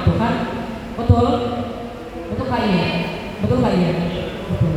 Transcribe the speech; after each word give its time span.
dibutuhkan 0.00 0.34
betul. 0.96 1.28
Betul 2.32 2.46
kak 2.48 2.62
ya 2.64 2.84
betul 3.44 3.58
kak 3.60 3.72
ya 3.76 3.90
betul. 4.48 4.72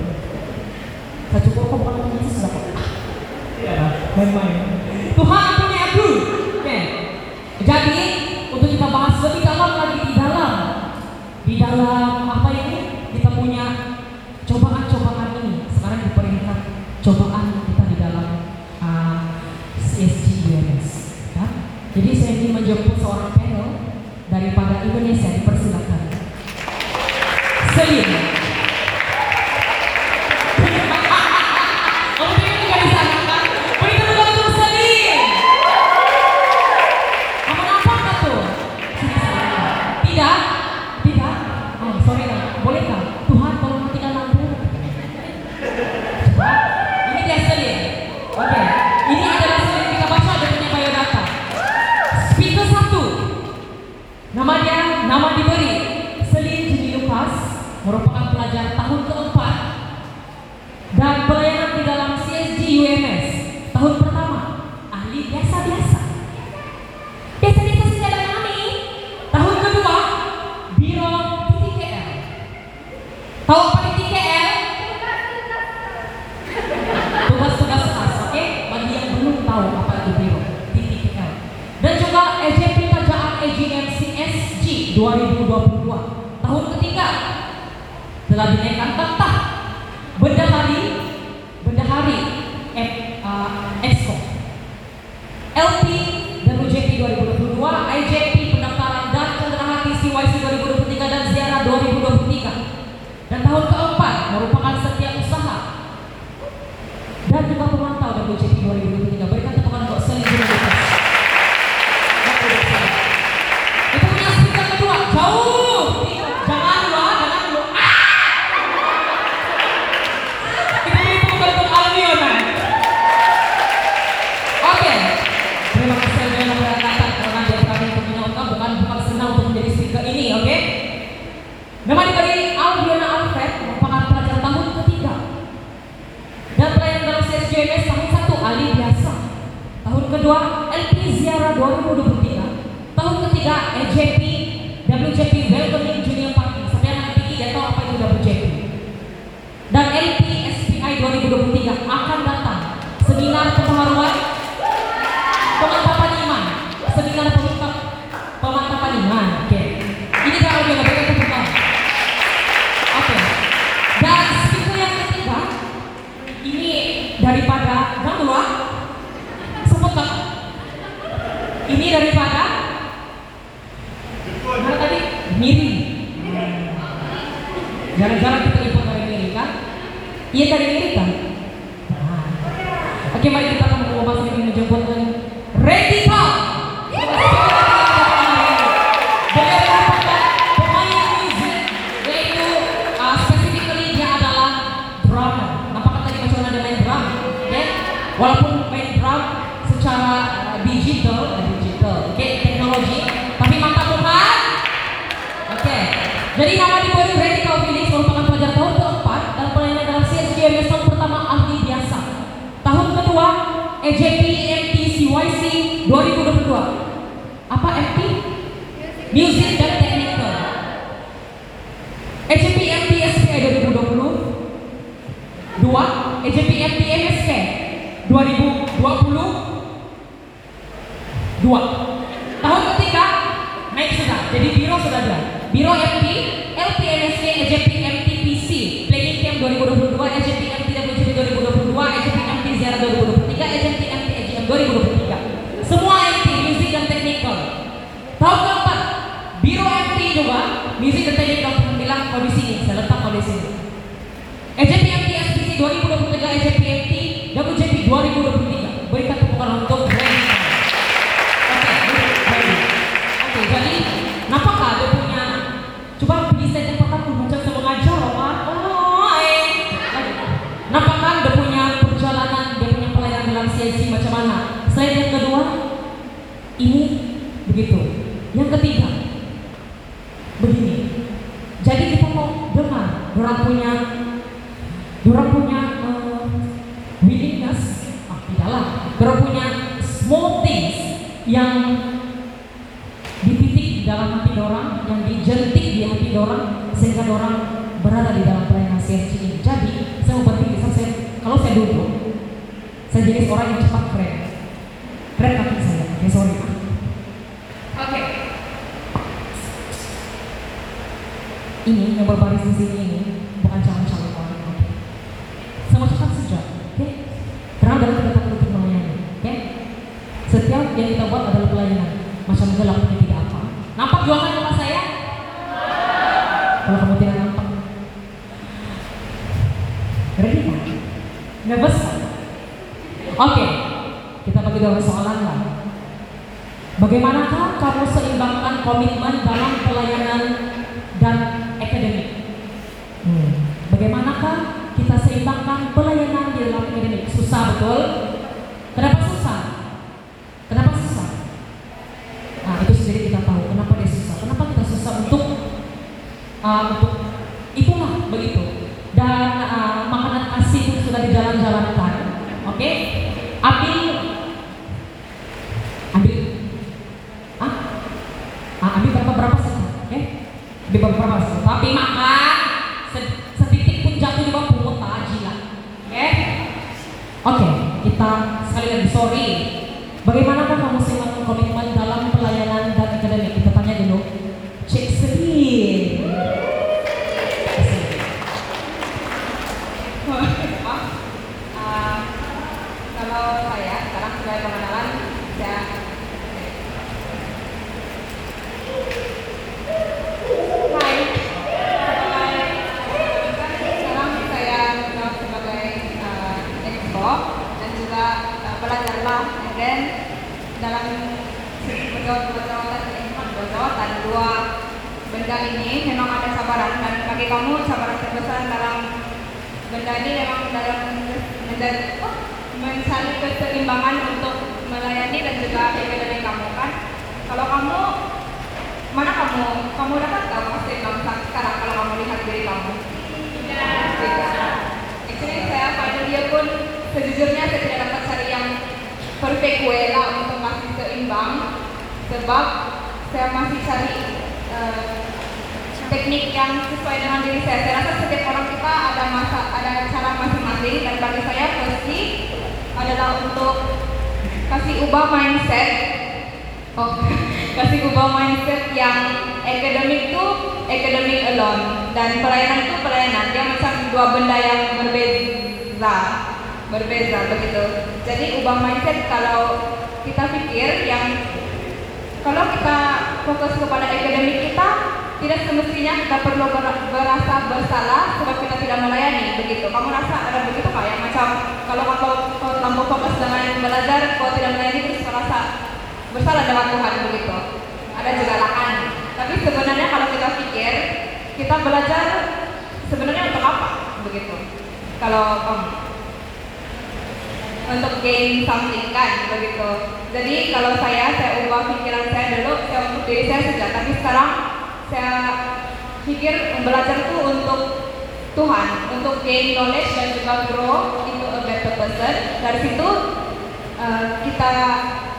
Saya 1.31 1.41
cukup 1.47 1.63
kok 1.71 1.77
bukan 1.79 1.95
sudah 2.27 2.51
kok. 2.51 2.63
Iya, 3.63 3.75
Memang 4.19 4.49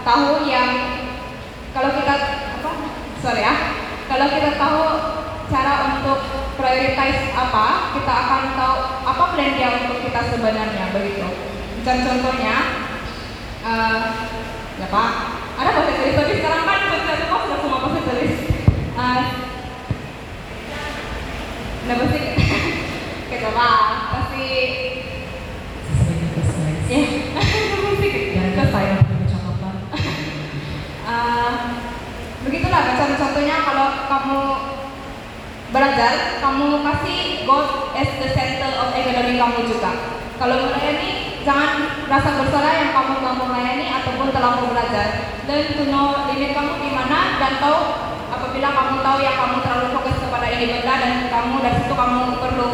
tahu 0.05 0.45
yang 0.45 0.71
kalau 1.73 1.91
kita 1.97 2.15
apa? 2.61 2.71
Sorry 3.25 3.41
ya. 3.41 3.55
Kalau 4.05 4.27
kita 4.29 4.51
tahu 4.61 4.83
cara 5.49 5.73
untuk 5.97 6.19
prioritize 6.61 7.33
apa 7.33 7.97
kita 7.97 8.13
akan 8.13 8.43
tahu 8.55 8.77
apa 9.05 9.25
plan 9.33 9.51
dia 9.57 9.69
untuk 9.83 10.05
kita 10.05 10.21
sebenarnya 10.29 10.93
begitu. 10.93 11.29
Dan 11.83 11.97
contohnya 12.05 12.57
uh, 13.65 14.01
ya 14.77 14.87
pak. 14.93 15.11
Ada 15.55 15.71
bahasa 15.71 15.91
Inggris 15.95 16.19
tapi 16.19 16.33
sekarang 16.43 16.63
kan 16.67 16.79
bahasa 16.91 17.13
semua 17.25 17.39
sudah 17.47 17.59
semua 17.63 17.79
bahasa 17.81 17.99
Inggris 18.05 18.37
uh, 18.99 19.21
nah 21.85 21.95
pasti. 22.01 22.21
Kita 23.33 23.49
pak 23.51 23.79
pasti 24.13 24.47
ya. 26.93 27.34
kita 32.75 32.95
kan 32.99 33.11
contohnya 33.15 33.57
kalau 33.63 33.87
kamu 34.11 34.41
belajar, 35.71 36.13
kamu 36.43 36.67
kasih 36.83 37.19
God 37.47 37.95
as 37.95 38.11
the 38.19 38.29
center 38.35 38.71
of 38.79 38.95
economy 38.95 39.39
kamu 39.39 39.59
juga. 39.67 39.91
Kalau 40.35 40.67
melayani, 40.67 41.39
jangan 41.47 42.03
rasa 42.11 42.31
bersalah 42.43 42.73
yang 42.75 42.91
kamu 42.91 43.23
nggak 43.23 43.35
mau 43.39 43.47
melayani 43.51 43.87
ataupun 44.03 44.35
telah 44.35 44.59
mau 44.59 44.67
belajar. 44.71 45.39
Dan 45.47 45.79
to 45.79 45.85
know 45.87 46.27
limit 46.27 46.51
kamu 46.55 46.73
gimana 46.83 47.39
dan 47.39 47.63
tahu 47.63 47.79
apabila 48.31 48.69
kamu 48.75 48.95
tahu 49.07 49.19
yang 49.23 49.37
kamu 49.39 49.57
terlalu 49.63 49.87
fokus 49.95 50.17
kepada 50.19 50.47
ini 50.51 50.65
benda 50.75 50.95
dan 50.99 51.13
kamu 51.31 51.55
dari 51.63 51.77
situ 51.79 51.95
kamu 51.95 52.21
perlu 52.43 52.69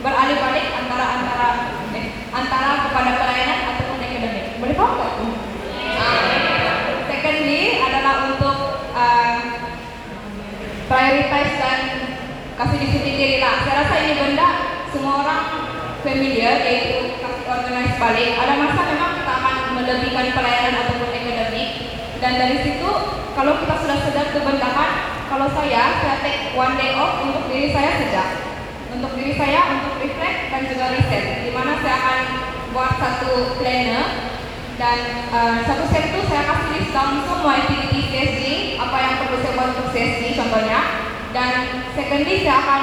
beralih-balik 0.00 0.66
antara 0.76 1.06
antara 1.16 1.48
eh, 1.96 2.06
antara 2.32 2.70
kepada 2.88 3.10
pelayanan 3.20 3.58
ataupun 3.72 4.00
ekonomi 4.00 4.40
Boleh 4.60 4.74
paham 4.76 4.92
nggak? 4.96 5.12
Ah. 6.00 6.39
prioritize 10.90 11.54
dan 11.62 11.80
kasih 12.58 12.78
disiplin. 12.82 13.14
Diri 13.14 13.36
lah 13.38 13.62
saya 13.62 13.86
rasa 13.86 13.94
ini 14.02 14.14
benda 14.18 14.48
semua 14.90 15.22
orang 15.22 15.42
familiar 16.02 16.66
yaitu 16.66 17.14
kasih 17.22 17.46
organize 17.46 17.94
balik. 17.94 18.34
Ada 18.34 18.52
masa 18.58 18.82
memang 18.90 19.12
kita 19.22 19.32
akan 19.38 19.54
melebihkan 19.78 20.26
pelayanan 20.34 20.74
ataupun 20.82 21.08
akademik. 21.14 21.70
Dan 22.18 22.32
dari 22.36 22.56
situ 22.66 22.90
kalau 23.38 23.52
kita 23.62 23.74
sudah 23.86 23.98
sedar 24.02 24.26
kebendahan 24.34 24.90
kalau 25.30 25.46
saya 25.54 25.82
saya 26.02 26.16
take 26.26 26.58
one 26.58 26.74
day 26.74 26.98
off 26.98 27.22
untuk 27.22 27.46
diri 27.46 27.70
saya 27.70 27.94
saja. 28.02 28.24
untuk 28.90 29.14
diri 29.14 29.38
saya 29.38 29.78
untuk 29.78 30.02
reflect 30.02 30.50
dan 30.50 30.66
juga 30.66 30.90
riset 30.90 31.46
di 31.46 31.54
mana 31.54 31.78
saya 31.78 31.94
akan 31.94 32.20
buat 32.74 32.98
satu 32.98 33.54
planner 33.62 34.34
dan 34.80 35.28
eh, 35.28 35.56
satu 35.68 35.84
set 35.92 36.08
itu 36.08 36.24
saya 36.24 36.48
kasih 36.48 36.72
list 36.72 36.90
down 36.96 37.20
semua 37.28 37.52
activity 37.52 38.00
CSG, 38.08 38.44
apa 38.80 38.96
yang 38.96 39.14
perlu 39.20 39.36
saya 39.44 39.52
buat 39.52 39.68
untuk 39.76 39.92
CSG 39.92 40.40
contohnya. 40.40 40.80
Dan 41.36 41.84
secondly 41.92 42.40
saya 42.40 42.56
akan 42.64 42.82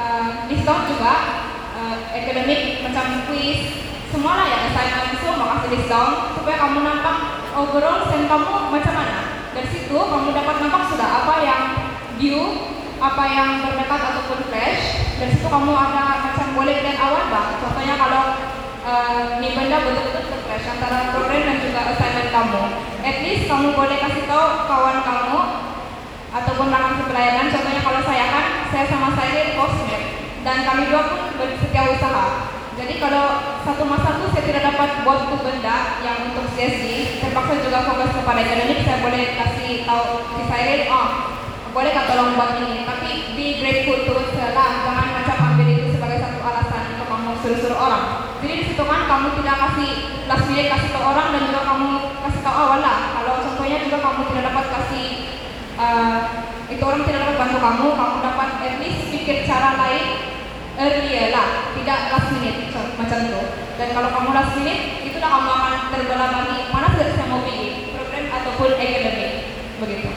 eh, 0.00 0.28
list 0.48 0.64
down 0.64 0.88
juga 0.88 1.14
eh, 1.76 1.96
academic 2.24 2.80
macam 2.88 3.28
quiz, 3.28 3.84
semua 4.08 4.32
lah 4.32 4.46
ya 4.48 4.58
assignment 4.72 5.20
semua 5.20 5.46
kasih 5.60 5.68
list 5.76 5.88
down 5.92 6.32
supaya 6.32 6.56
kamu 6.56 6.78
nampak 6.80 7.16
overall 7.52 8.08
sen 8.08 8.24
kamu 8.24 8.52
macam 8.72 8.94
mana. 8.96 9.18
Dari 9.52 9.68
situ 9.68 9.92
kamu 9.92 10.32
dapat 10.32 10.56
nampak 10.64 10.82
sudah 10.88 11.08
apa 11.20 11.34
yang 11.44 11.62
view, 12.16 12.40
apa 12.96 13.24
yang 13.28 13.60
berdekat 13.60 14.00
ataupun 14.08 14.40
flash. 14.48 15.04
Dari 15.20 15.36
situ 15.36 15.44
kamu 15.52 15.68
ada 15.68 16.32
macam 16.32 16.46
boleh 16.56 16.80
lihat 16.80 16.96
awal 16.96 17.28
bang. 17.28 17.48
Contohnya 17.60 17.94
kalau 18.00 18.24
uh, 18.86 19.42
ini 19.42 19.48
benda 19.58 19.82
betul-betul 19.82 20.22
terflash 20.30 20.66
antara 20.70 21.10
program 21.10 21.42
dan 21.42 21.56
juga 21.58 21.80
assignment 21.90 22.30
kamu. 22.30 22.62
At 23.02 23.16
least 23.22 23.44
kamu 23.50 23.68
boleh 23.74 23.96
kasih 23.98 24.24
tahu 24.30 24.46
kawan 24.70 24.98
kamu 25.02 25.38
ataupun 26.30 26.66
rakan 26.70 26.94
pelayanan. 27.10 27.46
Contohnya 27.50 27.82
kalau 27.82 28.00
saya 28.06 28.24
kan, 28.30 28.46
saya 28.70 28.84
sama 28.86 29.08
saya 29.18 29.58
cosmet 29.58 30.02
dan 30.46 30.62
kami 30.62 30.82
dua 30.90 31.02
pun 31.10 31.20
bersetia 31.34 31.82
usaha. 31.90 32.26
Jadi 32.76 33.00
kalau 33.00 33.24
satu 33.64 33.88
masa 33.88 34.20
tuh 34.20 34.28
saya 34.36 34.44
tidak 34.44 34.62
dapat 34.68 35.00
buat 35.00 35.26
itu 35.26 35.36
benda 35.40 35.76
yang 36.04 36.28
untuk 36.28 36.44
CSG, 36.52 37.18
saya 37.24 37.32
paksa 37.32 37.64
juga 37.64 37.88
fokus 37.88 38.12
kepada 38.12 38.44
akademik, 38.44 38.84
saya 38.84 39.00
boleh 39.00 39.32
kasih 39.32 39.88
tahu 39.88 40.28
si 40.36 40.42
saya, 40.44 40.84
oh 40.92 41.06
boleh 41.72 41.92
kan 41.96 42.04
tolong 42.04 42.36
buat 42.36 42.60
ini, 42.60 42.84
tapi 42.84 43.32
be 43.32 43.64
grateful 43.64 43.96
to 44.04 44.12
lah, 44.52 44.68
jangan 44.84 45.08
macam 45.08 45.36
ambil 45.56 45.68
itu 45.72 45.88
sebagai 45.96 46.20
satu 46.20 46.40
alasan 46.44 46.82
untuk 46.96 47.08
kamu 47.08 47.30
suruh-suruh 47.40 47.80
orang. 47.80 48.15
Situ 48.76 48.92
kan 48.92 49.08
kamu 49.08 49.40
tidak 49.40 49.56
kasih 49.56 49.90
last 50.28 50.44
minute 50.52 50.68
kasih 50.68 50.92
tahu 50.92 51.16
orang 51.16 51.32
dan 51.32 51.48
juga 51.48 51.64
kamu 51.64 51.88
kasih 52.28 52.40
tahu 52.44 52.56
awal 52.60 52.84
lah. 52.84 52.98
Kalau 53.16 53.34
contohnya 53.40 53.80
juga 53.88 54.04
kamu 54.04 54.20
tidak 54.28 54.52
dapat 54.52 54.66
kasih 54.68 55.06
uh, 55.80 56.18
itu 56.68 56.82
orang 56.84 57.00
tidak 57.08 57.24
dapat 57.24 57.36
bantu 57.40 57.56
kamu, 57.56 57.86
kamu 57.96 58.16
dapat 58.20 58.48
at 58.60 58.74
least 58.84 59.00
pikir 59.08 59.48
cara 59.48 59.80
lain 59.80 60.04
earlier 60.76 61.32
lah, 61.32 61.72
tidak 61.72 61.98
last 62.12 62.28
minute 62.36 62.68
macam 63.00 63.18
itu. 63.24 63.42
Dan 63.80 63.88
kalau 63.96 64.08
kamu 64.12 64.28
last 64.36 64.52
minute, 64.60 64.82
itu 65.08 65.16
dah 65.24 65.30
kamu 65.32 65.48
akan 65.56 65.74
terbelah 65.96 66.28
bagi 66.36 66.58
mana 66.68 66.88
saja 66.92 67.16
saya 67.16 67.32
mau 67.32 67.40
pilih, 67.48 67.96
program 67.96 68.24
ataupun 68.28 68.76
akademik, 68.76 69.32
begitu. 69.80 70.10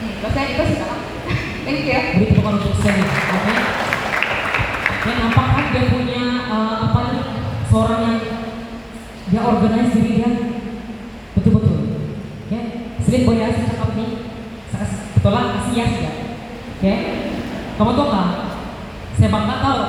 Hmm, 0.00 0.48
itu 0.48 0.64
sih. 0.64 0.80
Thank 1.68 1.84
you. 1.84 1.92
Beri 1.92 2.24
tepuk 2.32 2.40
tangan 2.40 2.56
untuk 2.56 2.72
Sally. 2.80 3.04
Oke. 3.04 3.54
Dan 5.06 5.16
nampak 5.22 5.46
kan 5.54 5.64
dia 5.76 5.84
punya 5.92 6.24
eh, 6.50 6.76
nih 6.82 6.85
seorang 7.76 8.00
yang 8.08 8.18
dia 9.28 9.42
organize 9.44 9.92
diri 9.92 10.24
dia 10.24 10.30
betul-betul. 11.36 12.08
Oke. 12.48 12.60
Sering 13.04 13.28
boleh 13.28 13.44
ya 13.44 13.52
cakap 13.52 13.92
nih. 13.92 14.32
Saya 14.72 15.28
lah 15.28 15.44
kasih 15.60 15.74
ya 15.76 15.84
sudah. 15.92 16.14
Oke. 16.80 16.94
Kamu 17.76 17.92
tahu 17.92 18.08
nggak? 18.08 18.28
Saya 19.20 19.28
bangga 19.28 19.56
tahu 19.60 19.80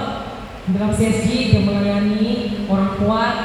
dalam 0.75 0.91
CSG 0.91 1.27
dia 1.55 1.61
melayani 1.63 2.23
orang 2.67 2.99
kuat. 2.99 3.35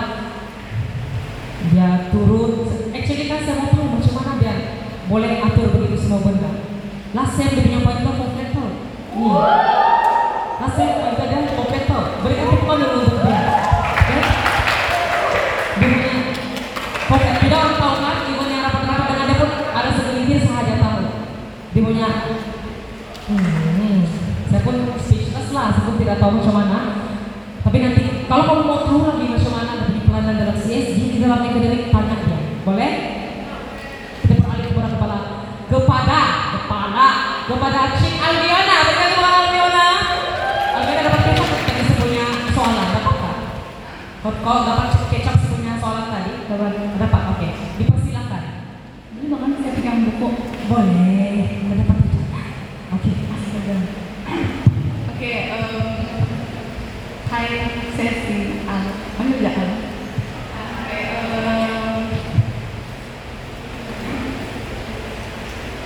Dia 1.70 2.10
turun. 2.10 2.66
Actually 2.90 3.30
kan 3.30 3.46
saya 3.46 3.62
mau 3.62 3.94
macam 3.94 4.12
mana 4.18 4.32
dia 4.42 4.54
boleh 5.06 5.38
atur 5.38 5.70
begitu 5.78 5.94
semua 6.02 6.26
benda. 6.26 6.50
Last 7.14 7.38
dia 7.38 7.62
punya 7.62 7.78
poin 7.86 8.02
komplit 8.02 8.50
tau. 8.50 8.66
Nih. 9.14 9.30
Last 10.62 10.74
time 10.74 10.94
poin 10.98 11.14
itu 11.14 11.24
dia 11.30 11.54
komplit 11.54 11.84
tau. 11.86 12.02
Berikan 12.26 12.46
tepuk 12.50 12.66
tangan 12.66 12.82
dulu 12.82 12.98
untuk 13.06 13.20
dia. 13.22 13.40
Oke? 13.92 14.18
Dia 15.78 15.86
punya 15.86 16.10
komplit. 17.06 17.34
Tidak 17.42 17.58
orang 17.58 17.76
tahu 17.78 17.94
kan, 17.98 18.16
ibu 18.26 18.34
punya 18.42 18.58
rapat-rapat 18.62 19.06
dengan 19.10 19.26
dia 19.26 19.36
pun 19.38 19.50
ada 19.70 19.90
segelintir 19.94 20.38
sahaja 20.46 20.74
tahu. 20.78 21.00
Dia 21.74 21.82
punya 21.82 22.08
hmm, 23.28 23.98
saya 24.50 24.60
pun 24.66 24.76
pun 25.86 25.94
tidak 25.98 26.16
tahu 26.22 26.38
macam 26.38 26.54
mana. 26.54 26.78
Tapi 27.62 27.76
nanti 27.78 28.02
kalau 28.26 28.44
kamu 28.48 28.62
mau 28.66 28.80
tahu 28.82 29.00
lagi 29.06 29.26
macam 29.30 29.52
mana 29.54 29.72
dari 29.86 30.00
pelayanan 30.02 30.34
dalam 30.34 30.56
CSG 30.58 30.98
di 31.14 31.18
dalam 31.22 31.40
akademik 31.46 31.94
banyak 31.94 32.20
ya, 32.26 32.38
boleh? 32.66 32.92
Kita 34.22 34.34
beralih 34.42 34.66
kepada 34.70 34.88
kepala 34.92 35.18
kepada 35.70 36.20
kepala 36.52 37.06
kepada 37.46 37.80
Cik 37.96 38.14
Albiona. 38.18 38.76
Bagaimana 38.82 39.12
kepala 39.14 39.36
Albiona? 39.46 39.86
Albiona 40.74 41.02
dapat 41.06 41.20
kecap 41.22 41.48
tadi 41.64 41.82
sepunya 41.86 42.26
soalan, 42.50 42.86
dapat 42.92 43.16
tak? 43.20 43.36
Kau, 44.22 44.32
kau 44.42 44.58
dapat 44.66 44.88
kecap 45.08 45.36
sepunya 45.38 45.72
soalan 45.78 46.06
tadi? 46.10 46.32
Dapat, 46.50 46.70
dapat. 46.98 47.22
Oke, 47.36 47.48
dipersilakan. 47.78 48.42
Ini 49.16 49.26
bahkan 49.30 49.50
saya 49.62 49.72
pegang 49.78 50.00
buku. 50.06 50.28
Boleh, 50.66 51.36
dapat 51.72 51.96
kecap. 52.04 52.46
Oke, 52.98 53.10
astaga. 53.32 53.76
Oke, 55.12 55.30
em, 55.48 55.71
Al? 57.42 58.86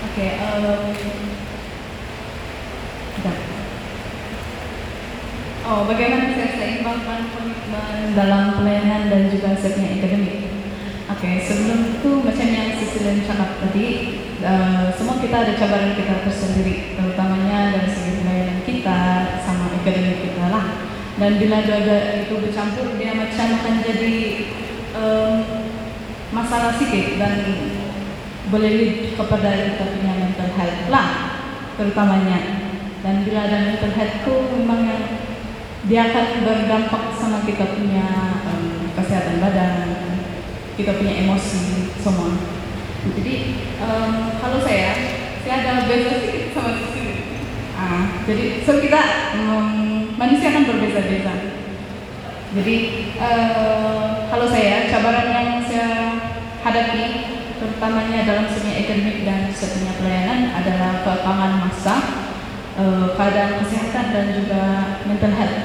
Oke, 0.04 0.24
Oke. 3.16 3.32
Oh, 5.66 5.82
bagaimana 5.88 6.30
dalam 8.14 8.60
pelayanan 8.60 9.08
dan 9.08 9.22
juga? 9.32 9.56
Oke, 11.10 11.30
sebelum 11.42 11.80
itu 11.96 12.10
semua 14.94 15.16
kita 15.18 15.36
ada 15.42 15.52
cabaran 15.56 15.96
kita 15.96 16.22
tersendiri, 16.22 16.94
terutamanya 16.94 17.72
dari 17.80 17.88
segi 17.88 18.12
pelayanan 18.20 18.60
kita 18.62 19.00
sama 19.42 19.72
akademik 19.72 20.20
kita 20.20 20.52
lah. 20.52 20.85
Dan 21.16 21.40
bila 21.40 21.64
dua-dua 21.64 22.28
itu 22.28 22.34
bercampur, 22.44 22.92
dia 23.00 23.16
macam 23.16 23.56
akan 23.56 23.74
jadi 23.80 24.14
em, 24.92 25.34
masalah 26.28 26.76
sikit 26.76 27.16
dan 27.16 27.36
lead 28.52 29.16
kepada 29.16 29.50
kita 29.64 29.84
punya 29.96 30.12
mental 30.12 30.50
health 30.52 30.80
lah, 30.92 31.08
terutamanya. 31.80 32.38
Dan 33.00 33.24
bila 33.24 33.48
ada 33.48 33.58
mental 33.64 33.92
health 33.96 34.14
itu 34.20 34.34
memang 34.60 34.80
yang 34.84 35.04
dia 35.88 36.00
akan 36.12 36.26
berdampak 36.44 37.02
sama 37.16 37.40
kita 37.48 37.64
punya 37.64 38.06
em, 38.52 38.92
kesehatan 38.92 39.40
badan, 39.40 39.74
kita 40.76 41.00
punya 41.00 41.24
emosi 41.24 41.96
semua. 41.96 42.36
Jadi 43.16 43.34
em, 43.80 44.12
kalau 44.36 44.60
saya, 44.60 44.92
saya 45.40 45.54
ada 45.64 45.88
beda 45.88 46.12
sama 46.52 46.76
sini. 46.92 47.14
Ah, 47.72 48.20
jadi 48.28 48.66
so 48.68 48.84
kita 48.84 49.00
em, 49.40 49.85
manusia 50.16 50.48
kan 50.52 50.64
berbeza-beza. 50.64 51.34
Jadi 52.56 52.76
eh, 53.20 54.04
kalau 54.32 54.46
saya 54.48 54.88
cabaran 54.88 55.28
yang 55.28 55.48
saya 55.68 55.90
hadapi 56.64 57.04
terutamanya 57.60 58.24
dalam 58.24 58.46
seni 58.48 58.80
akademik 58.80 59.28
dan 59.28 59.52
seni 59.52 59.92
pelayanan 60.00 60.56
adalah 60.56 61.04
keekangan 61.04 61.52
massa, 61.68 61.96
eh, 62.80 63.06
keadaan 63.12 63.60
kesehatan 63.60 64.06
dan 64.12 64.26
juga 64.32 64.62
mental 65.04 65.32
health. 65.36 65.60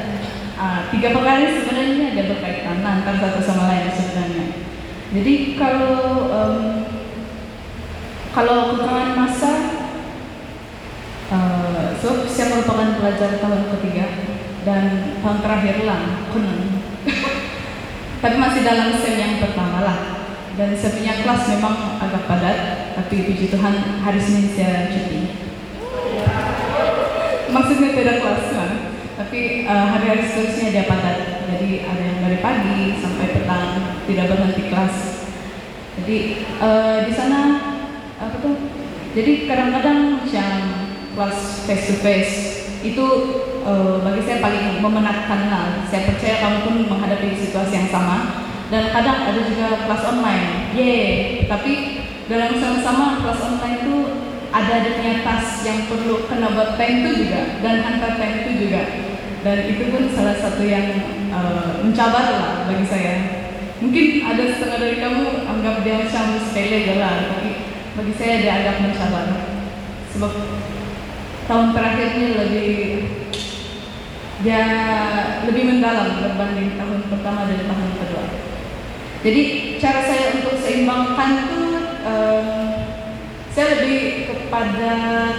Ah, 0.62 0.86
tiga 0.93 1.10
perkara 1.15 1.41
ini 1.41 1.58
sebenarnya 1.58 2.05
ada 2.13 2.24
berkaitan 2.29 2.86
antara 2.86 3.17
satu 3.17 3.39
sama 3.41 3.72
lain 3.72 3.89
sebenarnya. 3.98 4.46
Jadi 5.12 5.34
kalau 5.58 5.96
em, 6.29 6.55
kalau 8.31 8.75
keterangan 8.75 9.12
masa, 9.15 9.51
eh, 11.34 11.86
so 11.98 12.27
saya 12.27 12.51
merupakan 12.51 13.00
pelajar 13.00 13.41
tahun 13.41 13.62
ketiga 13.79 14.05
dan 14.61 15.17
tahun 15.21 15.37
terakhir 15.41 15.75
lah, 15.85 16.29
konon. 16.29 16.59
Tapi 18.21 18.35
masih 18.37 18.61
dalam 18.61 18.93
sem 19.01 19.17
yang 19.17 19.41
pertama 19.41 19.81
lah. 19.81 19.99
Dan 20.53 20.77
punya 20.77 21.25
kelas 21.25 21.41
memang 21.57 21.97
agak 21.97 22.27
padat, 22.29 22.57
tapi 22.93 23.25
puji 23.25 23.49
Tuhan 23.49 24.03
hari 24.03 24.19
Senin 24.21 24.51
saya 24.53 24.93
cuti. 24.93 25.33
Maksudnya 27.49 27.89
tidak 27.97 28.21
kelas 28.21 28.43
kan? 28.53 28.71
Tapi 29.17 29.65
eh, 29.65 29.85
hari-hari 29.89 30.21
seterusnya 30.27 30.69
dia 30.69 30.85
padat. 30.85 31.17
Jadi 31.49 31.87
ada 31.87 32.03
yang 32.03 32.19
dari 32.21 32.37
pagi 32.43 32.99
sampai 33.01 33.27
petang 33.33 33.67
tidak 34.05 34.25
berhenti 34.29 34.63
kelas. 34.69 34.95
Jadi 35.97 36.17
eh, 36.45 36.97
di 37.09 37.13
sana 37.15 37.41
apa 38.21 38.35
tuh? 38.37 38.55
Jadi 39.17 39.49
kadang-kadang 39.49 40.23
yang 40.29 40.55
kelas 41.17 41.65
face 41.65 41.85
to 41.89 41.95
face 42.05 42.60
itu 42.81 43.05
eh, 43.61 43.95
bagi 44.01 44.21
saya 44.25 44.38
paling 44.41 44.81
memenatkan 44.81 45.41
lah. 45.50 45.65
Saya 45.88 46.09
percaya 46.09 46.35
kamu 46.41 46.57
pun 46.65 46.75
menghadapi 46.89 47.38
situasi 47.38 47.73
yang 47.77 47.89
sama. 47.89 48.47
Dan 48.73 48.89
kadang 48.91 49.27
ada 49.29 49.41
juga 49.45 49.67
kelas 49.85 50.03
online. 50.09 50.73
Yeay. 50.73 51.45
Tapi 51.45 51.73
dalam 52.31 52.55
sama-sama 52.57 53.19
kelas 53.21 53.39
online 53.43 53.77
itu 53.83 53.95
ada 54.51 54.83
dunia 54.83 55.23
tas 55.23 55.63
yang 55.63 55.88
perlu 55.88 56.27
kena 56.27 56.51
buat 56.51 56.75
pen 56.75 57.03
itu 57.03 57.27
juga 57.27 57.59
dan 57.63 57.83
hantar 57.88 58.19
pen 58.19 58.43
itu 58.43 58.67
juga 58.67 58.83
dan 59.41 59.57
itu 59.65 59.83
pun 59.89 60.03
salah 60.11 60.35
satu 60.38 60.63
yang 60.67 60.85
uh, 61.31 61.79
mencabar 61.81 62.23
lah 62.35 62.47
bagi 62.67 62.85
saya 62.85 63.15
mungkin 63.79 64.27
ada 64.27 64.43
setengah 64.51 64.77
dari 64.77 64.97
kamu 65.00 65.47
anggap 65.47 65.75
dia 65.81 66.03
macam 66.03 66.25
sepele 66.38 67.00
lah 67.00 67.31
tapi 67.31 67.50
bagi 67.95 68.13
saya 68.19 68.33
dia 68.43 68.53
agak 68.61 68.75
mencabar 68.85 69.25
sebab 70.11 70.31
tahun 71.50 71.67
terakhir 71.74 72.07
ini 72.17 72.27
lebih 72.38 72.71
dia 74.41 74.63
lebih 75.45 75.63
mendalam 75.69 76.17
berbanding 76.17 76.74
tahun 76.74 77.00
pertama 77.13 77.45
dan 77.45 77.62
tahun 77.69 77.91
kedua. 78.01 78.25
Jadi 79.21 79.41
cara 79.77 80.01
saya 80.01 80.41
untuk 80.41 80.57
seimbangkan 80.57 81.29
itu 81.45 81.62
um, 82.10 82.48
saya 83.53 83.67
lebih 83.77 84.25
kepada 84.25 84.91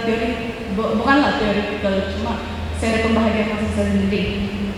teori 0.07 0.29
bu- 0.71 1.03
bukanlah 1.03 1.35
teoretikal 1.35 2.15
cuma 2.15 2.33
saya 2.79 3.03
pembahagian 3.03 3.59
saya 3.75 3.91
sendiri. 3.91 4.23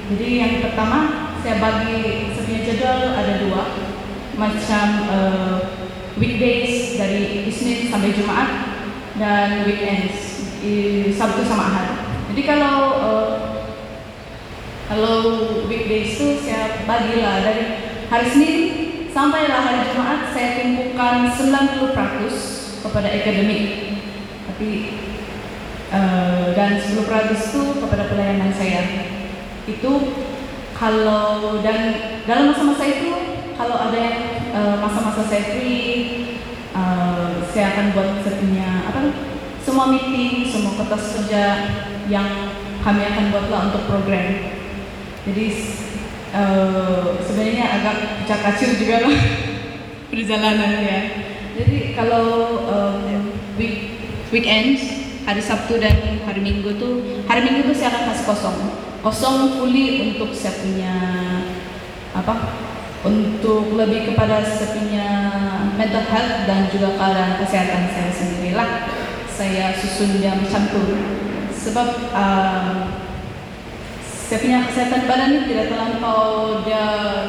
Jadi 0.09 0.27
yang 0.41 0.53
pertama 0.65 0.99
saya 1.45 1.61
bagi 1.61 2.33
sebenarnya 2.33 2.65
jadwal 2.65 3.01
ada 3.13 3.33
dua 3.45 3.63
macam 4.41 4.85
uh, 5.05 5.57
weekdays 6.17 6.97
dari 6.97 7.45
Isnin 7.45 7.93
sampai 7.93 8.09
Jumat 8.17 8.49
dan 9.21 9.69
weekends 9.69 10.44
i- 10.65 11.13
Sabtu 11.13 11.45
sama 11.45 11.69
Ahad 11.69 11.87
jadi 12.33 12.41
kalau 12.51 12.75
uh, 12.99 13.31
kalau 14.85 15.17
weekdays 15.65 16.13
itu 16.17 16.45
saya 16.45 16.83
bagilah 16.85 17.41
dari 17.41 17.65
hari 18.05 18.27
Senin 18.29 18.57
sampailah 19.09 19.63
hari 19.63 19.81
Jumat 19.89 20.29
saya 20.35 20.61
tumpukan 20.61 21.31
90% 21.31 22.83
kepada 22.83 23.07
akademik. 23.07 23.63
Tapi 24.51 24.69
uh, 25.95 26.51
dan 26.53 26.75
10% 26.77 27.01
itu 27.07 27.61
kepada 27.81 28.03
pelayanan 28.11 28.51
saya. 28.51 28.83
Itu 29.65 30.21
kalau 30.75 31.63
dan 31.63 31.95
dalam 32.27 32.51
masa-masa 32.51 32.83
itu 32.85 33.09
kalau 33.55 33.79
ada 33.79 33.95
yang 33.95 34.19
uh, 34.51 34.75
masa-masa 34.83 35.23
saya 35.23 35.55
free 35.55 36.35
uh, 36.75 37.41
saya 37.47 37.71
akan 37.73 37.85
buat 37.95 38.09
sepertinya 38.19 38.91
apa 38.91 38.99
semua 39.65 39.89
meeting, 39.89 40.45
semua 40.45 40.77
kertas 40.77 41.17
kerja 41.17 41.43
yang 42.05 42.53
kami 42.85 43.01
akan 43.01 43.33
buatlah 43.33 43.61
untuk 43.73 43.89
program. 43.89 44.53
Jadi 45.25 45.45
uh, 46.29 47.17
sebenarnya 47.17 47.65
agak 47.81 47.95
pecah 48.21 48.39
kacir 48.45 48.77
juga 48.77 49.09
lah 49.09 49.17
perjalanannya. 50.13 50.99
Jadi 51.57 51.97
kalau 51.97 52.61
um, 52.69 53.33
week 53.57 53.97
weekend 54.29 54.77
hari 55.25 55.41
Sabtu 55.41 55.81
dan 55.81 56.21
hari 56.29 56.45
Minggu 56.45 56.77
tuh 56.77 57.25
hari 57.25 57.41
Minggu 57.41 57.73
tuh 57.73 57.75
saya 57.75 57.89
akan 57.89 58.03
kasih 58.13 58.25
kosong 58.29 58.57
kosong 59.01 59.37
fully 59.57 60.13
untuk 60.13 60.29
saya 60.35 60.59
punya 60.61 60.93
apa 62.13 62.33
untuk 63.05 63.73
lebih 63.73 64.13
kepada 64.13 64.45
saya 64.45 64.75
punya 64.77 65.07
mental 65.77 66.05
health 66.05 66.45
dan 66.45 66.69
juga 66.69 66.97
keadaan 66.97 67.33
kesehatan 67.41 67.83
saya 67.89 68.11
sendiri 68.13 68.51
lah 68.53 68.69
saya 69.35 69.75
susun 69.75 70.23
dia 70.23 70.31
macam 70.31 70.71
tuh 70.71 70.95
sebab 71.51 71.87
um, 72.15 72.75
saya 74.25 74.39
punya 74.41 74.59
kesehatan 74.71 75.05
badan 75.05 75.29
ini 75.35 75.41
tidak 75.51 75.75
terlampau 75.75 76.63
dia 76.63 76.83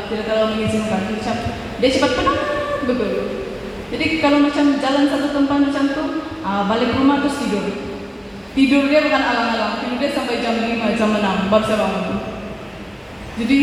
tidak 0.06 0.24
terlalu 0.30 0.46
mengizinkan 0.54 1.02
macam 1.10 1.36
dia 1.82 1.90
cepat 1.92 2.10
penat 2.14 2.38
betul. 2.86 3.12
Jadi 3.86 4.06
kalau 4.18 4.38
macam 4.42 4.64
jalan 4.82 5.04
satu 5.06 5.28
tempat 5.30 5.58
macam 5.70 5.84
tuh 5.94 6.08
uh, 6.42 6.62
balik 6.66 6.94
rumah 6.94 7.22
terus 7.22 7.42
tidur. 7.42 7.66
Tidur 8.56 8.88
dia 8.88 9.04
bukan 9.04 9.22
alang-alang 9.22 9.84
tidur 9.84 9.98
dia 10.00 10.10
sampai 10.14 10.40
jam 10.40 10.56
5 10.56 10.98
jam 10.98 11.10
6 11.12 11.50
baru 11.52 11.64
saya 11.66 11.78
bangun. 11.82 12.18
Jadi 13.36 13.58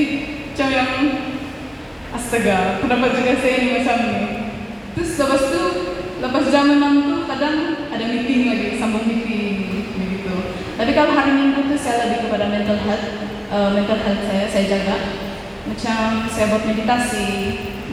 macam 0.54 0.70
yang 0.70 0.90
astaga 2.14 2.78
kenapa 2.78 3.10
juga 3.10 3.34
saya 3.42 3.56
ini 3.58 3.70
macam 3.82 3.98
ini 4.06 4.24
terus 4.94 5.18
lepas 5.18 5.44
itu 5.50 5.64
lepas 6.22 6.46
jam 6.54 6.66
6 6.78 6.78
tuh 7.10 7.13
kadang 7.34 7.58
ada 7.90 8.06
meeting 8.06 8.54
lagi 8.54 8.68
sambung 8.78 9.10
meeting 9.10 9.90
begitu 9.98 10.36
tapi 10.74 10.92
kalau 10.94 11.12
hari 11.14 11.32
minggu 11.34 11.70
tuh 11.70 11.80
saya 11.82 12.10
lebih 12.10 12.30
kepada 12.30 12.50
mental 12.50 12.78
health 12.82 13.06
uh, 13.54 13.70
mental 13.70 13.98
health 14.02 14.22
saya 14.26 14.46
saya 14.50 14.66
jaga. 14.66 14.98
Macam 15.64 16.28
saya 16.28 16.46
buat 16.52 16.64
meditasi. 16.66 17.28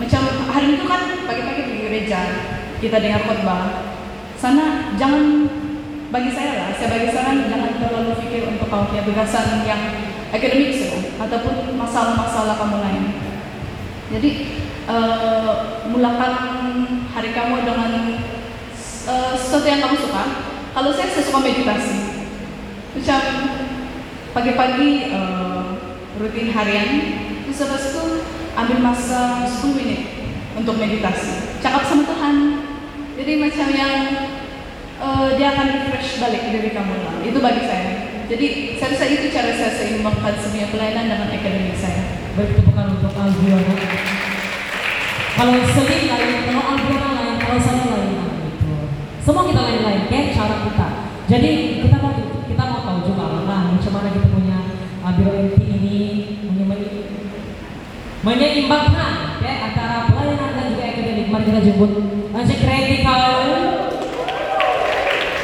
Macam 0.00 0.22
hari 0.48 0.80
itu 0.80 0.84
kan 0.88 1.02
pagi-pagi 1.28 1.62
pergi 1.68 1.80
gereja 1.84 2.20
kita 2.80 2.96
dengar 2.98 3.22
khotbah. 3.28 3.84
Sana 4.40 4.96
jangan 4.96 5.46
bagi 6.10 6.32
saya 6.32 6.52
lah 6.56 6.68
saya 6.74 6.88
bagi 6.90 7.12
saran 7.14 7.46
jangan 7.46 7.78
terlalu 7.78 8.18
pikir 8.24 8.42
untuk 8.48 8.66
kamu 8.66 8.90
punya 8.90 9.02
bagasan 9.06 9.62
yang 9.62 9.82
akademik 10.32 10.74
sih 10.74 11.14
ataupun 11.20 11.76
masalah-masalah 11.76 12.56
kamu 12.56 12.76
lain. 12.80 13.04
Jadi 14.10 14.30
uh, 14.90 15.84
mulakan 15.92 16.34
hari 17.14 17.30
kamu 17.30 17.62
dengan 17.62 17.92
uh, 19.08 19.32
sesuatu 19.36 19.66
yang 19.68 19.80
kamu 19.80 19.96
suka. 20.00 20.24
Kalau 20.70 20.90
saya 20.92 21.08
saya 21.12 21.40
meditasi. 21.40 21.96
Macam 22.90 23.22
pagi-pagi 24.34 25.14
uh, 25.14 25.78
rutin 26.18 26.50
harian 26.50 26.90
terus 27.46 27.66
habis 27.66 27.90
itu 27.94 28.04
ambil 28.54 28.78
masa 28.82 29.46
10 29.46 29.78
menit 29.78 30.02
untuk 30.58 30.76
meditasi. 30.76 31.58
Cakap 31.62 31.86
sama 31.86 32.04
Tuhan. 32.06 32.34
Jadi 33.20 33.32
macam 33.36 33.68
yang 33.72 33.96
uh, 35.00 35.28
dia 35.36 35.52
akan 35.54 35.66
refresh 35.86 36.20
balik 36.20 36.42
dari 36.52 36.70
kamu. 36.72 36.94
Lah 37.04 37.16
itu 37.24 37.38
bagi 37.40 37.62
saya. 37.64 37.92
Jadi 38.30 38.78
saya 38.78 38.94
rasa 38.94 39.06
itu 39.10 39.26
cara 39.34 39.50
saya 39.58 39.74
seimbangkan 39.74 40.38
semua 40.38 40.70
pelayanan 40.70 41.10
dengan 41.10 41.28
akademik 41.34 41.74
saya. 41.74 42.14
Beri 42.38 42.54
tepukan 42.54 42.94
untuk 42.94 43.10
Alfiona. 43.10 43.74
Kalau 45.34 45.56
Selim 45.66 46.02
lain, 46.06 46.36
kalau 46.46 46.62
Alfiona 46.62 47.08
lain, 47.10 47.36
kalau 47.42 47.58
saya 47.58 47.84
lain. 47.90 48.29
Semua 49.30 49.46
kita 49.46 49.62
lain-lain, 49.62 50.10
kayak 50.10 50.34
cara 50.34 50.66
kita. 50.66 50.88
Jadi 51.30 51.50
kita 51.86 52.02
mau 52.02 52.10
kita 52.50 52.62
mau 52.66 52.82
tahu 52.82 52.98
juga 53.06 53.46
lah, 53.46 53.70
macam 53.70 53.92
mana 53.94 54.10
kita 54.10 54.26
punya 54.26 54.58
uh, 55.06 55.14
biro 55.14 55.30
MT 55.30 55.54
ini 55.70 55.98
menye- 56.50 57.06
menyeimbangkan 58.26 59.38
ya 59.38 59.70
antara 59.70 60.10
pelayanan 60.10 60.50
dan 60.50 60.64
juga 60.74 60.82
akademik. 60.82 61.30
Mari 61.30 61.44
kita 61.46 61.60
jemput 61.62 61.92
Anjir 62.34 62.58
Critical. 62.58 63.22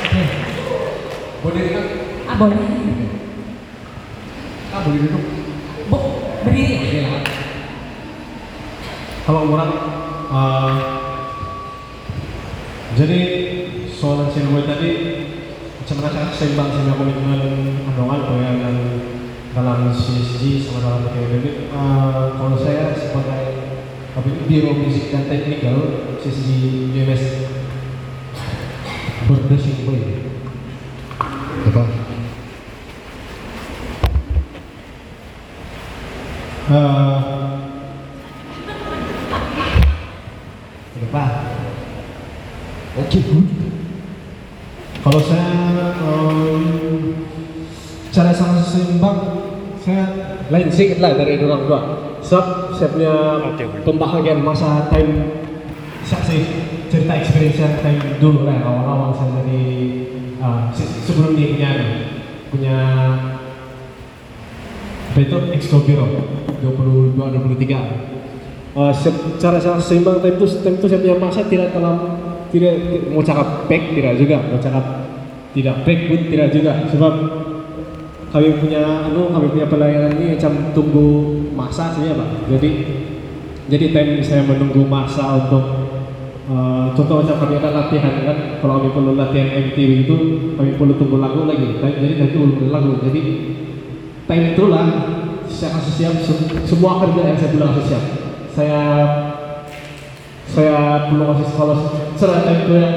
Oke, 0.03 0.23
Boleh 1.47 1.65
kan? 1.71 1.85
ah 2.27 2.35
boleh. 2.43 2.59
Ah, 4.75 4.81
boleh 4.83 4.99
duduk. 4.99 5.23
Bu, 5.87 5.99
berdiri. 6.43 7.07
Kalau 9.23 9.47
orang 9.47 9.71
uh, 10.35 10.96
jadi 12.97 13.21
soalan 13.93 14.33
si 14.33 14.41
Roy 14.49 14.65
tadi 14.65 14.91
cara 15.85 16.33
seimbang 16.33 16.73
sama 16.73 16.97
komitmen 16.97 17.77
andongan 17.85 18.25
pelayanan 18.25 18.77
dalam 19.53 19.93
CSG 19.93 20.65
sama 20.65 20.81
dalam 20.81 21.05
akademik 21.05 21.69
uh, 21.77 22.41
kalau 22.41 22.57
saya 22.57 22.97
sebagai 22.97 23.45
apa 24.17 24.29
biro 24.49 24.81
fisik 24.81 25.13
dan 25.13 25.29
teknikal 25.29 26.09
CSG 26.25 26.49
UMS 26.97 27.25
berdasing 29.29 29.85
boy 29.85 30.01
apa? 31.69 31.83
Uh, 36.67 37.21
Kenapa? 40.97 41.56
Oke, 42.97 43.21
good. 43.21 43.47
Kalau 45.05 45.21
saya 45.21 45.53
um, 46.01 46.65
cara 48.09 48.33
sama 48.33 48.65
seimbang, 48.65 49.19
saya 49.85 50.05
lain 50.49 50.73
sedikit 50.73 51.05
lah 51.05 51.13
dari 51.13 51.37
orang 51.45 51.69
dua. 51.69 51.81
Sebab 52.25 52.73
saya 52.73 52.89
punya 52.91 53.15
pembahagian 53.85 54.41
masa 54.41 54.89
time 54.89 55.45
saya 56.07 56.23
sih 56.25 56.43
cerita 56.89 57.19
experience 57.19 57.59
saya 57.61 57.83
time 57.85 58.17
dulu 58.23 58.49
lah 58.49 58.63
awal-awal 58.63 59.11
saya 59.13 59.43
jadi 59.43 59.63
uh, 60.39 60.71
se- 60.71 61.03
sebelum 61.03 61.35
dia 61.35 61.51
punya 61.53 61.71
punya 62.49 62.79
apa 65.11 65.19
itu 65.19 65.37
exco 65.51 65.83
biro 65.83 66.07
22 66.63 67.19
23 67.19 68.17
Uh, 68.77 68.93
secara 68.93 69.57
seimbang 69.81 70.21
time 70.21 70.37
itu 70.37 70.45
time 70.61 70.77
itu 70.77 70.85
saya 70.85 71.01
punya 71.01 71.17
masa 71.17 71.49
tidak 71.49 71.73
terlalu 71.73 72.36
tidak 72.57 72.75
mau 73.13 73.21
cakap 73.21 73.69
back 73.69 73.83
tidak 73.93 74.17
juga 74.17 74.41
mau 74.41 74.57
cakap 74.57 74.85
tidak 75.53 75.77
back 75.85 76.01
pun 76.09 76.21
tidak 76.29 76.49
juga. 76.53 76.73
Sebab 76.89 77.13
kami 78.33 78.49
punya 78.61 79.09
anu 79.09 79.33
kami 79.33 79.47
punya 79.53 79.67
pelayanan 79.69 80.13
ini 80.21 80.37
macam 80.37 80.53
tunggu 80.77 81.07
masa 81.57 81.93
saja 81.93 82.13
pak. 82.17 82.29
Jadi 82.53 82.71
jadi 83.67 83.85
time 83.93 84.13
saya 84.21 84.45
menunggu 84.45 84.85
masa 84.85 85.49
untuk 85.49 85.65
eh, 86.47 86.87
contoh 86.93 87.25
macam 87.25 87.37
kami 87.41 87.55
ada 87.57 87.71
latihan 87.73 88.15
kan 88.25 88.37
kalau 88.61 88.73
kami 88.81 88.89
perlu 88.93 89.13
latihan 89.17 89.49
MTV 89.73 89.91
itu 90.05 90.17
kami 90.57 90.77
perlu 90.77 90.95
tunggu 91.01 91.17
lagu 91.21 91.49
lagi. 91.49 91.81
Jadi 91.81 92.15
belum 92.37 92.61
ada 92.61 92.67
lagu. 92.77 92.91
Jadi 93.05 93.21
time 94.29 94.45
itulah 94.53 94.85
saya 95.49 95.71
kasih 95.79 95.93
siap 95.95 96.15
se- 96.21 96.69
semua 96.69 97.01
kerja 97.01 97.33
yang 97.33 97.39
saya 97.39 97.51
bilang 97.57 97.73
kasih 97.73 97.85
siap. 97.89 98.05
Saya 98.53 98.83
saya 100.47 101.09
perlu 101.09 101.25
kasih 101.33 101.49
kalau 101.57 101.79
time 102.17 102.61
itu 102.65 102.75
yang 102.77 102.97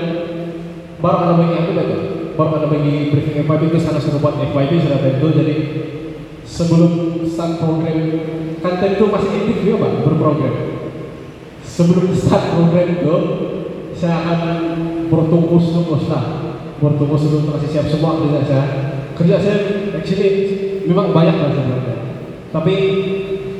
baru 0.99 1.17
ada 1.23 1.33
bagi 1.35 1.55
aku 1.59 1.71
betul 1.75 2.01
baru 2.39 2.51
ada 2.55 2.67
bagi 2.71 2.93
briefing 3.11 3.37
FYP 3.43 3.61
itu 3.71 3.77
sana 3.83 3.99
sudah 3.99 4.19
buat 4.23 4.39
FYP 4.39 4.71
sudah 4.83 4.99
time 5.03 5.17
itu 5.19 5.27
jadi 5.35 5.55
sebelum 6.47 6.91
start 7.27 7.59
program 7.59 7.97
kan 8.63 8.73
time 8.79 8.93
itu 8.95 9.05
masih 9.07 9.29
aktif 9.29 9.57
juga 9.63 9.75
pak 9.83 9.91
berprogram 10.07 10.55
sebelum 11.63 12.07
start 12.15 12.45
program 12.55 12.87
itu 12.89 13.15
saya 13.95 14.15
akan 14.23 14.39
bertungkus 15.11 15.65
tungkus 15.75 16.07
lah 16.07 16.23
bertungkus 16.79 17.27
dulu 17.27 17.37
untuk 17.43 17.53
kasih 17.59 17.69
siap 17.75 17.85
semua 17.91 18.23
kerja 18.23 18.39
saya. 18.47 18.65
Kerja 19.19 19.35
saya 19.35 19.57
actually 19.99 20.31
memang 20.87 21.11
banyak 21.11 21.35
lah 21.35 21.51
sebenarnya 21.51 21.95
tapi 22.49 22.75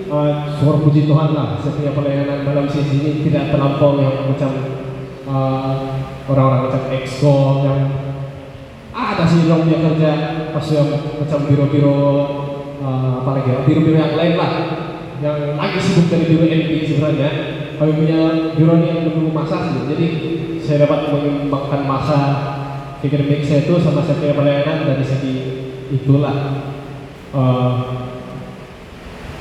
uh, 0.10 0.80
puji 0.82 1.06
Tuhan 1.06 1.30
lah 1.38 1.62
setiap 1.62 1.94
pelayanan 1.94 2.42
dalam 2.42 2.66
sisi 2.66 3.06
ini 3.06 3.12
tidak 3.30 3.54
terlampau 3.54 4.02
yang 4.02 4.34
macam 4.34 4.79
uh, 5.30 5.74
orang-orang 6.26 6.62
macam 6.68 6.84
exco 6.90 7.64
yang 7.64 7.80
ada 8.90 9.24
sih 9.30 9.46
dong 9.46 9.70
dia 9.70 9.80
kerja 9.80 10.12
pas 10.52 10.66
yang 10.74 10.90
macam 11.22 11.40
biro-biro 11.46 12.00
uh, 12.82 13.22
apa 13.24 13.30
lagi 13.38 13.50
ya 13.54 13.60
biro-biro 13.64 13.98
yang 14.02 14.18
lain 14.18 14.34
lah. 14.36 14.52
Yang 15.20 15.40
lagi 15.60 15.78
sibuk 15.84 16.08
dari 16.10 16.26
biro 16.32 16.46
NP 16.48 16.70
sebenarnya. 16.90 17.30
Kami 17.78 17.92
punya 17.96 18.20
biro 18.58 18.74
yang 18.82 19.08
menunggu 19.08 19.32
masa 19.32 19.70
sih. 19.70 19.88
Jadi 19.88 20.06
saya 20.64 20.84
dapat 20.84 21.14
mengembangkan 21.14 21.82
masa 21.88 22.20
akademik 23.00 23.48
saya 23.48 23.64
itu 23.64 23.80
sama 23.80 24.04
saya 24.04 24.36
pelayanan 24.36 24.84
dari 24.84 25.06
segi 25.06 25.36
itulah. 25.94 26.36
Uh, 27.30 27.74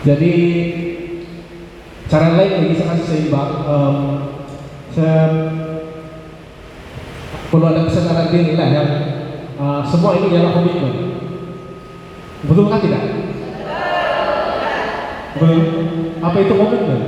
jadi 0.06 0.34
cara 2.08 2.38
lain 2.38 2.52
bagi 2.62 2.76
saya 2.78 2.88
kasih 2.94 3.06
seimbang 3.06 3.52
saya 4.94 5.20
perlu 7.48 7.66
ada 7.68 7.88
kesadaran 7.88 8.28
diri 8.32 8.54
lah 8.56 8.68
yang 8.68 8.90
uh, 9.56 9.80
semua 9.84 10.16
ini 10.20 10.32
adalah 10.32 10.52
komitmen 10.56 10.94
betul 12.38 12.70
kan 12.70 12.78
tidak? 12.78 13.02
Betul. 15.38 15.58
Apa 16.18 16.36
itu 16.42 16.54
komitmen? 16.58 17.00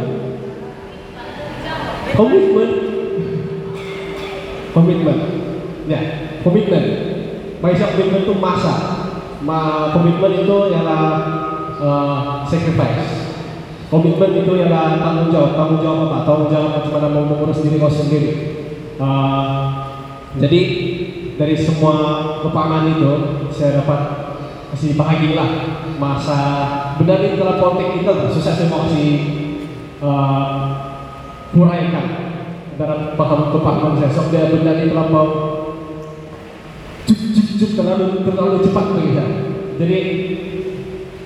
Komitmen. 2.14 2.70
Komitmen. 4.70 5.16
Ya, 5.90 6.00
komitmen. 6.46 6.85
Maisha 7.59 7.90
komitmen 7.90 8.22
itu 8.22 8.35
masa. 8.38 8.74
Ma, 9.42 9.90
komitmen 9.90 10.46
itu 10.46 10.57
ialah 10.70 11.03
uh, 11.83 12.20
sacrifice. 12.46 13.35
Komitmen 13.90 14.46
itu 14.46 14.53
ialah 14.62 15.03
tanggung 15.03 15.35
jawab. 15.35 15.59
Tanggung 15.59 15.83
jawab 15.83 16.00
apa? 16.07 16.18
Tanggung 16.22 16.50
jawab 16.55 16.70
bagaimana 16.79 17.07
mau 17.11 17.26
mengurus 17.26 17.66
diri 17.66 17.83
kau 17.83 17.90
sendiri. 17.90 18.31
Uh, 19.00 19.89
jadi 20.38 20.61
dari 21.35 21.57
semua 21.59 21.97
kepangan 22.47 22.95
itu 22.95 23.12
saya 23.51 23.83
dapat 23.83 24.01
kasih 24.71 24.95
bahagialah 24.95 25.51
masa 25.99 26.38
benar 27.03 27.19
ini 27.27 27.35
dalam 27.35 27.59
konteks 27.59 27.99
kita 27.99 28.31
susah 28.31 28.55
saya 28.55 28.71
mau 28.71 28.87
kasih 28.87 29.11
uh, 29.99 30.51
huraikan 31.51 32.07
dalam 32.79 33.19
paham 33.19 33.99
saya 33.99 34.11
sok 34.14 34.31
dia 34.31 34.55
benar 34.55 34.79
ini 34.79 34.95
terlampau 34.95 35.27
juk 37.11 37.19
juk 37.59 37.71
terlalu 37.75 38.23
terlalu 38.23 38.57
cepat 38.62 38.85
bagi 38.95 39.12
saya. 39.19 39.33
Jadi 39.81 39.99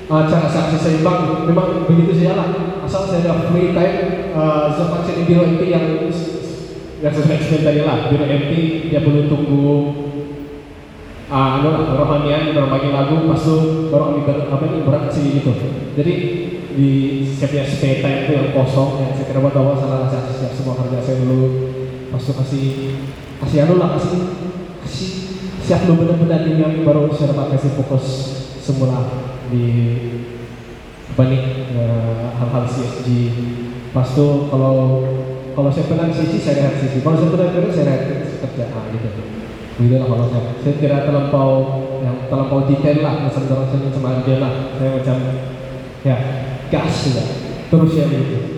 uh, 0.09 0.23
cara 0.27 0.49
saksi 0.49 0.77
seimbang 0.81 1.45
memang 1.45 1.85
begitu 1.85 2.17
saja 2.17 2.35
lah 2.41 2.49
asal 2.83 3.05
saya 3.05 3.29
ada 3.29 3.53
free 3.53 3.77
time 3.77 4.33
uh, 4.33 4.73
di 5.05 5.23
biro 5.29 5.45
MP 5.45 5.69
yang 5.69 6.09
yang 7.05 7.13
saya 7.13 7.37
explain 7.37 7.61
tadi 7.61 7.81
lah. 7.85 8.09
Biro 8.09 8.25
MP 8.25 8.53
dia 8.89 9.05
perlu 9.05 9.29
tunggu 9.29 9.69
ah 11.29 11.61
anu 11.61 11.73
rohanian 11.73 12.53
baru 12.57 12.69
bagi 12.69 12.89
lagu 12.93 13.17
pas 13.29 13.41
itu 13.41 13.57
baru 13.93 14.25
ber, 14.25 14.49
apa 14.49 14.65
ini 14.65 14.79
beraksi 14.89 15.23
gitu. 15.37 15.53
Jadi 16.01 16.15
di 16.75 16.91
setiap 17.29 17.69
spare 17.69 18.01
time 18.01 18.19
itu 18.25 18.33
yang 18.33 18.49
kosong 18.57 19.05
yang 19.05 19.13
saya 19.13 19.27
kira 19.29 19.45
buat 19.45 19.53
awal 19.53 19.77
salah 19.77 20.09
saya 20.09 20.33
siap 20.33 20.53
semua 20.57 20.81
kerja 20.81 21.05
saya 21.05 21.21
dulu. 21.21 21.41
Pas 22.09 22.25
itu 22.25 22.33
kasih 22.33 22.67
kasih 23.45 23.59
anu 23.69 23.75
lah 23.77 24.01
kasih 24.01 24.17
kasih 24.81 25.11
siap 25.61 25.85
dulu 25.85 26.09
benar-benar 26.09 26.41
yang 26.49 26.89
baru 26.89 27.13
saya 27.13 27.37
dapat 27.37 27.61
kasih 27.61 27.73
fokus 27.85 28.05
semula 28.65 29.29
di 29.53 29.69
apa 31.15 31.23
nih 31.29 31.43
eh, 31.69 32.25
hal-hal 32.33 32.65
CSG 32.65 33.09
pas 33.93 34.09
itu 34.09 34.29
kalau 34.49 35.05
kalau 35.55 35.71
saya 35.71 35.87
pernah 35.87 36.11
sisi 36.11 36.39
saya 36.43 36.55
lihat 36.61 36.75
sisi. 36.83 36.99
Kalau 37.01 37.17
saya 37.17 37.31
pernah 37.31 37.49
kerja 37.55 37.71
saya 37.71 37.87
lihat 37.87 38.03
kerja. 38.43 38.65
Ah 38.75 38.85
gitu. 38.91 39.09
Gitu 39.81 39.95
lah 39.97 40.07
kalau 40.11 40.27
saya. 40.29 40.43
Saya 40.61 40.75
tidak 40.83 41.01
terlampau 41.07 41.51
yang 42.03 42.17
terlampau 42.29 42.67
detail 42.67 42.99
lah 43.01 43.15
macam 43.25 43.43
orang 43.49 43.69
saya 43.71 43.91
sama 43.95 44.11
dia 44.27 44.37
lah. 44.43 44.53
Saya 44.77 44.91
macam 44.99 45.17
ya 46.05 46.17
gas 46.69 46.93
juga 47.09 47.25
terus 47.73 47.97
ya 47.97 48.05
gitu 48.13 48.55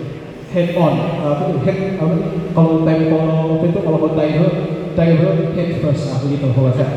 head 0.51 0.73
on. 0.79 0.95
Apa 1.21 1.43
itu? 1.51 1.57
Head 1.67 1.77
apa 1.99 2.13
itu? 2.15 2.27
Kalau 2.55 2.81
time 2.81 3.03
kalau 3.11 3.61
itu 3.61 3.79
kalau 3.83 3.97
mau 3.99 4.11
diver 4.15 4.51
diver 4.95 5.31
head 5.53 5.69
first. 5.83 6.09
Ah 6.11 6.17
begitu 6.23 6.49
kalau 6.51 6.71
saya. 6.73 6.89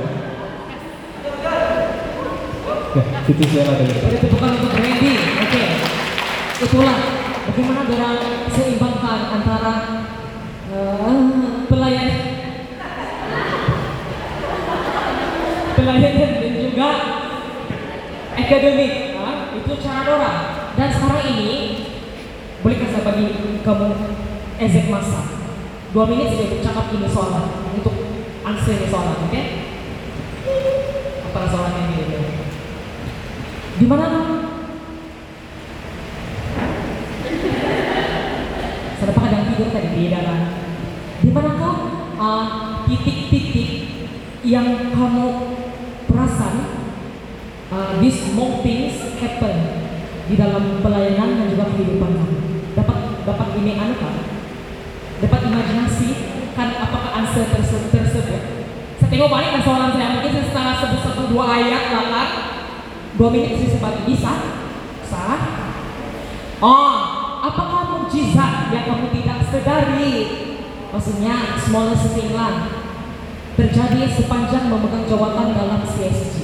Ya 2.90 3.02
itu 3.30 3.42
saya 3.54 3.62
ada 3.70 3.84
Beri 3.86 4.16
tepukan 4.18 4.50
untuk 4.58 4.72
Randy. 4.74 5.12
Oke. 5.14 5.62
Itulah 6.60 6.98
bagaimana 7.46 7.82
dalam 7.86 8.16
seimbangkan 9.10 9.42
antara 9.42 9.74
eh, 10.70 11.14
pelayan 11.66 12.10
pelayanan 15.74 16.30
dan 16.38 16.52
juga 16.54 16.90
akademik. 18.38 18.92
Itu 19.50 19.72
cara 19.82 20.00
Dora. 20.06 20.32
Dan 20.78 20.88
sekarang 20.94 21.26
ini 21.26 21.50
bolehkah 22.62 22.88
saya 22.94 23.02
bagi 23.02 23.26
kamu 23.66 23.88
ezek 24.62 24.86
masa 24.86 25.20
dua 25.90 26.06
menit 26.06 26.30
saja 26.30 26.46
untuk 26.46 26.62
cakap 26.62 26.86
ini 26.94 27.08
soalan 27.10 27.44
untuk 27.74 27.96
answer 28.46 28.78
ini 28.78 28.86
soalan, 28.86 29.26
oke? 29.26 29.42
Apa 31.26 31.40
soalannya 31.50 31.82
ini? 31.98 32.30
Di 33.74 33.86
mana 33.90 34.08
tidur 39.60 39.76
tadi 39.76 39.88
beda 39.92 40.20
kan? 40.24 40.40
Di 41.20 41.28
manakah 41.36 41.76
uh, 42.16 42.46
titik-titik 42.88 43.68
yang 44.40 44.88
kamu 44.88 45.52
perasan 46.08 46.80
uh, 47.68 48.00
these 48.00 48.32
small 48.32 48.64
things 48.64 48.96
happen 49.20 49.84
di 50.32 50.40
dalam 50.40 50.80
pelayanan 50.80 51.44
dan 51.44 51.46
juga 51.52 51.76
kehidupan 51.76 52.08
kamu? 52.08 52.36
Dapat 52.72 52.98
dapat 53.28 53.48
ini 53.60 53.76
anu 53.76 54.00
kan? 54.00 54.16
Dapat 55.20 55.40
imajinasi 55.52 56.08
kan 56.56 56.80
apakah 56.80 57.20
answer 57.20 57.44
tersebut? 57.52 57.92
tersebut? 57.92 58.42
Saya 58.96 59.08
tengok 59.12 59.28
balik 59.28 59.60
ke 59.60 59.60
soalan 59.60 59.92
saya 59.92 60.08
mungkin 60.16 60.40
saya 60.40 60.44
setengah 60.48 60.74
sebut 60.80 61.00
satu 61.04 61.22
dua 61.28 61.44
ayat 61.60 61.84
lah 61.92 62.06
kan? 62.08 62.28
dua 63.20 63.28
menit 63.28 63.60
sih 63.60 63.68
sempat 63.76 64.08
bisa 64.08 64.32
salah 65.04 65.40
oh 66.64 67.20
apakah 67.44 67.80
mukjizat 67.96 68.68
yang 68.72 68.84
kamu 68.84 68.99
sedari 69.60 70.14
maksudnya 70.88 71.60
smallest 71.60 72.16
thing 72.16 72.32
lah 72.32 72.64
terjadi 73.60 74.08
sepanjang 74.08 74.72
memegang 74.72 75.04
jawatan 75.04 75.52
dalam 75.52 75.84
CSG 75.84 76.36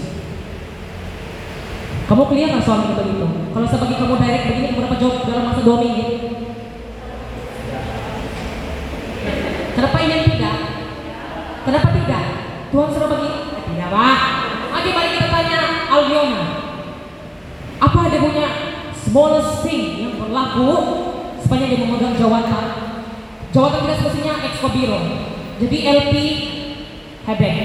kamu 2.07 2.22
clear 2.29 2.48
nggak 2.52 2.62
soal 2.62 2.85
itu 2.85 2.94
begitu 3.00 3.26
kalau 3.57 3.66
saya 3.66 3.81
bagi 3.88 3.96
kamu 3.96 4.14
direct 4.20 4.44
begini 4.52 4.68
dapat 4.76 4.98
jawab 5.00 5.16
dalam 5.24 5.44
masa 5.48 5.61
dua 5.64 5.76
menit 5.81 6.11
kenapa 9.76 9.96
ini 10.05 10.16
tidak? 10.37 10.57
Kenapa 11.66 11.88
tidak? 11.92 12.24
Tuhan 12.70 12.88
sudah 12.94 13.09
bagi? 13.11 13.31
Eh, 13.33 13.62
tidak 13.74 13.88
pak. 13.90 14.18
Oke, 14.76 14.88
mari 14.94 15.09
kita 15.18 15.29
tanya 15.29 15.59
Aldiona. 15.90 16.42
Apa 17.83 18.09
dia 18.09 18.22
punya 18.22 18.46
smallest 18.94 19.66
thing 19.66 20.07
yang 20.07 20.14
berlaku 20.16 20.70
sepanjang 21.42 21.74
dia 21.74 21.81
memegang 21.83 22.14
jawatan? 22.14 22.66
Jawatan 23.57 23.88
tidak 23.88 23.97
semestinya 24.05 24.35
exco 24.45 24.69
biro. 24.69 25.01
Jadi 25.57 25.79
LP 25.88 26.12
Hebek 27.25 27.57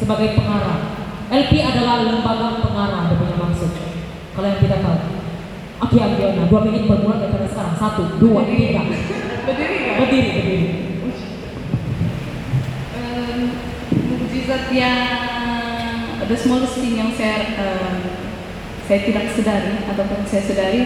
sebagai 0.00 0.32
pengarah. 0.32 0.96
LP 1.28 1.52
adalah 1.60 2.08
lembaga 2.08 2.64
pengarah, 2.64 3.12
dia 3.12 3.20
punya 3.20 3.36
maksud. 3.36 3.68
Kalau 4.32 4.46
yang 4.48 4.60
tidak 4.64 4.80
tahu. 4.80 4.98
Oke 5.76 5.96
Aldiona, 6.00 6.48
dua 6.48 6.60
menit 6.64 6.88
bermula 6.88 7.20
daripada 7.20 7.52
sekarang. 7.52 7.76
Satu, 7.76 8.16
dua, 8.16 8.48
tiga. 8.48 8.80
Berdiri 9.44 9.76
nggak? 9.76 9.98
Berdiri, 10.00 10.28
berdiri. 10.32 10.86
yang 14.76 16.28
the 16.28 16.36
smallest 16.36 16.76
thing 16.76 17.00
yang 17.00 17.10
saya 17.16 17.48
eh, 17.56 17.96
saya 18.86 19.00
tidak 19.08 19.24
sadari 19.32 19.74
ataupun 19.88 20.20
saya 20.28 20.42
sadari 20.44 20.82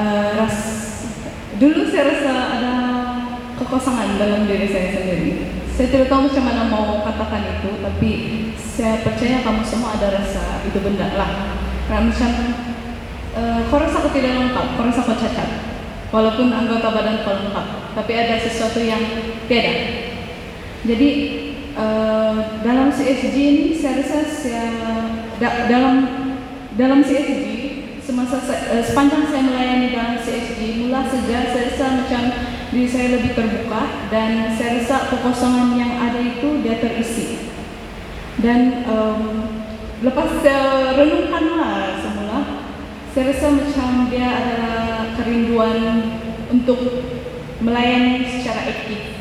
eh, 0.00 0.28
ras 0.40 0.56
dulu 1.60 1.92
saya 1.92 2.04
rasa 2.08 2.32
ada 2.58 2.72
kekosongan 3.72 4.20
dalam 4.20 4.44
diri 4.44 4.68
saya 4.68 4.92
sendiri. 4.92 5.48
Saya 5.72 5.88
tidak 5.88 6.12
tahu 6.12 6.28
macam 6.28 6.44
mana 6.44 6.62
mau 6.68 7.00
katakan 7.08 7.56
itu, 7.56 7.80
tapi 7.80 8.10
saya 8.60 9.00
percaya 9.00 9.40
kamu 9.40 9.64
semua 9.64 9.96
ada 9.96 10.12
rasa 10.12 10.60
itu 10.68 10.76
benda 10.76 11.16
lah. 11.16 11.56
Karena 11.88 12.12
macam 12.12 12.30
eh, 13.32 13.60
kau 13.72 13.80
rasa 13.80 14.04
kau 14.04 14.12
tidak 14.12 14.36
lengkap, 14.36 14.66
kau 14.76 14.84
rasa 14.84 15.00
kau 15.08 15.16
cacat, 15.16 15.48
walaupun 16.12 16.52
anggota 16.52 16.92
badan 16.92 17.24
kau 17.24 17.32
lengkap, 17.32 17.96
tapi 17.96 18.12
ada 18.12 18.36
sesuatu 18.44 18.84
yang 18.84 19.00
tiada. 19.48 19.72
Jadi 20.84 21.08
eh, 21.72 22.36
dalam 22.60 22.92
CSG 22.92 23.36
ini 23.40 23.64
saya 23.72 24.04
rasa 24.04 24.20
saya 24.28 24.68
da- 25.40 25.64
dalam 25.72 25.96
dalam 26.76 27.00
CSG 27.00 27.40
semasa 28.04 28.36
eh, 28.52 28.84
sepanjang 28.84 29.32
saya 29.32 29.48
melayani 29.48 29.96
dalam 29.96 30.20
CSG 30.20 30.84
mula 30.84 31.08
saja 31.08 31.56
saya 31.56 31.64
rasa 31.72 31.86
macam 32.04 32.51
diri 32.72 32.88
saya 32.88 33.20
lebih 33.20 33.36
terbuka 33.36 34.08
dan 34.08 34.48
saya 34.56 34.80
rasa 34.80 35.12
kekosongan 35.12 35.76
yang 35.76 35.92
ada 36.00 36.16
itu 36.24 36.64
dia 36.64 36.80
terisi. 36.80 37.52
Dan 38.40 38.88
em, 38.88 39.20
lepas 40.00 40.40
saya 40.40 40.96
renungkanlah 40.96 42.00
semula 42.00 42.64
saya 43.12 43.28
rasa 43.28 43.46
macam 43.52 44.08
dia 44.08 44.24
adalah 44.24 45.12
kerinduan 45.20 45.78
untuk 46.48 46.80
melayani 47.60 48.24
secara 48.24 48.64
aktif. 48.64 49.20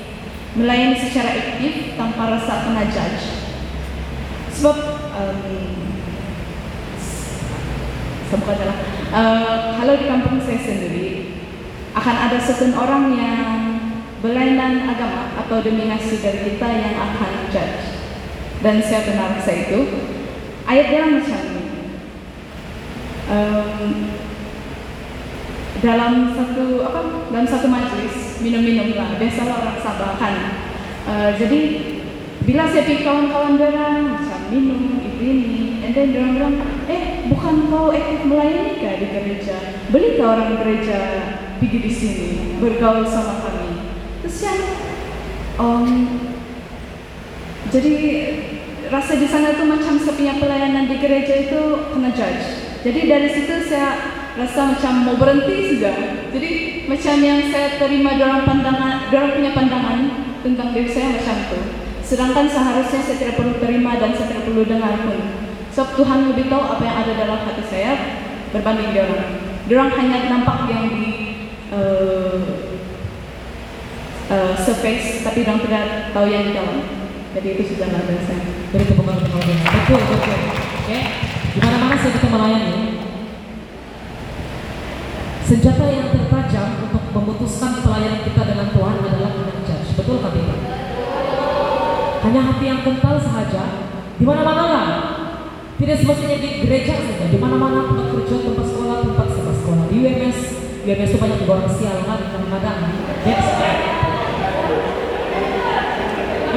Melayani 0.56 0.96
secara 0.96 1.36
aktif 1.36 2.00
tanpa 2.00 2.32
rasa 2.32 2.72
kena 2.72 2.88
judge. 2.88 3.52
Sebab 4.56 4.78
em, 5.12 5.40
sebab 8.32 8.48
adalah 8.48 8.78
eh, 9.12 9.60
kalau 9.76 9.94
di 10.00 10.06
kampung 10.08 10.40
saya 10.40 10.60
sendiri 10.64 11.31
akan 11.92 12.16
ada 12.30 12.38
certain 12.40 12.74
orang 12.76 13.12
yang 13.16 13.52
berlainan 14.22 14.86
agama 14.86 15.34
atau 15.36 15.60
dominasi 15.60 16.22
dari 16.22 16.40
kita 16.54 16.68
yang 16.68 16.96
akan 16.96 17.32
judge. 17.52 18.00
Dan 18.62 18.78
saya 18.80 19.02
kenal 19.06 19.36
saya 19.42 19.68
itu? 19.68 19.80
Ayat 20.70 20.88
dia 20.94 21.04
macam 21.10 21.42
ini 21.42 21.62
Em, 23.32 24.12
dalam 25.80 26.36
satu 26.36 26.84
apa 26.84 27.32
dalam 27.32 27.48
satu 27.48 27.72
majlis 27.72 28.44
minum-minum 28.44 28.92
lah. 28.92 29.16
Biasalah 29.16 29.56
orang 29.64 29.80
Sabah 29.80 30.20
kan 30.20 30.36
Eh, 31.02 31.32
jadi 31.34 31.62
bila 32.46 32.70
saya 32.70 32.86
pergi 32.86 33.02
kawan-kawan 33.02 33.58
orang 33.58 34.06
macam 34.06 34.40
minum 34.54 35.02
itu 35.02 35.22
ini 35.26 35.82
and 35.82 35.98
then 35.98 36.14
orang 36.14 36.34
bilang 36.38 36.56
eh 36.86 37.26
bukan 37.26 37.56
kau 37.74 37.90
aktif 37.90 38.22
melayani 38.30 38.78
kah 38.78 39.02
di 39.02 39.08
gereja? 39.10 39.58
Beli 39.90 40.22
kah 40.22 40.38
orang 40.38 40.62
gereja 40.62 41.00
pergi 41.62 41.78
di 41.78 41.91
sini 41.93 42.30
bergaul 42.58 43.06
sama 43.06 43.45
kami. 43.45 43.93
Terus 44.26 44.38
yang 44.41 44.62
um, 45.62 45.86
jadi 47.69 47.93
rasa 48.89 49.21
di 49.21 49.30
sana 49.30 49.54
tuh 49.54 49.69
macam 49.69 50.02
saya 50.02 50.17
punya 50.17 50.41
pelayanan 50.41 50.89
di 50.89 50.97
gereja 50.97 51.45
itu 51.45 51.62
kena 51.93 52.10
judge. 52.17 52.65
Jadi 52.82 53.00
dari 53.06 53.30
situ 53.30 53.69
saya 53.69 53.93
rasa 54.34 54.74
macam 54.74 55.06
mau 55.06 55.15
berhenti 55.21 55.78
sudah. 55.78 56.26
Jadi 56.34 56.52
macam 56.89 57.15
yang 57.21 57.54
saya 57.54 57.78
terima 57.78 58.17
dalam 58.17 58.41
pandangan 58.41 59.13
dalam 59.13 59.30
punya 59.38 59.54
pandangan 59.54 60.00
tentang 60.41 60.74
diri 60.74 60.89
saya 60.89 61.13
macam 61.13 61.38
itu 61.45 61.60
sedangkan 62.12 62.43
seharusnya 62.50 63.00
saya 63.08 63.17
tidak 63.24 63.36
perlu 63.39 63.56
terima 63.62 63.95
dan 63.95 64.12
saya 64.12 64.34
tidak 64.34 64.50
perlu 64.50 64.65
dengar 64.67 64.97
pun. 65.06 65.19
Sebab 65.71 65.89
Tuhan 65.95 66.19
lebih 66.34 66.52
tahu 66.52 66.63
apa 66.76 66.84
yang 66.84 66.97
ada 67.06 67.13
dalam 67.15 67.39
hati 67.47 67.63
saya 67.69 67.93
berbanding 68.52 68.91
dia 68.91 69.08
orang. 69.08 69.32
Dia 69.71 69.76
orang 69.80 69.93
hanya 69.95 70.17
nampak 70.28 70.67
yang 70.67 70.91
di 70.91 71.21
eh, 71.72 72.38
eh, 74.32 74.54
surface 74.60 75.24
tapi 75.24 75.44
orang 75.48 75.60
tidak 75.64 75.86
tahu 76.12 76.28
yang 76.28 76.44
di 76.48 76.54
dalam 76.56 77.02
jadi 77.32 77.48
itu 77.56 77.64
sudah 77.64 77.88
tangan 77.88 79.16
untuk 79.24 79.36
Alvin. 79.40 79.58
Betul, 79.64 80.00
betul. 80.04 80.40
Oke. 80.84 81.00
Di 81.56 81.60
mana-mana 81.64 81.96
saya 81.96 82.12
kita 82.12 82.28
melayani. 82.28 82.76
Senjata 85.48 85.86
yang 85.88 86.08
tertajam 86.12 86.68
untuk 86.92 87.04
memutuskan 87.16 87.72
pelayanan 87.84 88.24
kita 88.28 88.42
dengan 88.44 88.68
Tuhan 88.76 88.96
adalah 89.00 89.32
dengan 89.32 89.58
judge. 89.64 89.90
Betul 89.96 90.16
kan 90.20 90.32
tidak? 90.36 90.60
Hanya 92.28 92.42
hati 92.52 92.66
yang 92.68 92.82
kental 92.84 93.16
saja. 93.16 93.64
Di 94.20 94.24
mana-mana 94.28 94.64
lah. 94.68 94.88
Tidak 95.80 95.98
semestinya 96.04 96.36
di 96.36 96.50
gereja 96.68 96.94
saja. 97.00 97.26
Di 97.32 97.40
mana-mana 97.40 97.88
tempat 97.88 98.08
kerja, 98.12 98.36
tempat 98.44 98.66
sekolah, 98.68 98.98
tempat 99.08 99.28
sekolah. 99.32 99.86
Di 99.88 99.96
UMS, 100.04 100.40
UMS 100.82 101.13
itu 101.13 101.22
banyak 101.22 101.46
orang 101.46 101.70
sial 101.70 102.02
kan 102.10 102.17
kadang-kadang. 102.26 102.89
Yes. 103.22 103.48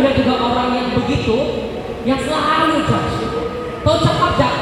Ada 0.00 0.10
juga 0.16 0.34
orang 0.40 0.68
yang 0.72 0.88
begitu 0.96 1.36
yang 2.08 2.16
selalu 2.24 2.88
judge. 2.88 3.16
Tahu 3.84 3.96
cakap 4.00 4.32
jak. 4.40 4.54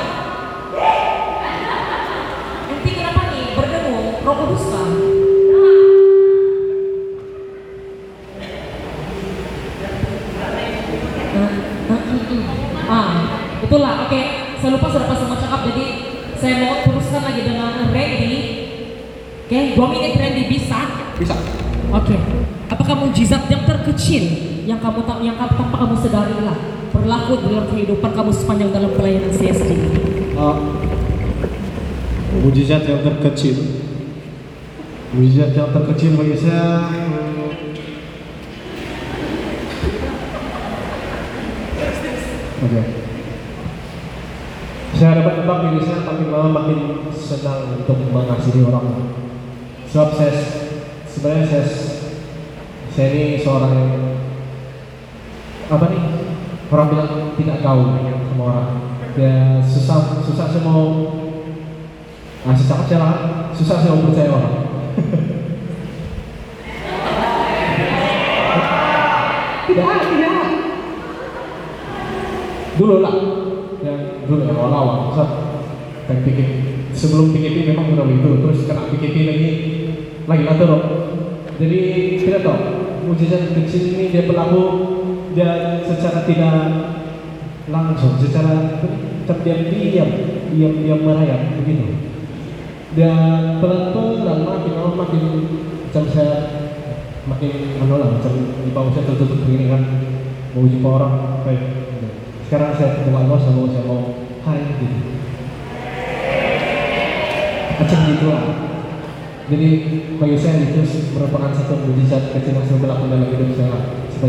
Nanti 2.75 2.90
kenapa 2.90 3.22
nih 3.31 3.55
berdemo 3.55 4.18
Roh 4.27 4.35
Kudus 4.42 4.64
kan? 4.66 4.90
Ah, 12.90 13.11
itulah. 13.62 13.94
Oke, 14.11 14.22
saya 14.59 14.70
lupa 14.75 14.90
sudah 14.90 15.07
pas 15.07 15.18
sama 15.22 15.38
cakap. 15.38 15.61
Jadi 15.70 15.87
saya 16.35 16.55
mau 16.66 16.83
teruskan 16.83 17.22
lagi 17.31 17.46
dengan 17.46 17.94
Randy. 17.94 18.62
Oke, 19.53 19.77
dua 19.77 19.85
menit 19.93 20.17
Randy 20.17 20.49
bisa. 20.49 20.81
Bisa. 21.21 21.37
Oke. 21.93 22.17
Apakah 22.73 23.05
mujizat 23.05 23.53
yang 23.53 23.69
terkecil 23.69 24.25
yang 24.65 24.81
kamu 24.81 25.05
tak 25.05 25.21
yang 25.21 25.37
kamu 25.37 25.53
tanpa 25.61 25.77
kamu 25.77 25.93
sadari 26.01 26.41
lah 26.41 26.57
berlaku 26.88 27.37
dalam 27.37 27.69
kehidupan 27.69 28.17
kamu 28.17 28.33
sepanjang 28.33 28.73
dalam 28.73 28.97
pelayanan 28.97 29.29
CSD? 29.29 29.77
Uh, 30.41 30.57
mujizat 32.41 32.88
yang 32.88 33.05
terkecil. 33.05 33.61
Mujizat 35.12 35.53
yang 35.53 35.69
terkecil 35.69 36.17
bagi 36.17 36.33
saya. 36.33 36.88
hmm, 36.88 37.53
Oke. 42.57 42.81
Saya 44.97 45.21
dapat 45.21 45.45
tebak 45.45 45.59
diri 45.69 45.81
saya 45.85 46.01
tapi 46.09 46.25
malah 46.33 46.49
makin 46.49 47.05
senang 47.12 47.85
untuk 47.85 48.01
mengasihi 48.01 48.65
orang. 48.65 49.21
Sebab 49.92 50.16
saya 50.16 50.33
sebenarnya 51.05 51.44
saya 51.52 51.68
saya 52.96 53.12
ini 53.12 53.37
seorang 53.44 53.76
yang 53.76 53.92
apa 55.68 55.85
nih 55.92 56.05
orang 56.72 56.88
bilang 56.88 57.37
tidak 57.37 57.61
gaul 57.61 57.92
sama 58.00 58.42
orang. 58.48 58.68
Ya 59.20 59.61
susah 59.61 60.24
susah 60.24 60.48
saya 60.48 60.64
mau 60.64 61.12
ah, 62.48 62.57
susah 62.57 62.88
susah 63.52 63.85
saya 63.85 63.92
mau 63.92 64.09
percaya 64.09 64.33
orang. 64.33 64.64
Tidak 69.68 69.88
tidak. 69.88 70.37
Dulu 72.81 72.96
lah. 73.05 73.14
Yang 73.85 74.24
dulu 74.24 74.40
yang 74.40 74.57
awal-awal 74.57 75.12
kan 75.12 75.28
PKP 76.09 76.82
sebelum 77.03 77.35
PKP 77.35 77.75
memang 77.75 77.99
udah 77.99 78.07
itu 78.07 78.31
terus 78.47 78.62
kena 78.71 78.87
PKP 78.87 79.17
lagi 79.27 79.51
lagi 80.31 80.43
lah 80.47 80.55
terus 80.55 80.83
jadi 81.59 81.81
tidak 82.23 82.41
tahu 82.47 82.59
mujizat 83.11 83.51
kecil 83.59 83.99
ini 83.99 84.15
dia 84.15 84.31
berlaku 84.31 84.62
dia 85.35 85.83
secara 85.83 86.23
tidak 86.23 86.55
langsung 87.67 88.15
secara 88.23 88.79
terdiam 89.27 89.61
diam 89.67 90.11
diam 90.55 90.75
diam 90.79 91.01
merayap 91.03 91.59
begitu. 91.59 91.99
Dan 92.93 93.57
pelan-pelan 93.65 94.45
makin 94.45 94.73
lama 94.77 94.93
makin 95.01 95.23
macam 95.88 96.05
saya 96.12 96.35
makin 97.25 97.81
lah 97.88 98.21
macam 98.21 98.33
di 98.37 98.71
bawah 98.75 98.93
saya 98.93 99.09
tertutup 99.09 99.49
begini 99.49 99.73
kan 99.73 99.83
mau 100.53 100.69
jumpa 100.69 100.88
orang 101.01 101.15
baik. 101.49 101.62
Sekarang 102.47 102.77
saya 102.77 103.01
ketemu 103.01 103.17
Allah 103.17 103.38
sama 103.41 103.65
saya 103.73 103.85
mau 103.88 104.01
hai 104.45 104.61
gitu 104.77 105.22
macam 107.83 107.99
gitu 108.07 108.27
lah 108.31 108.45
jadi 109.51 109.68
bagi 110.23 110.37
saya 110.38 110.62
itu 110.62 110.81
merupakan 111.18 111.51
satu 111.51 111.75
mujizat 111.83 112.31
kecil 112.31 112.55
yang 112.55 112.64
selalu 112.71 112.83
berlaku 112.87 113.05
dalam 113.11 113.27
hidup 113.27 113.51
saya 113.59 113.77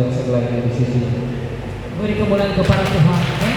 saya 0.10 0.24
melayani 0.26 0.66
di 0.66 0.72
sini 0.74 1.02
Beri 1.94 2.18
kemuliaan 2.18 2.58
kepada 2.58 2.84
Tuhan. 2.89 3.22
ya. 3.22 3.50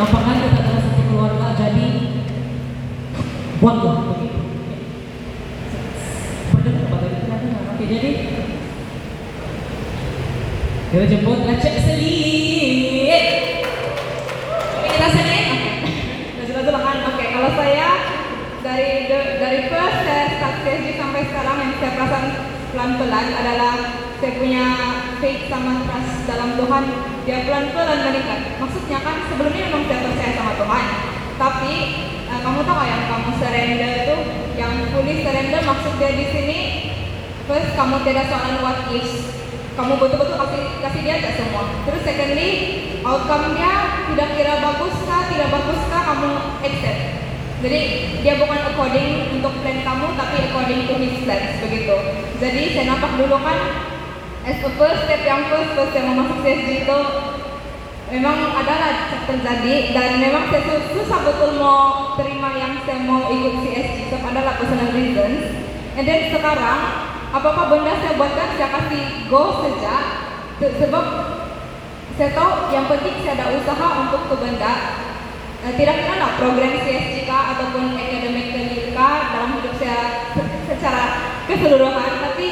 Nampaknya 0.00 0.32
kita 0.40 0.58
adalah 0.58 0.80
satu 0.80 1.02
keluarga 1.06 1.48
jadi 1.54 1.86
buatlah 3.60 3.96
begitu. 4.10 4.40
Jadi 7.82 8.10
kita 10.88 11.04
jemput 11.12 11.38
lecek 11.44 11.74
seling 11.84 12.31
pelan-pelan 22.72 23.26
adalah 23.36 23.74
saya 24.16 24.32
punya 24.40 24.64
faith 25.20 25.52
sama 25.52 25.84
trust 25.84 26.24
dalam 26.24 26.56
Tuhan. 26.56 26.84
Dia 27.28 27.44
pelan-pelan 27.46 28.00
meningkat. 28.08 28.40
Maksudnya 28.58 28.98
kan 29.04 29.16
sebelumnya 29.28 29.62
memang 29.68 29.84
saya 29.86 30.00
percaya 30.08 30.32
sama 30.34 30.52
Tuhan. 30.56 30.84
Tapi 31.36 31.74
eh, 32.32 32.40
kamu 32.40 32.60
tahu 32.64 32.74
nggak 32.74 32.88
yang 32.88 33.04
kamu 33.12 33.30
surrender 33.36 33.92
itu 34.02 34.16
yang 34.56 34.72
fully 34.90 35.14
surrender 35.20 35.60
maksud 35.64 35.92
dia 35.96 36.12
di 36.12 36.26
sini 36.28 36.60
first 37.48 37.72
kamu 37.72 37.96
tidak 38.04 38.28
soalan 38.28 38.60
what 38.60 38.84
if 38.92 39.08
kamu 39.72 39.96
betul-betul 39.96 40.36
kasih 40.36 40.62
kasih 40.80 41.00
dia 41.04 41.14
aja 41.20 41.30
semua. 41.36 41.62
Terus 41.84 42.02
secondly 42.08 42.50
outcome 43.04 43.52
dia 43.52 43.72
tidak 44.12 44.28
kira 44.32 44.54
bagus 44.64 44.96
kah 45.04 45.22
tidak 45.28 45.48
bagus 45.52 45.80
kah 45.92 46.02
kamu 46.08 46.30
accept 46.64 47.21
jadi 47.62 47.80
dia 48.26 48.34
bukan 48.42 48.58
according 48.74 49.38
untuk 49.38 49.54
plan 49.62 49.78
kamu 49.86 50.06
tapi 50.18 50.36
according 50.50 50.80
to 50.90 50.94
his 50.98 51.14
plans 51.22 51.62
begitu. 51.62 51.94
Jadi 52.42 52.62
saya 52.74 52.84
nampak 52.90 53.14
dulu 53.14 53.38
kan 53.38 53.58
as 54.42 54.58
a 54.66 54.70
first 54.74 55.06
step 55.06 55.22
yang 55.22 55.46
first 55.46 55.70
first 55.78 55.94
saya 55.94 56.10
mau 56.10 56.26
masuk 56.26 56.42
CSG 56.42 56.82
itu 56.82 56.98
memang 58.10 58.50
adalah 58.58 59.14
terjadi 59.30 59.94
dan 59.94 60.18
memang 60.18 60.50
saya 60.50 60.62
sus- 60.66 60.90
susah 60.90 61.22
betul 61.22 61.62
mau 61.62 62.12
terima 62.18 62.50
yang 62.58 62.82
saya 62.82 62.98
mau 63.06 63.30
ikut 63.30 63.54
CSG 63.62 64.10
sebab 64.10 64.34
adalah 64.34 64.58
personal 64.58 64.90
reasons. 64.90 65.40
And 65.94 66.02
then 66.02 66.34
sekarang 66.34 66.80
apa-apa 67.30 67.62
benda 67.70 67.94
saya 68.02 68.18
buatkan 68.18 68.58
saya 68.58 68.68
kasih 68.74 69.30
go 69.30 69.62
saja. 69.62 69.96
Se- 70.58 70.74
sebab 70.82 71.04
saya 72.18 72.30
tahu 72.34 72.74
yang 72.74 72.90
penting 72.90 73.22
saya 73.22 73.38
ada 73.38 73.54
usaha 73.54 73.86
untuk 74.02 74.26
ke 74.26 74.34
benda 74.34 74.74
tidak 75.62 75.94
kira 76.02 76.14
lah 76.18 76.30
program 76.42 76.74
CSG 76.82 77.22
kah 77.22 77.54
ataupun 77.54 77.94
academically 77.94 78.90
kah 78.90 79.30
dalam 79.30 79.62
hidup 79.62 79.74
saya 79.78 80.26
se- 80.34 80.62
secara 80.66 81.02
keseluruhan. 81.46 82.12
Tapi 82.18 82.48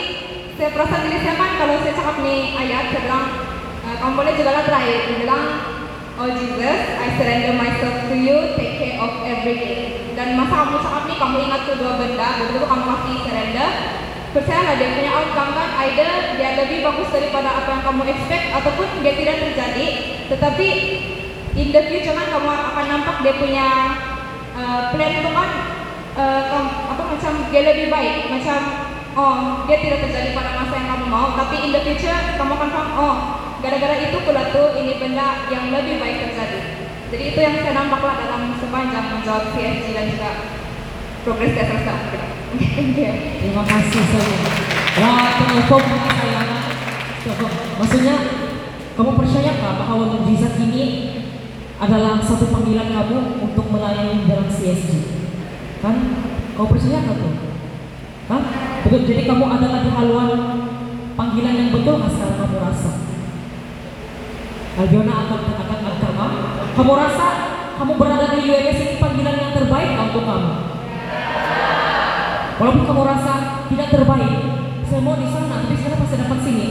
saya 0.55 0.71
perasan 0.71 1.11
diri 1.11 1.19
saya 1.19 1.35
kan 1.35 1.51
kalau 1.59 1.75
saya 1.83 1.95
cakap 1.99 2.17
nih 2.23 2.55
ayat 2.55 2.95
saya 2.95 3.03
bilang 3.03 3.27
eh, 3.83 3.97
kamu 3.99 4.13
boleh 4.15 4.35
juga 4.39 4.51
lah 4.55 4.63
try 4.63 4.87
dia 4.87 5.19
bilang 5.19 5.45
Oh 6.21 6.29
Jesus, 6.29 6.81
I 7.01 7.17
surrender 7.17 7.57
myself 7.57 8.13
to 8.13 8.13
you, 8.13 8.53
take 8.53 8.77
care 8.77 9.01
of 9.01 9.25
everything. 9.25 10.13
Dan 10.13 10.37
masa 10.37 10.69
kamu 10.69 10.77
cakap 10.85 11.03
nih, 11.09 11.17
kamu 11.17 11.37
ingat 11.49 11.63
kedua 11.65 11.97
benda, 11.97 12.29
betul 12.45 12.69
kamu 12.69 12.85
kasih 12.93 13.17
surrender, 13.25 13.71
percayalah 14.37 14.75
dia 14.77 14.89
punya 15.01 15.11
outcome 15.17 15.57
kan 15.57 15.69
either 15.89 16.13
dia 16.37 16.61
lebih 16.61 16.85
bagus 16.85 17.09
daripada 17.09 17.65
apa 17.65 17.69
yang 17.73 17.83
kamu 17.89 18.03
expect 18.13 18.45
ataupun 18.53 18.87
dia 19.01 19.15
tidak 19.17 19.37
terjadi. 19.49 19.87
Tetapi 20.29 20.69
in 21.61 21.69
the 21.69 21.83
future 21.93 22.17
kan 22.17 22.27
kamu 22.33 22.49
akan 22.49 22.85
nampak 22.89 23.17
dia 23.21 23.35
punya 23.37 23.69
uh, 24.57 24.81
plan 24.97 25.13
itu 25.21 25.31
kan 25.31 25.51
uh, 26.17 26.65
apa 26.89 27.03
macam 27.05 27.33
dia 27.53 27.63
lebih 27.69 27.93
baik 27.93 28.33
macam 28.33 28.59
oh 29.13 29.69
dia 29.69 29.77
tidak 29.85 30.09
terjadi 30.09 30.33
pada 30.33 30.57
masa 30.57 30.75
yang 30.81 30.89
kamu 30.97 31.07
mau 31.13 31.37
tapi 31.37 31.57
in 31.61 31.71
the 31.77 31.81
future 31.85 32.21
kamu 32.41 32.53
akan 32.57 32.71
paham 32.73 32.89
oh 32.97 33.17
gara-gara 33.61 34.01
itu 34.01 34.17
pula 34.25 34.49
tuh 34.49 34.73
ini 34.81 34.97
benda 34.97 35.45
yang 35.53 35.69
lebih 35.69 36.01
baik 36.01 36.17
terjadi 36.25 36.61
jadi 37.13 37.25
itu 37.29 37.39
yang 37.45 37.55
saya 37.61 37.75
nampak 37.77 38.01
lah 38.01 38.17
dalam 38.17 38.57
sepanjang 38.57 39.07
menjawab 39.13 39.53
CSG 39.53 39.87
dan 39.93 40.07
juga 40.09 40.31
progres 41.21 41.53
you. 41.53 41.61
Terima 42.57 43.63
kasih 43.63 44.03
saya. 44.09 44.39
Wah, 45.05 45.29
telepon 45.39 45.83
saya. 45.85 46.43
Maksudnya, 47.77 48.17
kamu 48.97 49.13
percaya 49.21 49.51
nggak 49.55 49.75
bahwa 49.85 50.05
mujizat 50.17 50.55
ini 50.59 50.85
adalah 51.81 52.21
satu 52.21 52.53
panggilan 52.53 52.93
kamu 52.93 53.41
untuk 53.41 53.67
melayani 53.73 54.29
dalam 54.29 54.53
CSG? 54.53 54.93
Kan? 55.81 55.97
Kau 56.53 56.69
percaya 56.69 57.01
nggak 57.01 57.17
tuh? 57.17 57.35
Hah? 58.29 58.43
Betul. 58.85 59.09
Jadi 59.09 59.23
kamu 59.25 59.45
adalah 59.49 59.81
di 59.81 59.91
haluan 59.91 60.31
panggilan 61.17 61.55
yang 61.57 61.71
betul 61.73 62.05
sekarang 62.05 62.37
kamu 62.37 62.57
rasa? 62.61 62.93
Albiona 64.77 65.13
akan 65.25 65.41
akan 65.57 65.81
agama. 65.89 66.27
Kamu 66.77 66.93
rasa 66.95 67.27
kamu 67.81 67.93
berada 67.97 68.29
di 68.37 68.45
UMS 68.45 68.79
ini 68.85 68.95
panggilan 69.01 69.37
yang 69.41 69.53
terbaik 69.57 69.97
untuk 69.97 70.25
kamu? 70.29 70.53
Walaupun 72.61 72.85
kamu 72.85 73.03
rasa 73.09 73.33
tidak 73.73 73.89
terbaik, 73.89 74.37
saya 74.85 75.01
mau 75.01 75.17
di 75.17 75.25
sana, 75.33 75.65
tapi 75.65 75.81
sekarang 75.81 76.01
pasti 76.05 76.17
dapat 76.21 76.39
sini. 76.45 76.69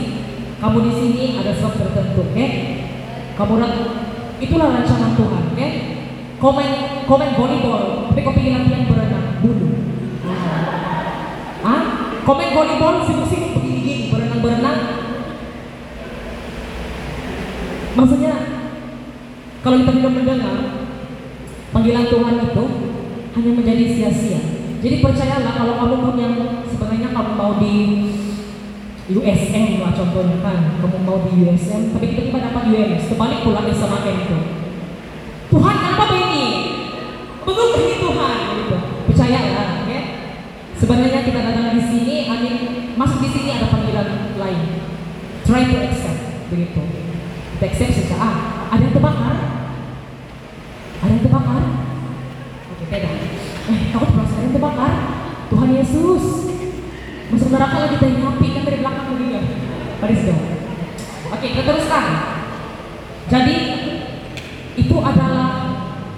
Kamu 0.62 0.78
di 0.86 0.92
sini 0.94 1.24
ada 1.34 1.50
sebab 1.50 1.72
tertentu, 1.82 2.30
oke? 2.30 2.46
Kamu 3.34 3.52
dan 3.58 3.72
itulah 4.40 4.68
rancangan 4.72 5.12
Tuhan, 5.14 5.42
oke? 5.52 5.68
Komen 6.40 6.68
komen 7.04 7.30
volleyball, 7.36 7.84
tapi 8.08 8.24
kau 8.24 8.32
pilih 8.32 8.52
latihan 8.56 8.88
berenang 8.88 9.44
bulu. 9.44 9.68
Hah? 11.60 11.82
Komen 12.24 12.48
volleyball 12.56 13.04
sibuk-sibuk 13.04 13.60
begini-gini, 13.60 14.08
berenang-berenang. 14.08 14.78
Maksudnya 17.90 18.34
kalau 19.60 19.76
kita 19.84 19.92
tidak 19.92 20.12
mendengar 20.16 20.56
panggilan 21.76 22.06
Tuhan 22.08 22.36
itu 22.40 22.64
hanya 23.36 23.52
menjadi 23.52 23.84
sia-sia. 23.92 24.40
Jadi 24.80 25.04
percayalah 25.04 25.52
kalau 25.52 25.74
kamu 25.76 25.96
pun 26.00 26.16
yang 26.16 26.34
sebenarnya 26.64 27.12
kamu 27.12 27.32
mau 27.36 27.60
di 27.60 27.74
USM 29.10 29.82
lah 29.82 29.90
contohnya 29.90 30.38
kan, 30.38 30.78
kamu 30.78 30.98
mau 31.02 31.18
di 31.26 31.42
USM, 31.42 31.90
tapi 31.90 32.14
tiba-tiba 32.14 32.38
dapat 32.46 32.62
UMS, 32.70 33.10
terbalik 33.10 33.42
pula 33.42 33.66
di 33.66 33.74
sama 33.74 34.06
itu. 34.06 34.38
Tuhan 35.50 35.74
kenapa 35.82 36.04
begini? 36.14 36.46
Betul 37.42 37.66
begini 37.74 37.96
Tuhan, 37.98 38.36
gitu. 38.54 38.76
Percayalah, 39.10 39.66
oke? 39.82 39.98
Sebenarnya 40.78 41.20
kita 41.26 41.40
datang 41.42 41.74
di 41.74 41.82
sini, 41.82 42.14
hanya 42.30 42.52
masuk 42.94 43.18
di 43.18 43.28
sini 43.34 43.48
ada 43.50 43.66
panggilan 43.66 44.08
lain. 44.38 44.62
Try 45.42 45.62
to 45.66 45.76
accept, 45.82 46.20
begitu. 46.54 46.82
Kita 47.58 47.64
accept 47.66 47.92
saja. 47.98 48.16
Ah, 48.22 48.36
ada 48.70 48.82
yang 48.86 48.94
terbakar? 48.94 49.36
Ada 51.02 51.10
yang 51.10 51.22
terbakar? 51.26 51.62
Oke, 52.70 52.84
beda. 52.86 53.10
Eh, 53.74 53.80
kamu 53.90 54.06
merasa 54.14 54.34
ada 54.38 54.44
yang 54.46 54.54
terbakar? 54.54 54.92
Tuhan 55.50 55.70
Yesus. 55.74 56.24
Masuk 57.30 57.54
neraka 57.54 57.76
lagi 57.78 57.96
tanya 58.02 58.26
api 58.34 58.46
kan 58.50 58.62
dari 58.66 58.78
belakang 58.82 59.06
begini. 59.14 59.38
Paris 60.02 60.26
dong. 60.26 60.42
Oke, 61.30 61.46
kita 61.54 61.62
teruskan. 61.62 62.04
Jadi 63.30 63.56
itu 64.74 64.96
adalah 64.98 65.70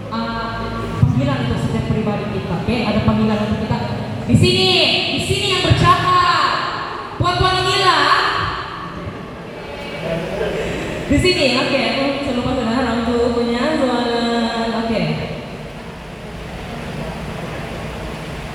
uh, 0.08 0.72
panggilan 1.04 1.38
untuk 1.44 1.58
setiap 1.68 1.84
pribadi 1.92 2.24
kita. 2.32 2.64
Oke, 2.64 2.76
ada 2.88 3.00
panggilan 3.04 3.38
untuk 3.44 3.60
kita. 3.60 3.78
Di 4.24 4.36
sini, 4.40 4.70
di 5.18 5.20
sini 5.20 5.46
yang 5.52 5.62
bercakap. 5.68 6.48
Puan-puan 7.20 7.60
inilah. 7.60 8.08
Di 11.12 11.18
sini, 11.20 11.46
oke. 11.60 11.80
Aku 11.92 12.02
saya 12.24 12.34
lupa 12.40 12.50
sudah 12.56 12.72
orang 12.72 13.00
tuh 13.04 13.36
punya 13.36 13.62
suara. 13.76 14.24
Oke. 14.80 15.00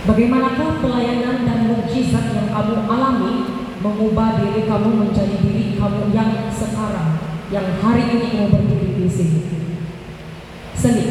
Bagaimanakah 0.08 0.80
pelayanan 0.80 1.44
dan 1.44 1.60
mukjizat 1.68 2.32
yang 2.32 2.48
kamu 2.48 2.88
alami 2.88 3.34
mengubah 3.84 4.40
diri 4.40 4.64
kamu 4.64 5.04
menjadi 5.04 5.36
diri 5.44 5.76
kamu 5.76 6.16
yang 6.16 6.48
sekarang, 6.48 7.20
yang 7.52 7.76
hari 7.84 8.16
ini 8.16 8.32
kamu 8.32 8.48
berdiri 8.48 9.04
di 9.04 9.12
sini? 9.12 9.42
Seni. 10.72 11.06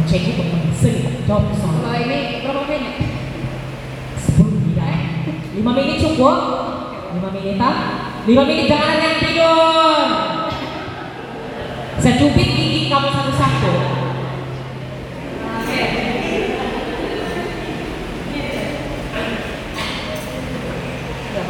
Cek 0.00 0.22
itu 0.32 0.42
seni. 0.80 1.00
Jawab 1.28 1.52
soal. 1.54 1.84
Kalau 1.84 2.00
ini 2.00 2.40
berapa 2.40 2.62
menit? 2.64 2.96
10 4.16 4.40
menit 4.40 4.74
ya. 4.80 4.90
5 5.60 5.76
menit 5.76 5.96
cukup? 6.00 6.38
5 7.20 7.36
menit 7.36 7.60
ah? 7.60 8.09
5 8.20 8.36
menit 8.36 8.68
jangan 8.68 9.00
yang 9.00 9.16
tidur. 9.16 10.04
Saya 12.04 12.14
cubit 12.20 12.48
gigi 12.52 12.92
kamu 12.92 13.08
satu-satu. 13.16 13.74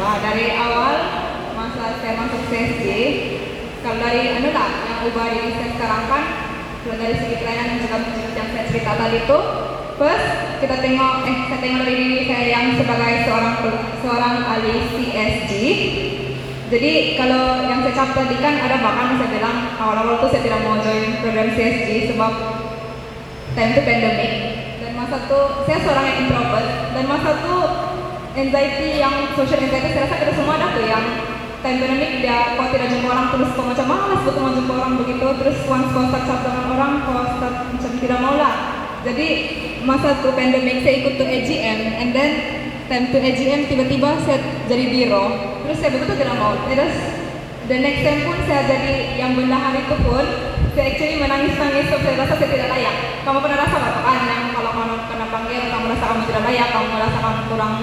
Pak, 0.01 0.15
dari 0.23 0.45
awal 0.55 0.95
masa 1.59 1.99
saya 1.99 2.13
masuk 2.17 2.41
CSG, 2.47 2.87
kalau 3.83 4.01
dari 4.01 4.33
anu 4.39 4.49
lah, 4.55 4.71
yang 4.87 4.99
ubah 5.11 5.27
diri 5.29 5.51
saya 5.53 5.69
sekarang 5.75 6.03
kan, 6.07 6.23
kalau 6.87 6.97
dari 6.97 7.15
segi 7.19 7.35
pelayanan 7.37 7.83
mujizat 7.83 8.33
yang 8.33 8.49
saya 8.49 8.65
cerita 8.71 8.91
tadi 8.97 9.17
itu, 9.27 9.39
first 9.99 10.27
kita 10.63 10.75
tengok, 10.79 11.13
eh 11.27 11.37
saya 11.51 11.59
tengok 11.61 11.83
dari 11.85 11.95
diri 11.99 12.23
saya 12.25 12.45
yang 12.47 12.65
sebagai 12.79 13.13
seorang 13.27 13.55
seorang. 14.01 14.50
Jadi 16.71 17.19
kalau 17.19 17.67
yang 17.67 17.83
saya 17.83 17.91
cap 17.99 18.15
tadi 18.15 18.39
kan 18.39 18.55
ada 18.63 18.79
bahkan 18.79 19.19
saya 19.19 19.27
bilang 19.27 19.75
awal-awal 19.75 20.23
tuh 20.23 20.31
saya 20.31 20.47
tidak 20.47 20.63
mau 20.63 20.79
join 20.79 21.19
program 21.19 21.51
CSG 21.51 22.15
sebab 22.15 22.31
time 23.51 23.71
itu 23.75 23.81
pandemic. 23.83 24.31
Dan 24.79 24.91
masa 24.95 25.27
tuh 25.27 25.67
saya 25.67 25.83
seorang 25.83 26.05
yang 26.07 26.17
introvert. 26.23 26.67
Dan 26.95 27.03
masa 27.11 27.29
tuh 27.43 27.61
anxiety 28.39 29.03
yang 29.03 29.35
social 29.35 29.59
anxiety 29.59 29.91
saya 29.91 30.07
rasa 30.07 30.15
kita 30.15 30.33
semua 30.39 30.55
ada 30.55 30.67
tuh 30.71 30.87
yang 30.87 31.05
time 31.59 31.77
pandemic 31.83 32.23
dia 32.23 32.55
kok 32.55 32.71
tidak 32.71 32.87
jumpa 32.87 33.07
orang 33.11 33.27
terus 33.35 33.49
kok 33.51 33.67
macam 33.67 33.85
malas 33.91 34.21
betul 34.23 34.39
mau 34.39 34.55
jumpa 34.55 34.73
orang 34.79 34.93
begitu. 34.95 35.27
Terus 35.43 35.57
once 35.67 35.91
start 35.91 36.23
start 36.23 36.39
dengan 36.47 36.65
orang 36.71 36.91
start 37.35 37.55
macam 37.67 37.91
tidak 37.99 38.19
mau 38.23 38.35
lah 38.39 38.55
jadi 39.01 39.27
masa 39.81 40.21
tuh 40.21 40.33
pandemic 40.37 40.85
saya 40.85 41.01
ikut 41.01 41.13
tuh 41.17 41.25
AGM 41.25 41.79
and 41.97 42.09
then 42.13 42.60
time 42.91 43.07
to 43.07 43.23
AGM 43.23 43.71
tiba-tiba 43.71 44.19
saya 44.27 44.43
jadi 44.67 44.91
biro. 44.91 45.31
Terus 45.63 45.77
saya 45.79 45.95
betul 45.95 46.11
tidak 46.19 46.35
mau. 46.35 46.51
Terus 46.67 46.91
the 47.71 47.77
next 47.79 48.03
time 48.03 48.27
pun 48.27 48.37
saya 48.43 48.67
jadi 48.67 49.15
yang 49.15 49.31
bendahara 49.39 49.79
itu 49.79 49.95
pun 50.03 50.25
saya 50.75 50.91
actually 50.91 51.23
menangis-nangis 51.23 51.87
so 51.87 51.95
saya 52.03 52.19
rasa 52.19 52.35
saya 52.35 52.51
tidak 52.51 52.67
layak. 52.67 52.95
Kamu 53.23 53.39
pernah 53.39 53.63
rasa 53.63 53.75
nggak? 53.79 53.95
Kan 54.03 54.21
yang 54.27 54.43
kalau 54.51 54.71
kamu 54.75 54.95
kena 55.07 55.25
panggil 55.31 55.61
kamu 55.71 55.83
merasa 55.87 56.05
kamu 56.11 56.21
tidak 56.27 56.43
layak 56.51 56.67
kamu 56.75 56.87
merasa 56.91 57.17
kamu 57.23 57.41
kurang 57.47 57.73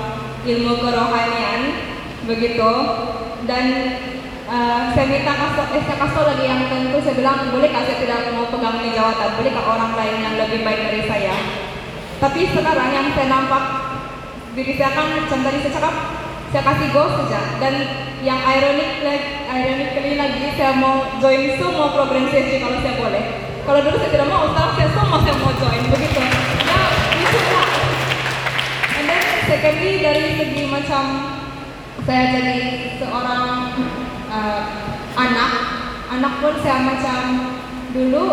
ilmu 0.45 0.73
kerohanian 0.77 1.61
begitu. 2.29 2.73
Dan 3.49 3.65
eh, 4.45 4.83
saya 4.93 5.07
minta 5.09 5.33
kasih 5.33 5.67
eh, 5.73 5.85
kasih 5.89 6.23
lagi 6.29 6.45
yang 6.45 6.61
tentu 6.69 7.01
saya 7.01 7.17
bilang 7.17 7.49
boleh 7.49 7.73
saya 7.73 7.97
tidak 7.97 8.29
mau 8.37 8.45
pegang 8.53 8.77
jawatan? 8.93 9.29
Boleh 9.41 9.53
orang 9.57 9.93
lain 9.97 10.17
yang 10.21 10.35
lebih 10.37 10.61
baik 10.69 10.81
dari 10.85 11.03
saya? 11.09 11.33
Tapi 12.19 12.51
sekarang 12.51 12.91
yang 12.93 13.09
saya 13.15 13.31
nampak 13.31 13.88
diri 14.57 14.73
saya 14.77 14.91
kan 14.97 15.07
macam 15.13 15.39
tadi 15.45 15.59
saya 15.65 15.73
cakap 15.77 15.95
saya 16.49 16.63
kasih 16.65 16.89
go 16.97 17.05
saja. 17.13 17.41
Dan 17.61 17.75
yang 18.25 18.41
ironik 18.41 19.05
ironically 19.49 20.13
lagi 20.17 20.57
saya 20.57 20.73
mau 20.81 21.05
join 21.21 21.57
semua 21.61 21.93
program 21.93 22.29
CSG 22.33 22.63
kalau 22.63 22.79
saya 22.81 22.95
boleh. 22.97 23.25
Kalau 23.69 23.81
dulu 23.85 23.97
saya 24.01 24.11
tidak 24.17 24.29
mau 24.33 24.49
sekarang 24.49 24.73
saya 24.81 24.89
semua 24.97 25.19
saya 25.21 25.35
mau 25.37 25.53
join 25.53 25.83
begitu. 25.93 26.21
Ya 26.65 26.81
itu 27.21 27.39
lah. 27.53 27.69
And 28.97 29.05
then 29.05 29.25
secondly 29.45 29.93
dari 30.01 30.25
segi 30.41 30.63
macam 30.73 31.05
saya 32.09 32.25
jadi 32.33 32.59
seorang 32.97 33.49
uh, 34.33 34.63
anak 35.13 35.53
anak 36.09 36.33
pun 36.41 36.55
saya 36.65 36.81
macam 36.81 37.21
dulu 37.93 38.27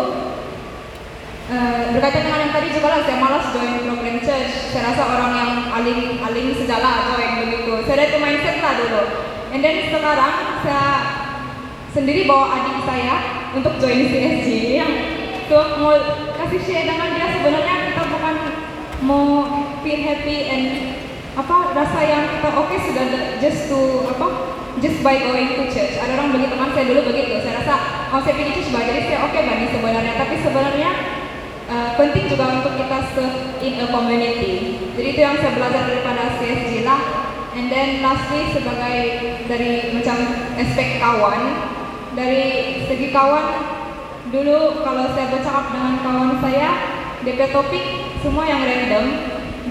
Uh, 1.46 1.94
berkaitan 1.94 2.26
dengan 2.26 2.42
yang 2.42 2.54
tadi 2.58 2.74
juga 2.74 2.90
lah 2.90 3.00
saya 3.06 3.22
malas 3.22 3.54
join 3.54 3.86
program 3.86 4.18
church 4.18 4.74
saya 4.74 4.90
rasa 4.90 5.02
orang 5.06 5.30
yang 5.30 5.52
aling 5.78 6.18
aling 6.18 6.58
sejala 6.58 7.06
join 7.14 7.38
begitu 7.38 7.86
saya 7.86 8.10
itu 8.10 8.18
mindset 8.18 8.58
lah 8.58 8.74
dulu. 8.82 9.02
And 9.54 9.62
then 9.62 9.88
sekarang 9.94 10.34
saya 10.66 10.90
sendiri 11.94 12.26
bawa 12.26 12.60
adik 12.60 12.82
saya 12.82 13.14
untuk 13.54 13.78
join 13.78 14.10
CSG 14.10 14.74
yang 14.74 14.92
tuh 15.46 15.78
mau 15.78 15.94
kasih 16.44 16.60
share 16.66 16.84
dengan 16.90 17.14
dia. 17.14 17.26
Sebenarnya 17.38 17.74
kita 17.94 18.02
bukan 18.10 18.34
mau 19.06 19.26
feel 19.86 20.02
happy 20.02 20.38
and 20.50 20.64
apa 21.38 21.56
rasa 21.78 22.00
yang 22.02 22.24
kita 22.36 22.48
oke 22.58 22.66
okay, 22.68 22.78
sudah 22.90 23.06
just 23.38 23.70
to 23.70 23.80
apa 24.10 24.26
just 24.82 24.98
by 25.00 25.14
going 25.14 25.54
to 25.54 25.70
church. 25.70 25.94
Ada 25.94 26.18
orang 26.18 26.34
begitu 26.34 26.58
teman 26.58 26.74
saya 26.74 26.84
dulu 26.90 27.00
begitu. 27.14 27.38
Saya 27.40 27.62
rasa 27.62 27.74
oh 28.12 28.20
saya 28.20 28.34
pergi 28.34 28.52
church 28.60 28.74
jadi 28.74 29.00
saya 29.06 29.18
oke 29.24 29.32
okay, 29.32 29.46
bagi 29.46 29.66
sebenarnya. 29.70 30.14
Tapi 30.18 30.34
sebenarnya 30.42 30.90
Uh, 31.66 31.98
penting 31.98 32.30
juga 32.30 32.62
untuk 32.62 32.78
kita 32.78 32.98
in 33.58 33.82
a 33.82 33.86
community. 33.90 34.78
Jadi 34.94 35.08
itu 35.18 35.20
yang 35.20 35.34
saya 35.42 35.58
belajar 35.58 35.82
daripada 35.90 36.38
CSG 36.38 36.86
lah. 36.86 37.26
And 37.58 37.66
then 37.66 38.06
lastly 38.06 38.54
sebagai 38.54 38.98
dari 39.50 39.90
macam 39.90 40.16
aspek 40.60 41.02
kawan, 41.02 41.42
dari 42.14 42.44
segi 42.86 43.10
kawan 43.10 43.46
dulu 44.30 44.84
kalau 44.86 45.10
saya 45.10 45.26
bercakap 45.32 45.74
dengan 45.74 45.94
kawan 46.06 46.32
saya, 46.38 46.70
DP 47.26 47.50
topik 47.50 47.84
semua 48.22 48.46
yang 48.46 48.62
random. 48.62 49.06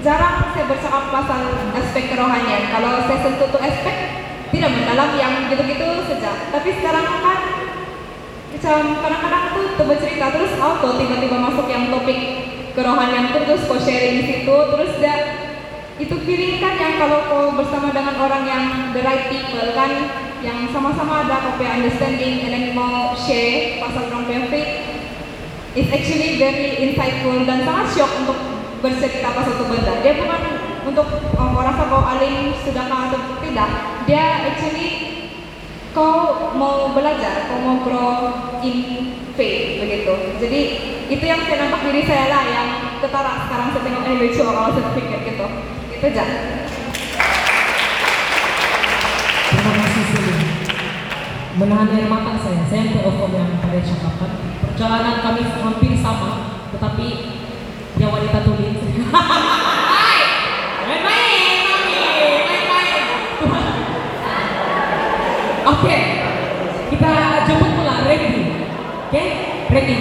Jarang 0.03 0.51
saya 0.51 0.65
bercakap 0.67 1.03
pasal 1.15 1.41
aspek 1.79 2.11
kerohanian. 2.11 2.75
Kalau 2.75 3.07
saya 3.07 3.23
sentuh 3.23 3.47
tuh 3.47 3.61
aspek 3.63 3.95
tidak 4.51 4.71
mendalam 4.75 5.15
yang 5.15 5.47
gitu-gitu 5.47 6.03
saja. 6.11 6.51
Tapi 6.51 6.69
sekarang 6.75 7.07
kan 7.23 7.39
macam 8.55 9.03
kadang-kadang 9.03 9.45
tuh 9.51 9.65
coba 9.75 9.93
cerita 9.99 10.25
terus 10.31 10.55
auto 10.63 10.95
tiba-tiba 10.95 11.37
masuk 11.43 11.67
yang 11.67 11.91
topik 11.91 12.19
kerohanian 12.71 13.35
terus 13.35 13.67
kau 13.67 13.75
sharing 13.75 14.23
di 14.23 14.23
situ 14.23 14.55
terus 14.71 14.95
dia 15.03 15.15
itu 15.99 16.15
feeling 16.23 16.63
kan 16.63 16.79
yang 16.79 16.95
kalau 16.95 17.19
kau 17.27 17.43
bersama 17.59 17.91
dengan 17.91 18.15
orang 18.15 18.43
yang 18.47 18.63
the 18.95 19.03
right 19.03 19.27
people 19.27 19.67
kan 19.75 19.91
yang 20.39 20.71
sama-sama 20.71 21.27
ada 21.27 21.51
kau 21.51 21.67
understanding 21.67 22.47
and 22.47 22.51
then 22.55 22.65
mau 22.71 23.11
share 23.19 23.75
pasal 23.83 24.07
orang 24.07 24.23
punya 24.23 24.47
it's 25.75 25.91
actually 25.91 26.39
very 26.39 26.79
insightful 26.79 27.35
dan 27.43 27.67
sangat 27.67 27.87
shock 27.91 28.11
untuk 28.23 28.39
bercerita 28.79 29.35
pasal 29.35 29.59
itu 29.59 29.65
benda. 29.67 29.93
Dia 29.99 30.13
bukan 30.15 30.41
untuk 30.87 31.07
oh, 31.35 31.49
merasa 31.51 31.91
kau 31.91 31.99
alim 31.99 32.55
sudah 32.63 32.87
atau 32.87 33.19
tidak 33.43 33.69
dia 34.07 34.25
actually 34.47 35.04
kau 35.95 36.51
mau 36.59 36.91
belajar, 36.91 37.47
kau 37.47 37.63
mau 37.63 37.79
grow 37.87 38.15
in 38.59 39.15
faith 39.39 39.79
begitu. 39.79 40.11
Jadi 40.43 40.61
itu 41.07 41.23
yang 41.23 41.39
saya 41.47 41.57
nampak 41.63 41.87
diri 41.87 42.03
saya 42.03 42.27
lah 42.27 42.43
yang 42.43 42.69
ketara 42.99 43.47
sekarang 43.47 43.71
saya 43.71 43.81
tengok 43.87 44.03
ini 44.03 44.15
lucu 44.19 44.41
kalau 44.43 44.75
saya 44.75 44.91
pikir 44.91 45.19
gitu. 45.23 45.45
Itu 45.95 46.05
aja. 46.11 46.25
Terima 49.55 49.71
kasih 49.71 50.03
Sili. 50.11 50.33
Menahan 51.55 51.87
air 51.95 52.11
mata 52.11 52.35
saya, 52.43 52.67
saya 52.67 52.79
yang 52.83 52.91
telepon 52.99 53.31
yang 53.31 53.49
pada 53.63 53.79
cakapkan. 53.79 54.31
Perjalanan 54.67 55.23
kami 55.23 55.41
hampir 55.47 55.95
sama, 56.03 56.59
tetapi 56.75 57.07
dia 57.95 58.07
wanita 58.11 58.43
tulis. 58.43 58.75
Oke, 65.65 65.97
kita 66.93 67.11
jemput 67.49 67.71
pula 67.73 68.05
Randy. 68.05 68.53
Oke, 69.09 69.23
Randy. 69.73 69.95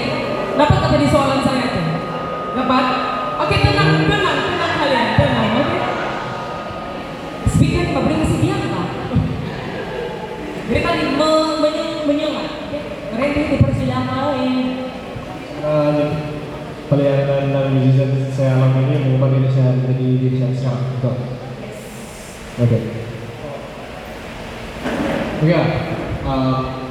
Dapat 0.60 0.76
apa 0.76 0.96
di 1.00 1.08
soalan 1.08 1.40
saya 1.40 1.72
tuh? 1.72 1.86
Dapat? 2.52 2.84
Oke, 3.40 3.56
tenang, 3.64 4.04
tenang, 4.04 4.38
tenang 4.44 4.72
kalian, 4.76 5.08
tenang. 5.16 5.52
Oke. 5.56 5.78
Speaker 7.48 7.96
pabrik 7.96 8.20
kasih 8.28 8.38
dia 8.44 8.60
apa? 8.60 8.82
Dari 10.68 10.80
tadi 10.84 11.02
me 11.16 11.30
menyengat. 12.12 12.48
Oke, 12.68 12.78
Randy 13.16 13.40
dipersilakan. 13.56 14.36
Uh, 15.64 16.04
pelayanan 16.92 17.56
dan 17.56 17.72
mujizat 17.72 18.12
saya 18.36 18.60
alami 18.60 18.84
ini 18.84 18.96
mengubah 19.00 19.32
diri 19.32 19.48
saya 19.48 19.80
menjadi 19.80 20.08
diri 20.20 20.36
saya 20.36 20.52
sekarang. 20.52 20.84
Betul. 21.00 21.14
Oke. 22.60 22.68
Okay. 22.68 23.03
Ya, 25.44 25.60
uh, 26.24 26.88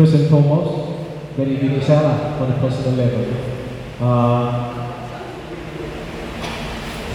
first 0.00 0.16
and 0.16 0.32
foremost 0.32 0.96
dari 1.36 1.60
diri 1.60 1.76
saya 1.76 2.08
lah 2.08 2.16
pada 2.40 2.56
personal 2.56 2.96
level. 2.96 3.36
Uh, 4.00 4.48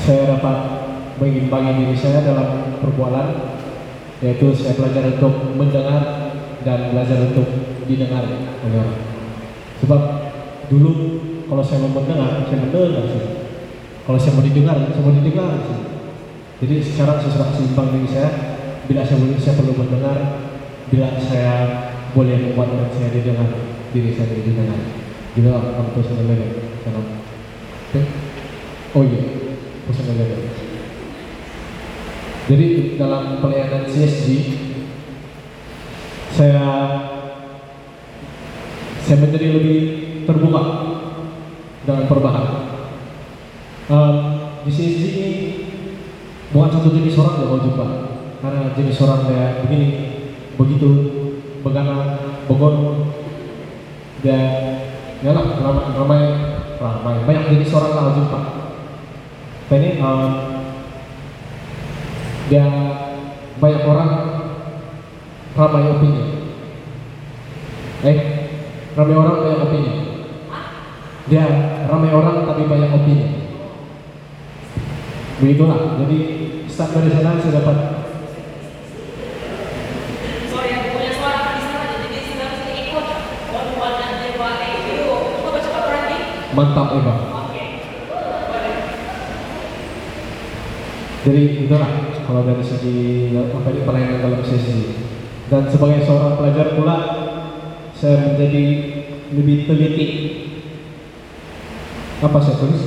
saya 0.05 0.37
dapat 0.37 0.57
mengimbangi 1.17 1.81
diri 1.81 1.97
saya 1.97 2.21
dalam 2.21 2.77
perbualan, 2.77 3.57
yaitu 4.21 4.53
saya 4.53 4.77
belajar 4.77 5.17
untuk 5.17 5.57
mendengar 5.57 6.01
dan 6.61 6.93
belajar 6.93 7.33
untuk 7.33 7.49
didengar 7.89 8.21
orang. 8.69 8.93
Sebab 9.81 10.01
dulu 10.69 10.93
kalau 11.49 11.65
saya 11.65 11.89
mau 11.89 12.05
mendengar, 12.05 12.45
saya 12.45 12.61
mendengar 12.61 13.01
sih. 13.09 13.49
Kalau 14.05 14.19
saya 14.21 14.37
mau 14.37 14.45
didengar, 14.45 14.77
saya 14.77 15.01
mau 15.01 15.15
didengar 15.17 15.57
sih. 15.57 15.81
Jadi 16.61 16.75
sekarang 16.85 17.17
saya 17.17 17.31
sudah 17.33 17.49
seimbang 17.57 17.89
diri 17.97 18.09
saya. 18.13 18.52
Bila 18.87 19.01
saya 19.07 19.19
saya 19.39 19.55
perlu 19.59 19.73
mendengar. 19.75 20.17
Bila 20.91 21.07
saya 21.17 21.53
boleh 22.13 22.37
membuat 22.37 22.69
orang 22.69 22.93
saya 22.93 23.09
didengar, 23.09 23.49
diri 23.89 24.13
saya 24.13 24.29
jadi 24.29 24.43
didengar. 24.45 24.81
Gitu 25.33 25.49
kamu 25.49 25.89
level. 26.29 26.49
Sekarang. 26.77 27.07
Oke? 27.89 28.01
Oh 28.93 29.01
iya, 29.01 29.21
personal 29.89 30.21
level. 30.21 30.41
Jadi 32.43 32.67
dalam 32.99 33.41
pelayanan 33.41 33.89
CSG, 33.89 34.27
saya 36.29 36.65
saya 39.01 39.17
menjadi 39.17 39.47
lebih 39.57 39.79
terbuka 40.29 40.63
dengan 41.87 42.05
perubahan. 42.05 42.47
Um, 43.89 44.15
di 44.63 44.71
CSG 44.71 45.03
ini 45.17 45.31
bukan 46.53 46.69
satu 46.71 46.93
jenis 46.93 47.17
orang 47.19 47.41
yang 47.41 47.49
kau 47.49 47.63
jumpa, 47.65 47.87
karena 48.43 48.75
jenis 48.75 48.99
orang 49.07 49.23
kayak 49.23 49.63
begini, 49.63 49.89
begitu, 50.59 50.89
beganan, 51.63 52.19
begon, 52.43 53.07
dan 54.19 54.83
ya 55.23 55.31
lah 55.31 55.47
ramai, 55.63 55.95
ramai, 55.95 56.21
ramai, 56.75 57.15
banyak 57.23 57.55
jenis 57.55 57.71
orang 57.71 57.95
lah 57.95 58.11
jumpa. 58.11 58.39
Dan 59.71 59.79
ini 59.79 59.91
um, 60.03 60.31
dia 62.51 62.67
banyak 63.63 63.83
orang 63.87 64.11
ramai 65.55 65.87
opini. 65.87 66.23
Eh, 68.03 68.17
ramai 68.99 69.15
orang 69.15 69.39
banyak 69.39 69.63
opini. 69.71 69.91
Dia 71.31 71.47
ramai 71.87 72.11
orang 72.11 72.43
tapi 72.43 72.67
banyak 72.67 72.91
opini. 72.91 73.27
Begitulah. 75.39 75.95
Jadi 76.03 76.17
start 76.67 76.91
dari 76.99 77.09
sana 77.15 77.39
saya 77.39 77.63
dapat 77.63 77.77
Sorry, 80.53 80.69
aku 80.69 80.87
punya 80.93 81.11
suara 81.17 81.57
di 81.57 81.65
sana, 81.65 81.97
jadi 82.05 82.19
sudah 82.29 82.47
mesti 82.53 82.71
ikut. 82.85 83.07
Waduh, 83.49 83.75
warna 83.81 84.05
dia 84.21 84.37
pakai 84.37 84.69
itu. 84.85 84.95
Coba 85.41 85.57
coba 85.57 85.79
berarti. 85.89 86.17
Mantap 86.53 86.87
Eva. 86.97 87.13
Oke. 87.49 87.63
Jadi 91.23 91.41
itulah 91.65 91.91
kalau 92.23 92.41
dari 92.45 92.63
segi 92.63 93.33
apa 93.33 93.69
ini 93.73 93.81
pelayanan 93.85 94.19
dalam 94.21 94.41
sesi. 94.45 95.09
Dan 95.49 95.67
sebagai 95.69 96.07
seorang 96.07 96.39
pelajar 96.39 96.73
pula, 96.73 96.97
saya 97.97 98.31
menjadi 98.31 98.63
lebih 99.35 99.57
teliti. 99.67 100.07
Apa 102.23 102.39
saya 102.39 102.55
tulis? 102.57 102.83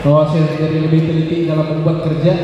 Bahwa 0.00 0.24
saya 0.32 0.48
menjadi 0.56 0.78
lebih 0.88 1.00
teliti 1.04 1.36
dalam 1.44 1.66
membuat 1.76 2.08
kerja 2.08 2.34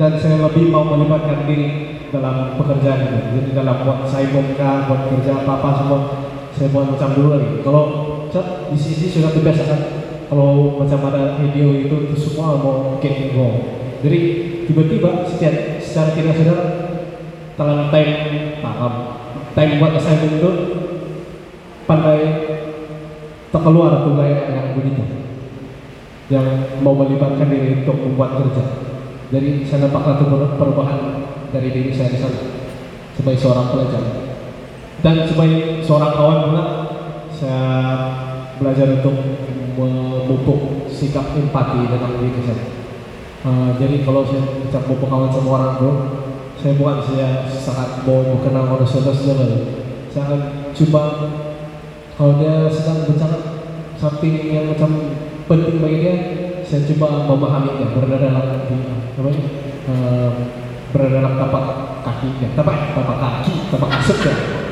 dan 0.00 0.12
saya 0.16 0.40
lebih 0.48 0.72
mau 0.72 0.88
melibatkan 0.88 1.44
diri 1.44 2.00
dalam 2.08 2.56
pekerjaan 2.56 3.00
itu. 3.04 3.18
Jadi 3.36 3.50
dalam 3.52 3.76
buat 3.84 4.08
kah, 4.56 4.88
buat 4.88 5.02
kerja 5.12 5.44
apa-apa 5.44 5.70
semua 5.82 6.23
saya 6.54 6.70
buat 6.70 6.94
macam 6.94 7.10
dulu 7.14 7.28
lagi. 7.34 7.50
Kalau 7.66 7.84
cat 8.30 8.70
di 8.70 8.78
sisi 8.78 9.10
sudah 9.10 9.34
terbiasa 9.34 9.64
kalau 10.30 10.80
macam 10.80 10.98
ada 11.10 11.38
video 11.38 11.74
itu 11.74 12.10
itu 12.10 12.16
semua 12.16 12.58
mau 12.58 12.96
bikin 12.98 13.34
go. 13.34 13.46
Jadi 14.04 14.18
tiba-tiba 14.68 15.28
secara, 15.28 15.78
secara 15.80 16.10
tidak 16.14 16.34
sadar 16.36 16.60
dalam 17.54 17.88
time 17.88 18.14
paham 18.58 18.94
time 19.54 19.78
buat 19.78 19.94
assignment 19.94 20.42
itu 20.42 20.50
pandai 21.86 22.20
tak 23.54 23.62
keluar 23.62 24.02
tuh 24.02 24.18
gaya 24.18 24.50
yang 24.50 24.74
begitu 24.74 25.04
yang 26.32 26.46
mau 26.82 26.96
melibatkan 26.96 27.46
diri 27.46 27.84
untuk 27.84 28.00
membuat 28.00 28.40
kerja. 28.40 28.64
Jadi 29.30 29.62
saya 29.62 29.86
nampak 29.86 30.02
satu 30.02 30.24
perubahan 30.58 31.00
dari 31.52 31.68
diri 31.70 31.92
saya 31.94 32.10
di 32.10 32.18
sana 32.18 32.40
sebagai 33.14 33.38
seorang 33.38 33.70
pelajar. 33.70 34.23
Dan 35.00 35.24
sebagai 35.26 35.82
seorang 35.82 36.12
kawan 36.14 36.38
pula, 36.50 36.64
saya 37.34 37.64
belajar 38.60 38.86
untuk 39.02 39.16
memupuk 39.74 40.86
sikap 40.86 41.34
empati 41.34 41.90
dalam 41.90 42.22
diri 42.22 42.40
saya. 42.46 42.66
Uh, 43.44 43.76
jadi 43.76 44.06
kalau 44.06 44.24
saya 44.24 44.40
ucap 44.64 44.88
mau 44.88 44.96
kawan 45.04 45.28
sama 45.28 45.48
orang 45.60 45.72
tuh, 45.76 45.94
saya 46.56 46.72
bukan 46.80 46.96
saya 47.04 47.28
sangat 47.50 48.00
mau 48.08 48.24
mengenal 48.24 48.72
manusia-manusia 48.72 49.36
Saya 50.08 50.22
akan 50.24 50.40
coba 50.72 51.02
kalau 52.16 52.40
dia 52.40 52.70
sedang 52.72 53.04
bercakap 53.04 53.42
something 54.00 54.34
yang 54.48 54.72
macam 54.72 55.12
penting 55.44 55.82
bagi 55.82 55.98
dia, 56.00 56.14
saya 56.64 56.88
coba 56.88 57.28
memahami 57.28 57.76
dia 57.76 57.92
berada 57.92 58.16
dalam 58.16 58.46
di, 58.64 58.76
apa 59.12 59.28
ini, 59.28 59.44
uh, 59.92 60.30
berada 60.94 61.20
dalam 61.20 61.34
tapak 61.36 61.64
kaki 62.00 62.28
dia, 62.40 62.48
tapak 62.56 62.96
tapak 62.96 63.16
kaki, 63.20 63.52
tapak 63.68 63.88
kasut 64.00 64.18
ya. 64.24 64.63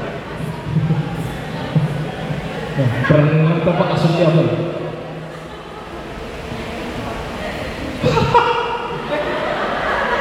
Tapak 3.62 3.87
kasut 3.95 4.12
dia 4.18 4.27
apa? 4.27 4.43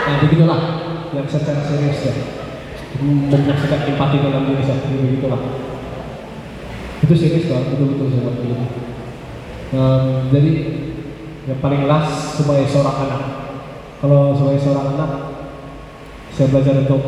nah 0.02 0.16
begitulah. 0.22 0.62
Yang 1.12 1.28
secara 1.32 1.62
serius 1.66 1.99
ya. 2.06 2.14
Menyaksikan 3.02 3.82
empati 3.95 4.18
dalam 4.22 4.45
diri 4.45 4.64
saya 4.64 4.84
begitulah. 4.84 5.41
Itu 7.02 7.14
serius 7.18 7.49
lah 7.49 7.66
betul-betul 7.72 8.08
saya 8.12 8.24
buat 8.28 8.38
begitu 8.39 8.68
Um, 9.72 10.28
jadi 10.28 10.52
yang 11.47 11.64
paling 11.64 11.88
last 11.88 12.36
sebagai 12.36 12.68
seorang 12.68 13.08
anak. 13.08 13.24
Kalau 14.04 14.36
sebagai 14.36 14.60
seorang 14.60 14.99
anak 14.99 15.12
saya 16.36 16.52
belajar 16.52 16.84
untuk 16.84 16.99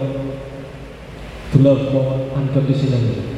to 1.51 1.57
love 1.59 1.91
more 1.91 2.31
unconditionally 2.39 3.32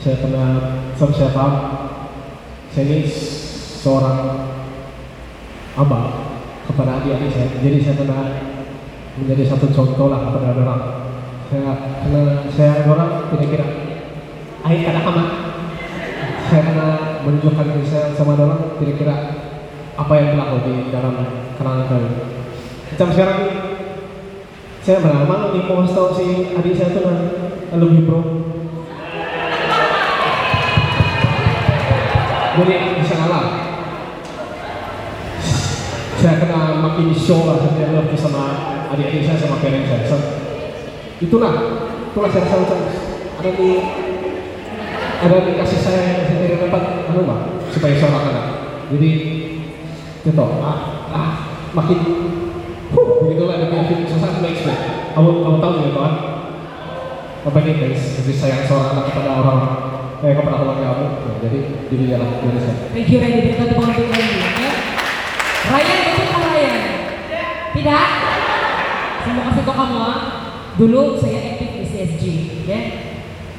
saya 0.00 0.16
pernah 0.18 0.48
sampai 0.96 1.16
saya 1.16 1.30
paham 1.36 1.54
saya 2.72 2.84
ini 2.88 3.04
seorang 3.84 4.18
abang 5.76 6.06
kepada 6.64 7.04
adik-adik 7.04 7.30
saya 7.30 7.48
jadi 7.60 7.78
saya 7.84 7.96
pernah 8.00 8.20
menjadi 9.20 9.44
satu 9.52 9.68
contoh 9.68 10.08
lah 10.08 10.24
kepada 10.28 10.56
orang 10.56 10.82
saya 11.52 11.72
karena 12.00 12.22
saya 12.48 12.88
orang 12.88 13.28
kira-kira 13.28 13.66
air 14.64 14.80
kada 14.86 15.00
amat 15.04 15.28
saya 16.50 16.62
kena 16.66 16.88
menunjukkan 17.22 17.66
diri 17.70 17.86
saya 17.86 18.10
sama 18.16 18.34
orang 18.34 18.74
kira-kira 18.82 19.16
apa 19.94 20.12
yang 20.16 20.28
berlaku 20.34 20.56
di 20.64 20.74
dalam 20.88 21.14
kalangan 21.60 21.86
kami. 21.86 22.10
Macam 22.90 23.08
sekarang 23.12 23.40
saya 24.80 24.98
mau 25.04 25.28
kasih 25.52 25.92
tahu 25.92 26.08
si 26.16 26.26
adik 26.56 26.74
saya 26.74 26.98
nah, 27.04 27.78
lebih 27.78 28.08
bro. 28.08 28.20
Jadi 32.60 32.74
bisa 33.00 33.14
ngalah. 33.16 33.44
Saya 36.20 36.36
kena 36.36 36.84
makin 36.84 37.16
show 37.16 37.48
lah 37.48 37.64
saya 37.64 37.96
lebih 37.96 38.20
sama 38.20 38.44
adik-adik 38.92 39.24
saya 39.24 39.40
sama 39.40 39.56
parents 39.64 39.88
saya. 39.88 40.04
So, 40.04 40.16
itulah, 41.24 41.52
itulah 42.12 42.28
saya 42.28 42.44
rasa 42.44 42.76
ada 43.40 43.50
di 43.56 43.70
ada 45.20 45.36
di 45.40 45.52
kasih 45.56 45.80
saya 45.80 46.00
yang 46.04 46.28
saya 46.28 46.38
tidak 46.44 46.60
dapat 46.68 46.82
anu 47.08 47.24
pak 47.24 47.40
supaya 47.72 47.92
seorang 47.96 48.24
anak 48.32 48.46
jadi 48.88 49.10
itu 50.20 50.44
ah 50.60 50.78
ah 51.12 51.28
makin 51.76 51.98
huh 52.92 53.08
begitulah 53.24 53.60
ada 53.60 53.68
penyakit 53.68 54.08
susah 54.08 54.40
make 54.44 54.60
sense 54.60 55.00
kamu 55.12 55.44
kamu 55.44 55.56
tahu 55.58 55.72
juga 55.80 55.90
kawan? 55.96 56.14
Apa 57.40 57.58
ini 57.64 57.72
guys? 57.80 58.20
Kasih 58.20 58.36
sayang 58.36 58.62
seorang 58.68 58.88
anak 58.94 59.04
kepada 59.10 59.30
orang 59.42 59.60
eh 60.20 60.36
keluarga 60.36 60.60
kamu 60.60 60.84
ya, 60.84 60.92
jadi 61.40 61.58
jadi 61.88 62.04
ya 62.12 62.16
lah 62.20 62.28
dari 62.44 62.60
saya 62.60 62.76
Thank 62.92 63.08
you 63.08 63.18
Randy, 63.24 63.56
tangan 63.56 63.88
untuk 63.88 64.04
Randy. 64.12 64.36
ya. 64.36 64.72
Ryan, 65.70 65.98
betul 66.04 66.26
kan 66.28 66.42
Ryan? 66.44 66.76
Tidak? 67.72 68.08
Saya 69.24 69.42
kasih 69.48 69.62
tau 69.64 69.74
kamu 69.80 69.96
ah. 69.96 70.18
Dulu 70.76 71.16
saya 71.16 71.38
aktif 71.40 71.70
di 71.72 71.84
CSG, 71.88 72.24
ya. 72.68 72.80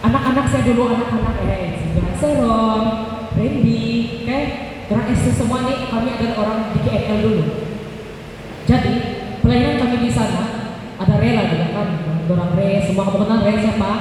Anak-anak 0.05 0.45
saya 0.53 0.63
dulu 0.69 0.93
anak-anak 0.93 1.41
eh, 1.49 1.81
Seron, 2.21 2.83
Randy, 3.33 3.81
oke. 4.21 4.39
Orang 4.93 5.07
SD 5.17 5.27
semua 5.33 5.65
nih 5.65 5.89
kami 5.89 6.09
adalah 6.13 6.35
orang 6.45 6.59
di 6.77 6.79
KML 6.85 7.19
dulu. 7.25 7.43
Jadi 8.69 8.93
pelayanan 9.41 9.81
kami 9.81 9.97
di 10.05 10.11
sana 10.13 10.43
ada 11.01 11.15
rela 11.17 11.49
juga 11.49 11.67
kan, 11.73 11.89
orang 12.29 12.53
re, 12.53 12.85
semua 12.85 13.09
kamu 13.09 13.17
kenal 13.25 13.39
re 13.49 13.53
siapa? 13.57 13.91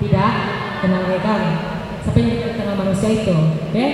Tidak, 0.00 0.32
kenal 0.80 1.02
re 1.04 1.18
kan? 1.20 1.42
Yang 2.16 2.56
kenal 2.56 2.76
manusia 2.80 3.10
itu, 3.12 3.36
oke? 3.36 3.86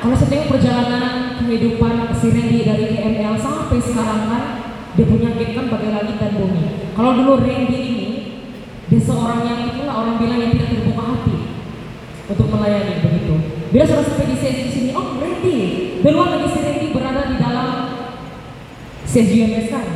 Kalau 0.00 0.14
saya 0.16 0.28
tengok 0.28 0.48
perjalanan 0.54 1.14
kehidupan 1.40 1.94
si 2.16 2.26
Randy 2.32 2.60
dari 2.64 2.84
KML 2.94 3.36
sampai 3.40 3.78
sekarang 3.80 4.22
kan, 4.28 4.44
dia 4.96 5.04
punya 5.08 5.30
gap 5.34 5.50
kan 5.56 5.66
bagai 5.72 5.90
langit 5.92 6.16
dan 6.20 6.30
bumi. 6.36 6.64
Kalau 6.94 7.10
dulu 7.16 7.32
Randy 7.40 7.78
ini, 7.80 8.08
dia 8.86 9.00
seorang 9.00 9.40
yang 9.44 9.58
itulah 9.72 9.94
orang 10.04 10.16
bilang 10.20 10.40
yang 10.40 10.52
tidak 10.56 10.68
terbuka 10.72 11.02
hati 11.04 11.36
untuk 12.28 12.46
melayani 12.48 12.94
begitu. 13.02 13.34
Bila 13.70 13.84
sudah 13.88 14.04
sampai 14.04 14.26
di 14.30 14.36
sini, 14.70 14.90
oh 14.94 15.18
Randy, 15.18 15.56
duluan 16.04 16.28
lagi 16.36 16.48
si 16.54 16.58
Randy 16.62 16.86
berada 16.94 17.22
di 17.28 17.36
dalam 17.40 17.68
sesi 19.04 19.34
UMS 19.42 19.68
kan. 19.68 19.86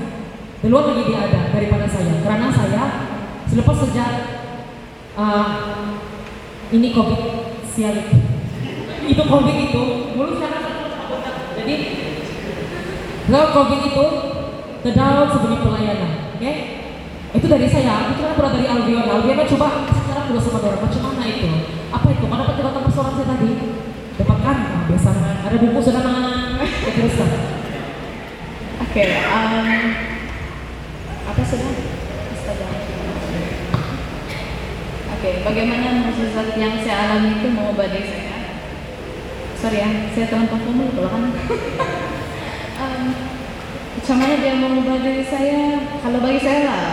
Duluan 0.64 0.84
lagi 0.90 1.03
dia 1.07 1.18
ada 1.28 1.40
daripada 1.55 1.86
saya, 1.86 2.14
karena 2.24 2.49
saya 2.51 2.84
selepas 3.47 3.76
sejak 3.84 4.11
uh, 5.14 5.93
ini 6.73 6.89
COVID 6.95 7.21
sial 7.69 7.93
itu, 7.99 8.17
itu 9.11 9.23
COVID 9.27 9.57
itu, 9.69 9.83
mulut 10.17 10.39
saya 10.41 10.65
jadi 11.65 11.77
kalau 13.25 13.49
COVID 13.57 13.81
itu 13.89 14.07
terdaun 14.85 15.29
sebagai 15.33 15.59
pelayanan, 15.65 16.37
oke? 16.37 16.53
Itu 17.35 17.47
dari 17.49 17.67
saya, 17.67 18.12
itu 18.12 18.21
kan 18.21 18.37
pernah 18.37 18.53
dari 18.53 18.69
Albion. 18.69 19.09
Albion 19.09 19.49
coba 19.57 19.89
sekarang 19.91 20.29
dulu 20.29 20.41
sama 20.45 20.61
orang 20.61 20.85
macam 20.85 21.01
mana 21.09 21.25
itu? 21.25 21.49
Apa 21.89 22.07
itu? 22.12 22.25
Mana 22.29 22.45
dapat 22.45 22.61
dapat 22.61 22.83
persoalan 22.85 23.17
saya 23.17 23.27
tadi? 23.33 23.51
Dapatkan? 24.21 24.57
Nah, 24.61 24.83
biasa 24.87 25.11
ada 25.49 25.57
buku 25.57 25.79
sudah 25.81 26.03
mana? 26.05 26.23
Ya, 26.62 26.91
teruskan. 26.95 27.31
Oke, 28.85 29.05
um, 29.25 29.83
apa 31.33 31.43
sudah? 31.43 31.71
Astaga. 32.37 32.84
Oke, 35.25 35.41
bagaimana 35.41 36.05
mukjizat 36.05 36.53
yang 36.53 36.85
saya 36.85 37.09
alami 37.09 37.41
itu 37.41 37.49
mengubah 37.49 37.89
diri 37.89 38.12
saya? 38.12 38.61
Sorry 39.57 39.81
ya, 39.81 39.89
saya 40.12 40.29
terlampau 40.29 40.61
dulu 40.61 40.93
kalau 40.93 41.09
kan. 41.16 41.25
um, 42.85 43.03
dia 44.05 44.53
mengubah 44.61 45.01
diri 45.01 45.25
saya? 45.25 45.81
Kalau 46.05 46.20
bagi 46.20 46.45
saya 46.45 46.61
lah, 46.68 46.85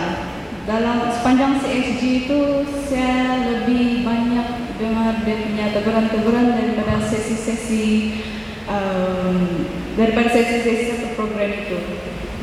dalam 0.64 1.12
sepanjang 1.12 1.60
CSG 1.60 2.24
itu 2.24 2.64
saya 2.88 3.52
lebih 3.52 4.00
banyak 4.00 4.80
dengar 4.80 5.12
dia 5.28 5.36
punya 5.36 5.66
teguran-teguran 5.76 6.56
daripada 6.56 7.04
sesi-sesi 7.04 8.16
um, 8.64 9.68
daripada 9.92 10.32
sesi-sesi 10.32 10.88
satu 10.88 11.20
program 11.20 11.52
itu. 11.52 11.76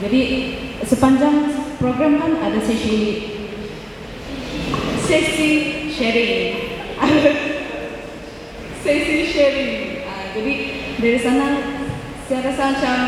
Jadi 0.06 0.22
sepanjang 0.86 1.66
program 1.82 2.22
kan 2.22 2.32
ada 2.46 2.62
sesi 2.62 3.26
sesi 5.10 5.79
sharing, 6.00 6.56
sesi 8.88 9.18
sharing. 9.28 10.08
Ah, 10.08 10.32
jadi 10.32 10.54
dari 10.95 11.20
sana 11.20 11.47
saya 12.24 12.39
rasa 12.47 12.64
macam 12.72 13.00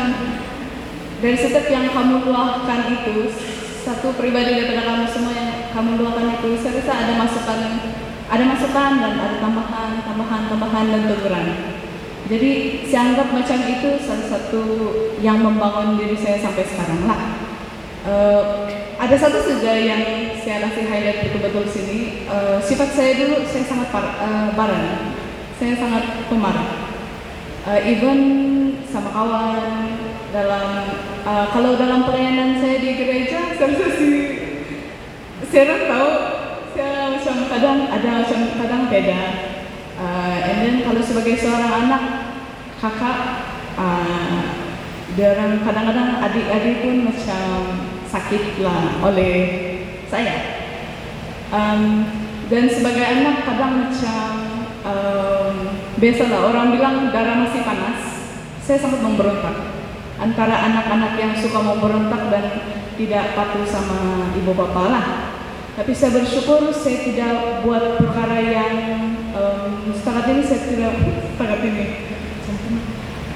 dari 1.24 1.36
setiap 1.40 1.72
yang 1.72 1.88
kamu 1.88 2.28
luahkan 2.28 2.80
itu 2.92 3.32
satu 3.80 4.12
pribadi 4.12 4.60
daripada 4.60 4.84
kamu 4.84 5.04
semua 5.08 5.32
yang 5.32 5.50
kamu 5.72 5.90
luahkan 6.04 6.36
itu 6.36 6.60
saya 6.60 6.84
rasa 6.84 6.92
ada 6.92 7.12
masukan 7.16 7.58
ada 8.28 8.44
masukan 8.44 8.92
dan 9.00 9.12
ada 9.16 9.36
tambahan 9.40 9.90
tambahan 10.04 10.42
tambahan 10.52 10.84
dan 10.92 11.02
teguran. 11.08 11.46
Jadi 12.28 12.50
saya 12.86 13.12
anggap 13.12 13.28
macam 13.32 13.58
itu 13.66 13.90
salah 14.04 14.26
satu 14.28 14.62
yang 15.24 15.40
membangun 15.40 15.96
diri 15.96 16.16
saya 16.16 16.38
sampai 16.44 16.64
sekarang 16.64 17.08
lah 17.08 17.41
Eh, 18.02 18.42
ada 18.98 19.14
satu 19.14 19.38
saja 19.46 19.78
yang 19.78 20.02
saya 20.42 20.66
kasih 20.66 20.90
highlight 20.90 21.22
betul-betul 21.30 21.64
sini. 21.70 22.26
Eh, 22.26 22.58
sifat 22.58 22.98
saya 22.98 23.14
dulu 23.14 23.46
saya 23.46 23.62
sangat 23.62 23.88
par, 23.94 24.04
eh, 24.18 24.48
barang 24.58 24.86
saya 25.62 25.78
sangat 25.78 26.26
pemarah 26.26 26.90
uh, 27.66 27.80
even 27.86 28.18
sama 28.90 29.14
kawan 29.14 29.94
dalam 30.34 30.66
uh, 31.22 31.46
kalau 31.54 31.78
dalam 31.78 32.02
pelayanan 32.02 32.58
saya 32.58 32.82
di 32.82 32.98
gereja 32.98 33.40
saya 33.58 33.70
rasa 33.70 33.88
si 33.94 34.10
saya 35.52 35.86
tahu 35.86 36.10
saya 36.72 37.14
macam 37.14 37.36
kadang 37.46 37.78
ada 37.92 38.10
macam 38.24 38.40
kadang 38.58 38.82
beda. 38.88 39.22
Uh, 40.02 40.36
and 40.40 40.58
then 40.66 40.76
kalau 40.82 40.98
sebagai 41.04 41.38
seorang 41.38 41.86
anak 41.86 42.02
kakak 42.80 43.18
uh, 43.78 44.61
orang 45.20 45.60
kadang-kadang 45.60 46.24
adik-adik 46.24 46.76
pun 46.80 46.96
macam 47.04 47.48
sakit 48.08 48.64
lah 48.64 48.96
oleh 49.04 49.36
saya. 50.08 50.64
Um, 51.52 52.08
dan 52.48 52.64
sebagai 52.72 53.04
anak 53.04 53.44
kadang 53.44 53.72
macam 53.84 54.28
um, 54.88 55.54
biasalah 56.00 56.40
orang 56.48 56.72
bilang 56.72 56.96
darah 57.12 57.44
masih 57.44 57.60
panas. 57.60 58.00
Saya 58.64 58.78
sangat 58.80 59.04
memberontak 59.04 59.56
antara 60.16 60.54
anak-anak 60.70 61.18
yang 61.20 61.32
suka 61.36 61.60
memberontak 61.60 62.32
dan 62.32 62.44
tidak 62.96 63.36
patuh 63.36 63.68
sama 63.68 64.32
ibu 64.32 64.56
bapak 64.56 64.86
lah. 64.88 65.06
Tapi 65.76 65.92
saya 65.92 66.16
bersyukur 66.20 66.72
saya 66.72 66.98
tidak 67.04 67.64
buat 67.64 68.00
perkara 68.00 68.38
yang 68.40 68.74
um, 69.32 69.92
setakat 69.92 70.24
ini 70.32 70.42
saya 70.44 70.60
tidak 70.68 70.92
setakat 71.36 71.60
ini. 71.68 71.86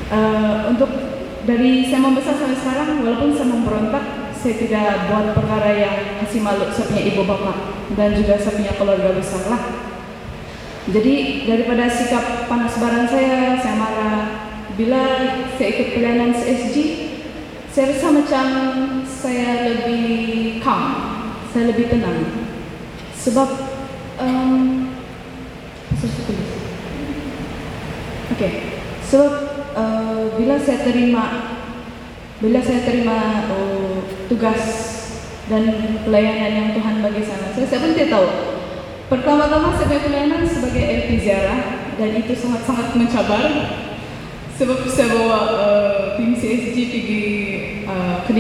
Uh, 0.06 0.70
untuk 0.70 1.15
dari 1.46 1.86
saya 1.86 2.02
membesar 2.02 2.34
sampai 2.34 2.58
sekarang 2.58 3.06
walaupun 3.06 3.30
saya 3.30 3.48
memberontak 3.54 4.04
saya 4.34 4.54
tidak 4.58 5.06
buat 5.06 5.30
perkara 5.32 5.70
yang 5.78 5.96
kasih 6.22 6.42
malu 6.42 6.66
saya 6.74 6.90
punya 6.90 7.02
ibu 7.06 7.22
bapak 7.22 7.56
dan 7.94 8.18
juga 8.18 8.34
saya 8.34 8.74
keluarga 8.74 9.14
besar 9.14 9.46
lah. 9.46 9.62
Jadi 10.86 11.46
daripada 11.46 11.90
sikap 11.90 12.50
panas 12.50 12.74
baran 12.82 13.06
saya 13.06 13.58
saya 13.62 13.74
marah. 13.78 14.18
Bila 14.76 15.02
saya 15.56 15.68
ikut 15.72 15.88
pelayanan 15.96 16.36
CSG 16.36 16.76
saya 17.72 17.96
rasa 17.96 18.08
macam 18.12 18.46
saya 19.06 19.72
lebih 19.72 20.04
calm 20.60 20.84
saya 21.54 21.70
lebih 21.70 21.86
tenang. 21.88 22.50
Sebab 23.14 23.48
um, 24.18 24.82
Oke, 28.36 28.44
okay. 28.44 28.52
sebab 29.08 29.45
uh, 29.76 30.32
bila 30.40 30.56
saya 30.56 30.80
terima 30.82 31.24
bila 32.40 32.60
saya 32.60 32.84
terima 32.84 33.48
uh, 33.48 34.00
tugas 34.28 34.62
dan 35.46 35.64
pelayanan 36.02 36.52
yang 36.52 36.70
Tuhan 36.74 37.00
bagi 37.00 37.22
saya, 37.22 37.54
saya, 37.54 37.66
saya 37.70 37.80
pun 37.80 37.94
tidak 37.94 38.10
tahu. 38.12 38.28
Pertama-tama 39.06 39.78
saya 39.78 39.86
punya 39.86 40.02
pelayanan 40.02 40.42
sebagai 40.42 40.82
LP 40.82 41.22
Ziarah 41.22 41.94
dan 41.94 42.10
itu 42.18 42.34
sangat-sangat 42.34 42.98
mencabar. 42.98 43.44
Sebab 44.56 44.88
saya 44.88 45.12
bawa 45.12 45.38
uh, 45.52 45.96
tim 46.16 46.32
CSG 46.32 46.76
pergi 46.90 47.24
uh, 47.86 48.24
ke 48.26 48.32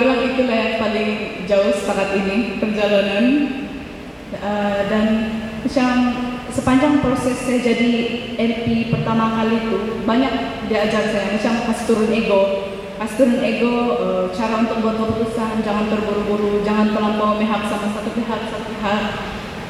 bilang 0.00 0.20
itulah 0.24 0.56
yang 0.56 0.76
paling 0.80 1.10
jauh 1.46 1.70
setakat 1.70 2.24
ini 2.24 2.58
perjalanan. 2.58 3.24
Uh, 4.36 4.80
dan 4.90 5.06
macam 5.62 5.90
sepanjang 6.56 7.04
proses 7.04 7.36
saya 7.44 7.60
jadi 7.60 7.92
LP 8.40 8.88
pertama 8.88 9.36
kali 9.36 9.68
itu 9.68 10.00
banyak 10.08 10.64
diajar 10.72 11.04
saya. 11.12 11.36
Macam 11.36 11.68
kasih 11.68 11.84
turun 11.84 12.08
ego. 12.08 12.42
Kasih 12.96 13.16
turun 13.20 13.40
ego 13.44 13.74
uh, 14.00 14.24
cara 14.32 14.64
untuk 14.64 14.80
buat 14.80 14.96
keputusan 14.96 15.60
jangan 15.60 15.92
terburu-buru 15.92 16.64
jangan 16.64 16.96
terlampau 16.96 17.36
memihak 17.36 17.68
sama 17.68 17.92
satu 17.92 18.08
pihak 18.16 18.40
satu 18.48 18.72
pihak. 18.72 19.02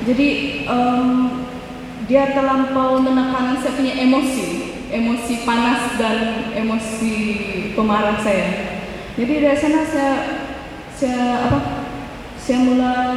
Jadi 0.06 0.28
um, 0.70 1.42
dia 2.06 2.30
terlampau 2.30 3.02
menekan 3.02 3.58
saya 3.58 3.74
punya 3.74 3.94
emosi. 4.06 4.78
Emosi 4.86 5.42
panas 5.42 5.98
dan 5.98 6.54
emosi 6.54 7.14
pemarah 7.74 8.22
saya. 8.22 8.78
Jadi 9.18 9.32
dari 9.42 9.58
sana 9.58 9.82
saya 9.82 10.14
saya 10.94 11.50
apa 11.50 11.58
saya 12.38 12.58
mulai 12.62 13.10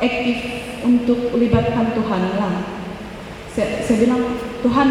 aktif 0.00 0.38
untuk 0.80 1.36
libatkan 1.36 1.92
Tuhan 1.92 2.22
lah 2.40 2.81
saya, 3.52 3.84
saya 3.84 3.96
bilang 4.00 4.22
Tuhan 4.64 4.88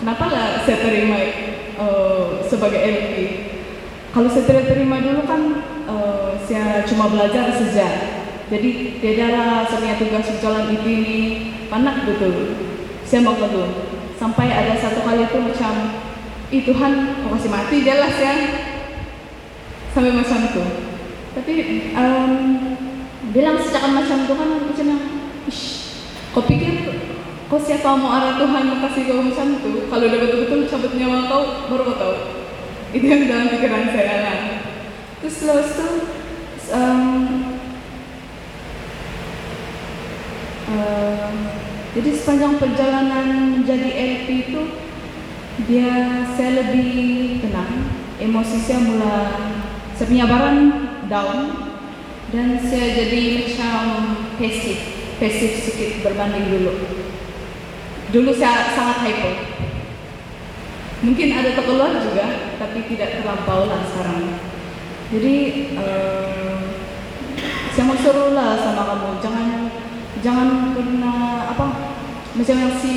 kenapa 0.00 0.24
lah 0.32 0.46
saya 0.64 0.78
terima 0.80 1.18
uh, 1.76 2.40
sebagai 2.48 2.80
LP 2.80 3.14
kalau 4.10 4.26
saya 4.26 4.42
tidak 4.42 4.74
terima 4.74 4.98
dulu 4.98 5.22
kan 5.22 5.42
uh, 5.86 6.34
saya 6.42 6.82
cuma 6.82 7.06
belajar 7.06 7.54
saja. 7.54 7.88
Jadi 8.50 8.98
tidak 8.98 9.30
ada 9.30 9.62
saya 9.70 9.78
punya 9.78 9.96
tugas 10.02 10.26
jalan 10.42 10.74
itu 10.74 10.88
ini. 10.90 11.18
Panak 11.70 12.02
betul. 12.02 12.58
Saya 13.06 13.22
mau 13.22 13.38
keluar 13.38 13.70
sampai 14.18 14.50
ada 14.50 14.74
satu 14.74 15.06
kali 15.06 15.22
itu 15.22 15.38
macam 15.38 15.74
ih 16.50 16.62
Tuhan 16.66 16.92
kau 17.22 17.30
kasih 17.38 17.50
mati? 17.54 17.86
Jelas 17.86 18.14
ya 18.18 18.34
sampai 19.94 20.10
macam 20.10 20.38
itu. 20.42 20.62
Tapi 21.30 21.52
um, 21.94 22.30
bilang 23.30 23.62
secara 23.62 23.94
macam 23.94 24.26
Tuhan 24.26 24.48
macam 24.66 24.86
yang 24.90 25.02
kau 26.34 26.42
pikir 26.42 26.74
kau 27.50 27.58
siapa 27.58 27.98
mau 27.98 28.14
arah 28.14 28.38
Tuhan 28.38 28.62
mau 28.70 28.78
kasih 28.86 29.10
kau 29.10 29.26
macam 29.26 29.58
itu? 29.58 29.70
Kalau 29.90 30.04
udah 30.06 30.20
betul-betul 30.22 30.70
cabut 30.70 30.92
nyawa 30.94 31.26
kau 31.26 31.44
baru 31.66 31.82
kau 31.90 31.96
tahu. 31.98 32.16
Itu 32.94 33.04
yang 33.04 33.26
dalam 33.26 33.50
pikiran 33.50 33.90
saya 33.90 34.16
lah 34.22 34.38
terus 35.20 35.36
setelah 35.36 35.60
itu 35.60 35.88
um, 36.72 37.04
um, 40.72 41.34
jadi 41.92 42.10
sepanjang 42.16 42.54
perjalanan 42.56 43.60
menjadi 43.60 43.88
LP 43.92 44.28
itu 44.48 44.62
dia 45.68 46.24
saya 46.38 46.64
lebih 46.64 47.42
tenang. 47.44 48.00
Emosi 48.20 48.60
saya 48.64 48.80
mulai 48.84 50.24
barang 50.28 50.60
down 51.08 51.38
dan 52.32 52.48
saya 52.62 52.86
jadi 53.02 53.42
macam 53.42 53.84
pasif 54.38 54.78
pasif 55.18 55.52
sedikit 55.66 56.04
berbanding 56.06 56.48
dulu 56.52 56.72
dulu 58.10 58.34
saya 58.34 58.74
sangat 58.74 59.06
hyper 59.06 59.34
mungkin 61.00 61.28
ada 61.32 61.56
terkeluar 61.56 61.96
juga 62.04 62.26
tapi 62.60 62.84
tidak 62.92 63.20
terlampau 63.20 63.64
lah 63.64 63.80
sekarang. 63.88 64.36
Jadi 65.10 65.34
uh, 65.74 66.60
saya 67.72 67.84
mau 67.88 67.96
suruh 67.96 68.36
lah 68.36 68.60
sama 68.60 68.82
kamu. 68.84 69.10
Jangan 69.24 69.48
jangan 70.20 70.48
pernah 70.76 71.50
apa 71.50 71.66
macam 72.36 72.56
yang 72.60 72.74
si 72.78 72.96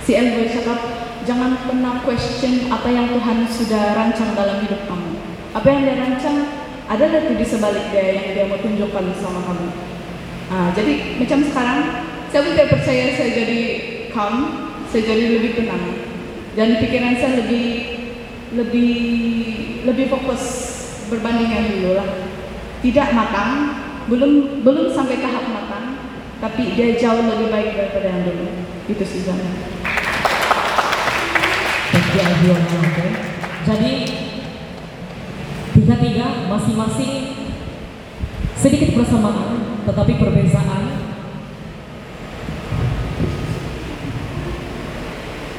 si 0.00 0.10
Elboy 0.16 0.48
cakap 0.48 0.80
jangan 1.28 1.60
pernah 1.68 2.00
question 2.02 2.72
apa 2.72 2.88
yang 2.88 3.12
Tuhan 3.12 3.38
sudah 3.46 3.84
rancang 3.94 4.32
dalam 4.32 4.64
hidup 4.64 4.88
kamu. 4.88 5.10
Apa 5.52 5.66
yang 5.68 5.80
dia 5.84 5.96
rancang 6.00 6.36
ada 6.90 7.04
itu 7.06 7.36
di 7.36 7.46
sebalik 7.46 7.92
dia 7.92 8.16
yang 8.16 8.26
dia 8.32 8.44
mau 8.48 8.58
tunjukkan 8.58 9.04
sama 9.20 9.44
kamu? 9.44 9.68
Nah, 10.50 10.68
jadi 10.74 11.22
macam 11.22 11.38
sekarang 11.46 11.78
saya 12.30 12.42
tidak 12.54 12.70
percaya 12.70 13.04
saya 13.18 13.30
jadi 13.34 13.60
calm 14.14 14.36
saya 14.90 15.02
jadi 15.02 15.24
lebih 15.38 15.52
tenang 15.58 15.84
dan 16.54 16.78
pikiran 16.78 17.14
saya 17.18 17.42
lebih 17.42 17.64
lebih 18.54 18.92
lebih 19.86 20.06
fokus 20.10 20.42
berbandingan 21.10 21.74
dulu 21.74 21.90
lah 21.98 22.08
tidak 22.80 23.08
matang 23.12 23.50
belum 24.06 24.62
belum 24.62 24.86
sampai 24.94 25.18
tahap 25.18 25.44
matang 25.50 26.00
tapi 26.40 26.72
dia 26.72 26.96
jauh 26.96 27.20
lebih 27.20 27.52
baik 27.52 27.76
daripada 27.76 28.08
yang 28.08 28.24
dulu 28.24 28.48
itu 28.88 29.04
sih. 29.04 29.28
Oke. 29.28 29.44
Jadi 33.60 33.92
tiga-tiga 35.76 36.48
masing-masing 36.48 37.12
sedikit 38.56 38.96
persamaan 38.96 39.84
tetapi 39.84 40.16
perbedaan. 40.16 41.09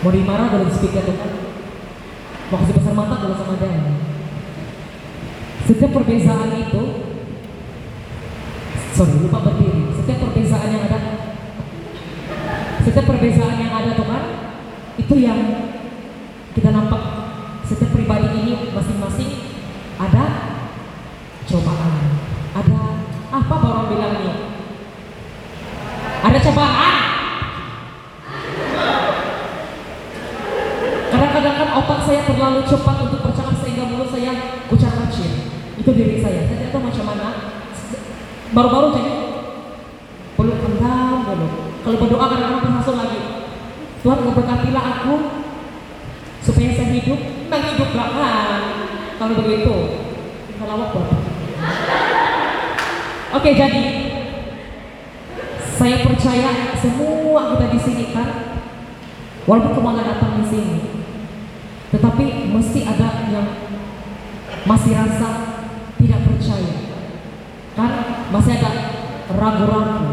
Mau 0.02 0.10
dimarah 0.10 0.50
dalam 0.50 0.70
speaker 0.74 1.06
tuh 1.06 1.14
kan? 1.14 1.32
Mau 2.50 2.58
kasih 2.66 2.74
besar 2.74 2.94
mata 2.98 3.16
kalau 3.22 3.38
sama 3.38 3.56
dia. 3.62 3.94
Setiap 5.70 5.94
perbedaan 5.94 6.50
itu, 6.58 6.84
sorry 8.98 9.14
lupa 9.22 9.40
berdiri. 9.46 9.94
Setiap 9.94 10.18
perbedaan 10.26 10.70
yang 10.74 10.84
ada, 10.90 11.00
setiap 12.82 13.06
perbedaan 13.06 13.56
yang 13.62 13.72
ada 13.72 13.92
tuh 13.94 14.08
itu 15.00 15.16
yang 15.24 15.40
kita 16.52 16.70
nampak 16.72 17.02
setiap 17.64 17.96
pribadi 17.96 18.28
ini 18.44 18.74
masing-masing 18.76 19.32
ada 19.96 20.24
cobaan. 21.48 21.94
Ada 22.52 22.80
apa 23.32 23.56
orang 23.64 23.88
bilang 23.88 24.14
nih? 24.20 24.36
Ada 26.22 26.38
cobaan. 26.44 26.96
Kadang-kadang 31.12 31.56
kan 31.60 31.70
otak 31.80 32.00
saya 32.08 32.22
terlalu 32.28 32.62
cepat 32.68 32.98
untuk 33.08 33.20
bercakap 33.24 33.56
sehingga 33.64 33.84
mulut 33.88 34.12
saya 34.12 34.64
kucar 34.68 34.92
kacir. 34.96 35.32
Itu 35.80 35.92
diri 35.96 36.20
saya. 36.20 36.48
Saya 36.48 36.58
tidak 36.60 36.72
tahu 36.76 36.88
macam 36.92 37.06
mana. 37.08 37.28
Baru-baru 38.52 38.88
jadi 39.00 39.14
perlu 40.36 40.54
kendam 40.60 41.16
dulu. 41.24 41.48
Kalau 41.82 41.98
berdoa 41.98 42.26
kadang-kadang 42.28 42.62
berhasil 42.68 42.96
lagi. 43.00 43.22
Tuhan 44.02 44.20
memberkatilah 44.26 44.86
aku 44.98 45.16
supaya 46.42 46.70
saya 46.74 46.90
hidup, 46.90 47.20
memang 47.48 47.70
hiduplah 47.70 48.10
kan. 48.18 48.62
Kalau 49.22 49.34
begitu, 49.38 49.76
kalau 50.58 50.76
apa? 50.82 51.02
Oke, 53.38 53.50
jadi 53.54 53.84
saya 55.78 56.04
percaya 56.04 56.76
semua 56.82 57.56
kita 57.56 57.66
di 57.72 57.80
sini 57.80 58.06
kan, 58.12 58.30
walaupun 59.46 59.78
kamu 59.78 59.90
nggak 59.94 60.10
datang 60.18 60.42
di 60.42 60.46
sini, 60.50 60.78
tetapi 61.94 62.26
mesti 62.52 62.80
ada 62.90 63.30
yang 63.30 63.48
masih 64.66 64.98
rasa 64.98 65.30
tidak 66.02 66.22
percaya, 66.26 66.76
kan? 67.78 67.92
Masih 68.34 68.58
ada 68.58 68.72
ragu-ragu. 69.30 70.08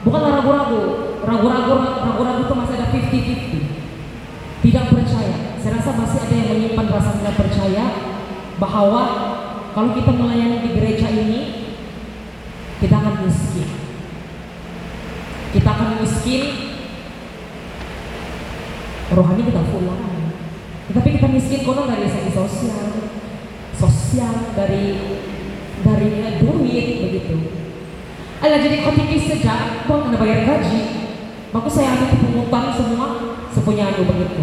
Bukanlah 0.00 0.40
ragu-ragu, 0.40 0.82
ragu-ragu, 1.28 1.74
ragu-ragu 2.08 2.40
itu 2.46 2.54
masih 2.56 2.74
ada 2.80 2.86
50-50. 2.88 4.64
Tidak 4.64 4.84
percaya. 4.92 5.36
Saya 5.60 5.72
rasa 5.76 5.90
masih 5.96 6.18
ada 6.24 6.34
yang 6.34 6.48
menyimpan 6.56 6.86
rasa 6.88 7.10
tidak 7.20 7.34
percaya 7.36 7.84
bahwa 8.80 9.04
kalau 9.76 9.92
kita 9.92 10.08
melayani 10.08 10.64
di 10.64 10.70
gereja 10.72 11.12
ini, 11.12 11.40
kita 12.80 12.96
akan 12.96 13.28
miskin. 13.28 13.68
Kita 15.52 15.68
akan 15.68 16.00
miskin 16.00 16.42
rohani 19.12 19.42
kita 19.42 19.62
full 19.68 19.84
Tetapi 20.90 21.08
kita 21.20 21.28
miskin 21.28 21.60
konon 21.68 21.92
dari 21.92 22.08
segi 22.08 22.32
sosial, 22.32 22.88
sosial 23.76 24.56
dari 24.56 24.96
dari 25.84 26.40
duit 26.40 26.86
begitu. 27.04 27.36
Alah 28.40 28.64
jadi 28.64 28.80
kau 28.80 28.96
tipis 28.96 29.28
saja, 29.28 29.84
kau 29.84 30.08
kena 30.08 30.16
bayar 30.16 30.48
gaji. 30.48 30.80
Maka 31.52 31.68
saya 31.68 31.98
ambil 31.98 32.16
pungutan 32.16 32.64
semua 32.72 33.06
sepunya 33.52 33.92
anu 33.92 34.08
begitu. 34.08 34.40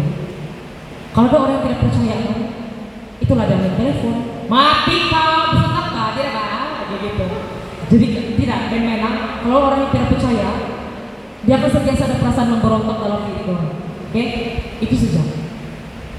Kalau 1.10 1.26
ada 1.26 1.36
orang 1.40 1.52
yang 1.58 1.62
tidak 1.66 1.80
percaya 1.82 2.16
itulah 3.18 3.44
dia 3.44 3.58
main 3.58 3.74
telepon. 3.74 4.27
Mati 4.48 5.12
kau, 5.12 5.52
bisa 5.52 5.92
tidak 6.16 6.32
kan? 6.32 6.88
Begitu. 6.88 7.24
Jadi 7.92 8.06
tidak 8.40 8.72
main-mainan. 8.72 9.44
Kalau 9.44 9.68
orang 9.68 9.84
yang 9.84 9.92
tidak 9.92 10.08
percaya, 10.16 10.48
dia 11.44 11.54
akan 11.60 11.70
sentiasa 11.72 12.04
ada 12.08 12.16
perasaan 12.16 12.56
memberontak 12.56 12.96
dalam 12.96 13.28
diri 13.28 13.44
orang. 13.44 13.76
Oke, 14.08 14.24
itu 14.80 14.94
saja. 14.96 15.20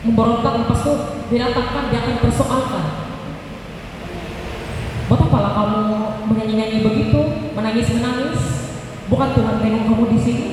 Memberontak 0.06 0.62
lepas 0.62 0.82
itu 0.86 0.94
didatangkan, 1.34 1.84
dia 1.90 2.00
akan 2.06 2.16
persoalkan. 2.22 2.86
Buat 5.10 5.26
apalah 5.26 5.52
kamu 5.58 5.82
menyanyi-nyanyi 6.30 6.86
begitu, 6.86 7.20
menangis-menangis? 7.58 8.42
Bukan 9.10 9.30
Tuhan 9.34 9.58
tengok 9.58 9.84
kamu 9.90 10.06
di 10.14 10.20
sini. 10.22 10.48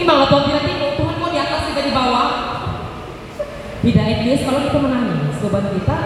Imam 0.00 0.24
Tuhan 0.24 0.44
tidak 0.48 0.64
tengok, 0.64 0.92
Tuhan 0.96 1.14
mau 1.20 1.28
di 1.28 1.36
atas 1.36 1.68
tidak 1.68 1.84
di 1.84 1.92
bawah. 1.92 2.28
Tidak 3.84 4.04
etis 4.08 4.40
kalau 4.48 4.60
kita 4.64 4.78
menangis, 4.80 5.36
beban 5.36 5.68
kita 5.76 5.98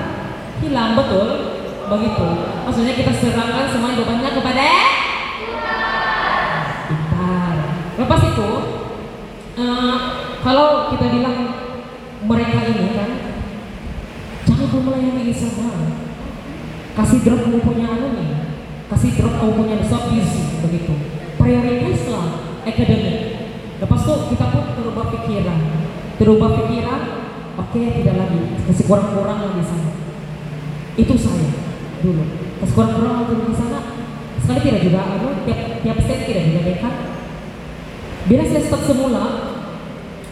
hilang 0.61 0.93
betul. 0.97 1.29
Begitu. 1.91 2.29
Maksudnya 2.69 2.95
kita 2.95 3.13
serahkan 3.19 3.67
semua 3.75 3.99
bebannya 3.99 4.31
kepada 4.31 4.63
Pintar. 6.87 7.55
Lepas 7.99 8.21
itu, 8.31 8.51
eh, 9.59 9.97
kalau 10.43 10.95
kita 10.95 11.07
bilang 11.11 11.39
mereka 12.31 12.59
ini 12.71 12.95
kan, 12.95 13.11
jangan 14.47 14.67
kamu 14.71 14.83
melayani 14.87 15.35
sama 15.35 15.71
kasih 16.91 17.19
drop 17.25 17.41
kamu 17.43 17.59
punya 17.63 17.87
anu 17.91 18.09
nih. 18.15 18.31
Kasih 18.91 19.11
drop 19.19 19.35
kamu 19.39 19.53
punya 19.59 19.77
busy 19.83 20.43
begitu. 20.63 20.95
Prioritaslah 21.39 22.27
akademik 22.67 23.19
lepas 23.81 24.01
itu 24.05 24.15
kita 24.37 24.47
pun 24.53 24.65
terubah 24.79 25.07
pikiran. 25.11 25.59
Terubah 26.21 26.51
pikiran 26.55 27.01
oke 27.59 27.81
tidak 27.81 28.15
lagi. 28.15 28.43
Kasih 28.71 28.85
kurang-kurang 28.87 29.39
lagi 29.43 29.63
sana 29.67 30.00
itu 31.01 31.15
saya 31.17 31.49
dulu. 32.05 32.25
Kasih 32.61 32.75
kurang-kurang 32.77 33.15
lagi 33.25 33.35
di 33.41 33.57
sana 33.57 33.81
sekali 34.45 34.61
tidak 34.61 34.83
juga 34.85 35.01
anu 35.17 35.29
tiap 35.49 35.61
tiap 35.81 35.99
step 36.05 36.21
tidak 36.29 36.45
juga 36.53 36.61
dekat 36.69 36.95
bila 38.29 38.43
saya 38.45 38.63
start 38.67 38.83
semula 38.85 39.25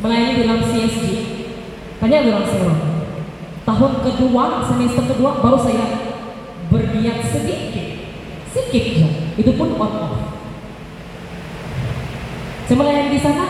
melayani 0.04 0.44
dalam 0.44 0.60
CSG 0.60 1.04
tanya 1.98 2.26
bilang 2.26 2.44
saya 2.44 2.72
tahun 3.64 3.92
kedua 4.04 4.44
semester 4.68 5.04
kedua 5.08 5.30
baru 5.40 5.58
saya 5.60 5.86
berniat 6.68 7.24
sedikit 7.32 7.86
sedikit 8.52 8.82
aja 8.92 9.08
itu 9.40 9.50
pun 9.56 9.72
on 9.76 9.92
off. 10.02 10.14
Saya 12.68 12.76
melayani 12.76 13.16
di 13.16 13.20
sana 13.20 13.44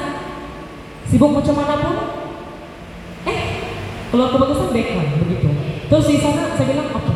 sibuk 1.11 1.35
macam 1.35 1.55
mana 1.57 1.75
pun 1.83 1.97
eh 3.27 3.41
keluar 4.13 4.31
keputusan 4.31 4.71
background 4.71 5.11
begitu 5.27 5.48
terus 5.89 6.07
di 6.09 6.17
sana 6.21 6.55
saya 6.55 6.67
bilang 6.69 6.89
oke 6.93 7.15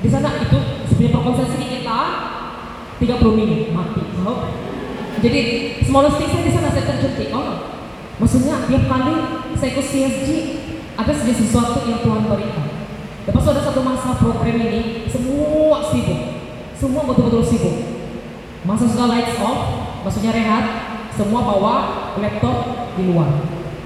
di 0.00 0.08
sana 0.08 0.28
itu 0.40 0.58
sebenarnya 0.88 1.14
perkonsesi 1.14 1.64
kita 1.80 2.00
30 3.00 3.38
menit 3.38 3.72
mati 3.72 4.02
oh. 4.24 4.38
jadi 5.20 5.40
small 5.84 6.08
thing 6.16 6.28
saya 6.28 6.44
di 6.44 6.52
sana 6.52 6.68
saya 6.72 6.84
terjuntik 6.88 7.28
oh 7.36 7.48
maksudnya 8.16 8.64
tiap 8.68 8.84
kali 8.88 9.16
saya 9.56 9.70
ke 9.76 9.82
CSG 9.84 10.28
ada 10.96 11.12
saja 11.12 11.32
sesuatu 11.32 11.84
yang 11.88 12.00
Tuhan 12.04 12.28
berikan 12.28 12.80
Lepas 13.30 13.46
ada 13.46 13.62
satu 13.62 13.84
masa 13.86 14.16
program 14.16 14.58
ini, 14.58 15.06
semua 15.06 15.78
sibuk. 15.86 16.20
Semua 16.74 17.06
betul-betul 17.06 17.46
sibuk. 17.46 17.76
Masa 18.66 18.90
sudah 18.90 19.06
lights 19.06 19.38
off, 19.38 19.60
maksudnya 20.02 20.34
rehat, 20.34 20.64
semua 21.14 21.44
bawa 21.44 21.74
laptop 22.18 22.90
di 22.98 23.06
luar. 23.06 23.44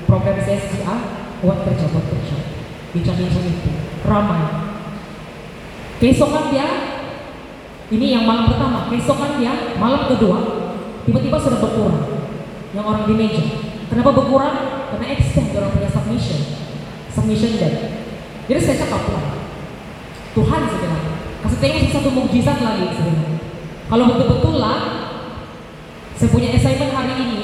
Program 0.09 0.41
CSGA 0.41 0.97
buat 1.45 1.61
kerja, 1.67 1.87
buat 1.93 2.07
kerja. 2.09 2.37
Bincang-bincang 2.97 3.45
itu, 3.45 3.71
ramai. 4.05 4.43
Keesokan 5.99 6.53
dia, 6.53 6.69
ini 7.89 8.07
yang 8.13 8.29
malam 8.29 8.53
pertama, 8.53 8.93
keesokan 8.93 9.41
dia, 9.41 9.77
malam 9.81 10.09
kedua, 10.09 10.39
tiba-tiba 11.09 11.37
sudah 11.41 11.59
berkurang. 11.61 12.05
Yang 12.77 12.85
orang 12.85 13.05
di 13.09 13.15
meja. 13.17 13.45
Kenapa 13.89 14.11
berkurang? 14.13 14.57
Karena 14.93 15.07
extend 15.15 15.55
orang 15.57 15.73
punya 15.73 15.89
submission. 15.89 16.41
Submission 17.15 17.53
dead. 17.57 17.75
Jadi 18.45 18.61
saya 18.61 18.77
cakap 18.85 19.03
Tuhan 20.35 20.61
saya 20.67 20.79
bilang, 20.83 21.05
kasih 21.47 21.59
tengok 21.63 21.91
satu 21.95 22.11
mukjizat 22.11 22.59
lagi 22.59 22.91
sebenarnya. 22.91 23.39
Kalau 23.87 24.05
betul-betul 24.11 24.55
lah, 24.59 24.79
saya 26.19 26.29
punya 26.35 26.51
assignment 26.59 26.91
hari 26.91 27.15
ini, 27.15 27.43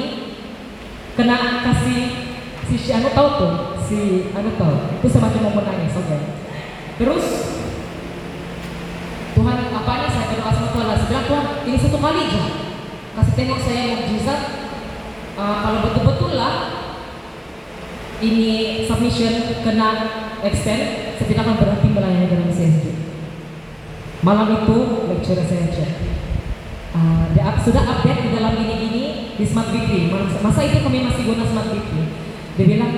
kena 1.14 1.62
kasih 1.62 2.00
si 2.66 2.90
Anu 2.90 3.14
tahu 3.14 3.28
tuh, 3.38 3.54
si 3.90 4.30
tahu, 4.30 4.74
itu 5.02 5.06
saya 5.10 5.22
macam 5.26 5.40
mau 5.42 5.54
menangis, 5.58 5.98
oke. 5.98 6.16
Terus 7.02 7.26
Tuhan 9.34 9.58
apa 9.74 9.92
nih 9.98 10.10
saya 10.14 10.26
berdoa 10.30 10.52
sama 10.54 10.68
Tuhan, 10.70 10.86
saya 10.94 11.08
bilang 11.10 11.26
Tuhan 11.26 11.44
ini 11.66 11.78
satu 11.82 11.98
kali 11.98 12.20
aja, 12.22 12.44
kasih 13.18 13.34
tengok 13.34 13.58
saya 13.58 13.82
mukjizat. 13.98 14.40
Uh, 15.40 15.56
kalau 15.64 15.78
betul-betul 15.88 16.36
lah 16.36 16.54
ini 18.20 18.84
submission 18.84 19.64
kena 19.64 19.88
extend, 20.44 21.16
saya 21.18 21.26
tidak 21.26 21.42
akan 21.48 21.56
berhenti 21.58 21.88
melayani 21.90 22.28
dalam 22.28 22.52
CSG. 22.52 22.84
Malam 24.20 24.52
itu 24.52 24.76
lecturer 25.08 25.48
saya 25.48 25.66
cek. 25.72 25.90
Uh, 26.92 27.32
dia 27.32 27.48
up- 27.48 27.62
sudah 27.64 27.88
update 27.88 28.28
di 28.28 28.30
dalam 28.36 28.52
ini-ini 28.60 29.34
di 29.40 29.44
Smart 29.48 29.72
Weekly. 29.72 30.12
Masa 30.44 30.60
itu 30.60 30.84
kami 30.84 31.08
masih 31.08 31.24
guna 31.24 31.48
Smart 31.48 31.72
Weekly. 31.72 32.04
Dia 32.60 32.66
bilang 32.68 32.92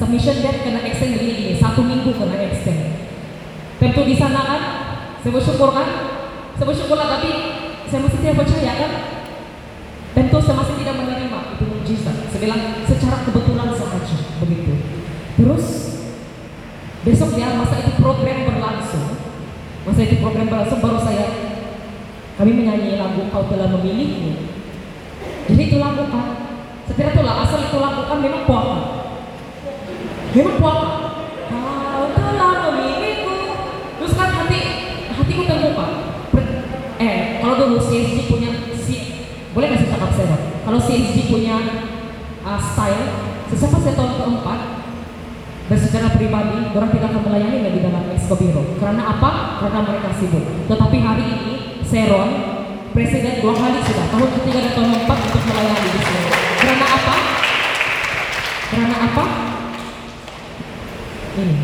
submission 0.00 0.40
date 0.40 0.64
kena 0.64 0.80
extend 0.80 1.12
begini 1.12 1.32
gini, 1.36 1.52
satu 1.60 1.84
minggu 1.84 2.16
kena 2.16 2.40
extend. 2.40 2.96
Tentu 3.76 4.00
di 4.08 4.16
sana 4.16 4.40
kan, 4.48 4.62
saya 5.20 5.32
bersyukur 5.36 5.76
kan, 5.76 5.88
saya 6.56 6.64
bersyukur 6.64 6.96
lah 6.96 7.20
tapi 7.20 7.30
saya 7.84 8.00
masih 8.08 8.18
tidak 8.24 8.40
percaya 8.40 8.72
kan. 8.80 8.92
Tentu 10.16 10.36
saya 10.40 10.56
masih 10.56 10.74
tidak 10.80 10.96
menerima 11.04 11.38
itu 11.52 11.64
mujizat. 11.68 12.16
Saya 12.32 12.40
bilang 12.40 12.80
secara 12.88 13.28
kebetulan 13.28 13.76
saja 13.76 14.16
begitu. 14.40 14.72
Terus 15.36 15.64
besok 17.04 17.36
dia 17.36 17.52
masa 17.60 17.84
itu 17.84 17.92
program 18.00 18.48
berlangsung, 18.48 19.20
masa 19.84 20.00
itu 20.00 20.16
program 20.24 20.48
berlangsung 20.48 20.80
baru 20.80 21.00
saya 21.04 21.28
kami 22.40 22.56
menyanyi 22.56 22.96
lagu 22.96 23.28
Kau 23.28 23.44
telah 23.52 23.68
memilihku. 23.68 24.48
Jadi 25.44 25.60
itu 25.60 25.76
lagu 25.76 26.08
kan, 26.08 26.56
setiap 26.88 27.12
itulah 27.12 27.44
asal 27.44 27.68
itu 27.68 27.76
lagu 27.76 28.08
kan 28.08 28.18
memang 28.24 28.48
pohon. 28.48 28.99
Puaka 30.30 30.90
kau 31.50 32.06
telah 32.14 32.70
memilihku 32.70 33.34
terus 33.98 34.12
kan 34.14 34.30
hati 34.30 34.60
hatiku 35.10 35.42
terbuka 35.42 35.86
eh 37.02 37.42
kalau 37.42 37.54
dulu 37.58 37.76
CSG 37.82 38.30
punya 38.30 38.50
si 38.78 38.94
boleh 39.50 39.66
nggak 39.74 39.80
sih 39.82 39.90
cakap 39.90 40.10
saya 40.14 40.38
kalau 40.62 40.78
CSG 40.78 41.18
punya 41.26 41.56
uh, 42.46 42.60
style 42.62 43.04
sesiapa 43.50 43.76
saya 43.82 43.94
tahun 43.98 44.12
keempat 44.22 44.60
dan 45.70 45.78
secara 45.78 46.10
pribadi, 46.18 46.66
orang 46.74 46.90
tidak 46.90 47.14
akan 47.14 47.30
melayani 47.30 47.62
lagi 47.62 47.78
dalam 47.78 48.02
Exco 48.10 48.34
Biro. 48.34 48.74
Karena 48.82 49.06
apa? 49.06 49.62
Karena 49.62 49.86
mereka 49.86 50.10
sibuk. 50.18 50.42
Tetapi 50.66 50.98
hari 50.98 51.22
ini, 51.30 51.54
Seron, 51.86 52.30
Presiden 52.90 53.38
dua 53.38 53.54
kali 53.54 53.78
sudah, 53.78 54.10
tahun 54.10 54.28
ketiga 54.34 54.66
dan 54.66 54.72
tahun 54.74 54.88
keempat 54.98 55.18
untuk 55.30 55.42
melayani 55.46 55.88
di 55.94 56.00
sini. 56.02 56.26
Karena 56.58 56.86
apa? 56.90 57.16
Karena 58.66 58.96
apa? 58.98 59.24
Ini. 61.40 61.56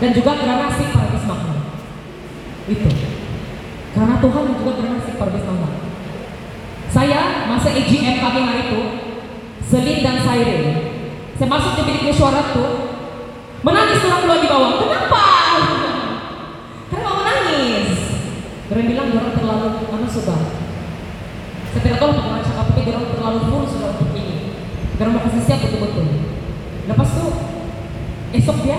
Dan 0.00 0.10
juga 0.16 0.32
karena 0.34 0.66
si 0.74 0.84
Paradis 0.90 1.24
Makmur. 1.28 1.58
Itu. 2.66 2.90
Karena 3.94 4.14
Tuhan 4.18 4.42
dan 4.48 4.54
juga 4.58 4.72
karena 4.74 4.98
si 5.04 5.12
Paradis 5.14 5.44
Makmur. 5.46 5.72
Saya 6.90 7.46
masa 7.46 7.70
EGM 7.70 8.18
kami 8.18 8.40
hari 8.42 8.62
itu, 8.66 8.80
Selin 9.62 10.02
dan 10.02 10.26
Sairil. 10.26 10.64
Saya 11.38 11.46
masuk 11.46 11.72
ke 11.78 11.82
bilik 11.86 12.02
mesyuarat 12.10 12.50
tuh, 12.50 12.70
menangis 13.62 14.02
orang 14.10 14.20
keluar 14.26 14.38
di 14.42 14.48
bawah. 14.50 14.72
Kenapa? 14.82 15.26
Karena 16.90 17.06
mau 17.06 17.16
menangis. 17.22 17.94
Orang 18.74 18.86
bilang 18.90 19.08
orang 19.14 19.34
terlalu 19.38 19.68
anu 19.86 20.08
sudah. 20.10 20.40
Saya 21.70 21.80
tidak 21.86 21.98
tahu 22.02 22.10
bagaimana 22.18 22.42
cakap 22.42 22.66
tapi 22.74 22.90
orang 22.90 23.06
terlalu 23.14 23.38
full 23.46 23.64
sudah 23.70 23.94
untuk 23.94 24.10
ini. 24.18 24.58
Orang 24.98 25.12
mau 25.14 25.22
kasih 25.30 25.42
siap 25.46 25.62
betul-betul. 25.62 26.06
Lepas 26.90 27.08
itu 27.14 27.26
esok 28.30 28.58
dia 28.62 28.78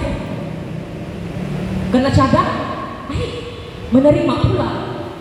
kena 1.91 2.08
cadang, 2.08 2.52
eh, 3.12 3.28
menerima 3.91 4.34
pula 4.47 4.70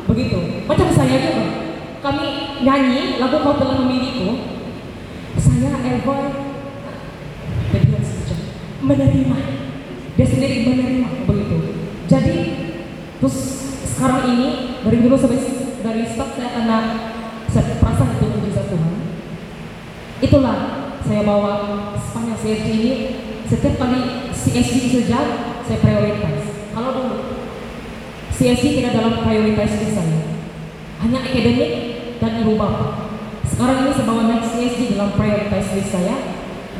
begitu. 0.07 0.67
Macam 0.71 0.89
saya 0.95 1.17
juga. 1.19 1.47
Kami 2.01 2.27
nyanyi 2.65 3.19
lagu 3.19 3.43
kau 3.43 3.59
telah 3.59 3.83
memilihku. 3.83 4.59
Saya 5.37 5.75
ever 5.83 6.51
menerima 8.91 9.39
dia 10.19 10.27
sendiri 10.27 10.57
menerima 10.67 11.09
begitu 11.29 11.57
jadi 12.11 12.37
terus 13.23 13.37
sekarang 13.87 14.35
ini 14.35 14.49
dari 14.83 14.99
dulu 15.05 15.15
sampai 15.15 15.39
dari 15.85 16.03
start 16.11 16.35
saya 16.35 16.51
kena 16.59 16.79
saya 17.47 17.79
perasaan 17.79 18.19
itu 18.19 18.27
mujizat 18.27 18.67
Tuhan 18.67 18.95
itulah 20.25 20.59
saya 21.07 21.23
bawa 21.23 21.53
Spanyol 22.03 22.37
CSG 22.41 22.69
ini 22.73 22.93
setiap 23.51 23.75
kali 23.83 24.31
CSG 24.31 24.79
saja 24.95 25.21
saya 25.67 25.79
prioritas 25.83 26.71
kalau 26.71 26.91
dulu 26.95 27.17
CSG 28.31 28.79
tidak 28.79 28.95
dalam 28.95 29.27
prioritas 29.27 29.75
saya 29.75 30.19
hanya 31.03 31.19
akademik 31.19 31.73
dan 32.23 32.47
ibu 32.47 32.55
bapak 32.55 33.11
sekarang 33.43 33.91
ini 33.91 33.93
next 34.31 34.51
CSG 34.55 34.81
dalam 34.95 35.11
prioritas 35.19 35.67
list 35.75 35.91
saya 35.91 36.17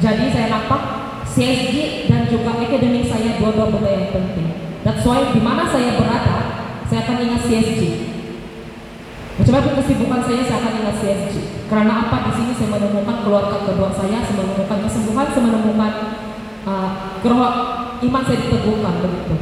jadi 0.01 0.33
saya 0.33 0.47
nampak 0.49 0.83
CSG 1.31 2.09
dan 2.09 2.25
juga 2.27 2.57
akademik 2.57 3.05
saya 3.07 3.37
dua-dua 3.37 3.69
benda 3.69 3.91
yang 3.93 4.11
penting. 4.11 4.49
That's 4.83 5.05
why 5.05 5.29
di 5.31 5.39
mana 5.45 5.69
saya 5.69 5.95
berada, 6.01 6.39
saya 6.89 7.05
akan 7.05 7.17
ingat 7.21 7.45
CSG. 7.45 7.81
Apa 9.41 9.77
kesibukan 9.77 10.21
saya, 10.25 10.41
saya 10.47 10.59
akan 10.65 10.73
ingat 10.81 10.97
CSG. 11.05 11.35
Karena 11.69 12.09
apa? 12.09 12.17
Di 12.29 12.33
sini 12.33 12.53
saya 12.57 12.69
menemukan 12.81 13.17
keluarga 13.23 13.61
kedua 13.63 13.93
saya, 13.93 14.25
saya 14.25 14.37
menemukan 14.41 14.79
kesembuhan, 14.89 15.27
saya 15.31 15.43
menemukan 15.53 15.93
uh, 16.67 18.01
iman 18.01 18.23
saya 18.25 18.39
diteguhkan 18.41 18.95
begitu. 19.05 19.37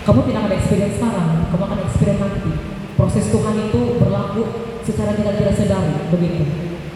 Kamu 0.00 0.20
tidak 0.24 0.42
ada 0.48 0.54
experience 0.56 0.96
sekarang, 0.96 1.44
kamu 1.52 1.62
akan 1.68 1.78
experience 1.84 2.20
nanti. 2.24 2.52
Proses 2.96 3.24
Tuhan 3.32 3.56
itu 3.68 3.80
berlaku 4.00 4.42
secara 4.84 5.12
tidak 5.16 5.40
tidak 5.40 5.54
sadari 5.56 5.92
begitu. 6.08 6.44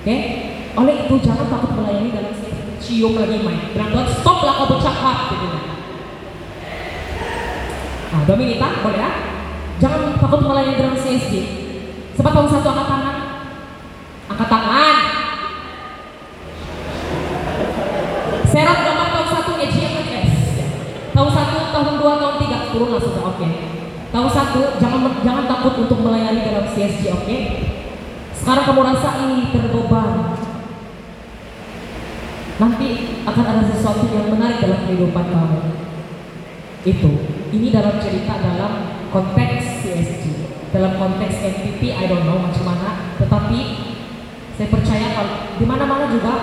Oke? 0.04 0.16
Oleh 0.74 0.94
itu 1.06 1.14
jangan 1.22 1.46
takut 1.48 1.70
melayani 1.76 2.10
dalam 2.12 2.32
cium 2.80 3.12
lagi 3.16 3.38
main. 3.40 3.72
Bilang 3.72 3.90
Tuhan 3.94 4.08
stop 4.10 4.38
lah 4.44 4.54
kau 4.60 4.68
bercakap 4.76 5.16
gitu. 5.32 5.48
Nah, 8.12 8.22
Dominita 8.28 8.68
boleh 8.84 9.00
ya? 9.00 9.10
Jangan 9.80 10.00
takut 10.18 10.40
melayani 10.44 10.76
dalam 10.76 10.96
CSG. 10.98 11.34
Sebab 12.14 12.30
tahun 12.30 12.48
satu 12.50 12.68
angkat 12.72 12.86
tangan. 12.88 13.16
Angkat 14.30 14.48
tangan. 14.48 14.73
Sudah 22.98 23.22
oke. 23.34 23.48
Tahun 24.14 24.30
satu 24.30 24.78
jangan 24.78 25.10
jangan 25.26 25.44
takut 25.50 25.74
untuk 25.86 25.98
melayani 26.06 26.46
dalam 26.46 26.66
CSG 26.70 27.02
oke. 27.10 27.36
Sekarang 28.34 28.64
kamu 28.68 28.82
rasa 28.84 29.10
ini 29.24 29.50
terbeban, 29.50 30.36
nanti 32.60 32.88
akan 33.24 33.44
ada 33.48 33.64
sesuatu 33.72 34.04
yang 34.12 34.30
menarik 34.30 34.60
dalam 34.60 34.84
kehidupan 34.84 35.26
kamu. 35.32 35.60
Itu, 36.84 37.10
ini 37.56 37.72
dalam 37.72 37.96
cerita 37.96 38.36
dalam 38.36 38.72
konteks 39.08 39.80
CSG, 39.80 40.24
dalam 40.76 41.00
konteks 41.00 41.40
MPP, 41.40 41.96
I 41.96 42.04
don't 42.04 42.28
know 42.28 42.36
macam 42.36 42.68
mana, 42.68 43.16
tetapi 43.16 43.60
saya 44.54 44.68
percaya 44.68 45.06
kalau 45.16 45.34
di 45.56 45.64
mana-mana 45.64 46.06
juga 46.12 46.34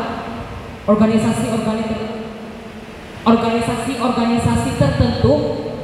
organisasi-organisasi 0.89 1.95
organisasi-organisasi 3.22 4.70
tertentu 4.82 5.34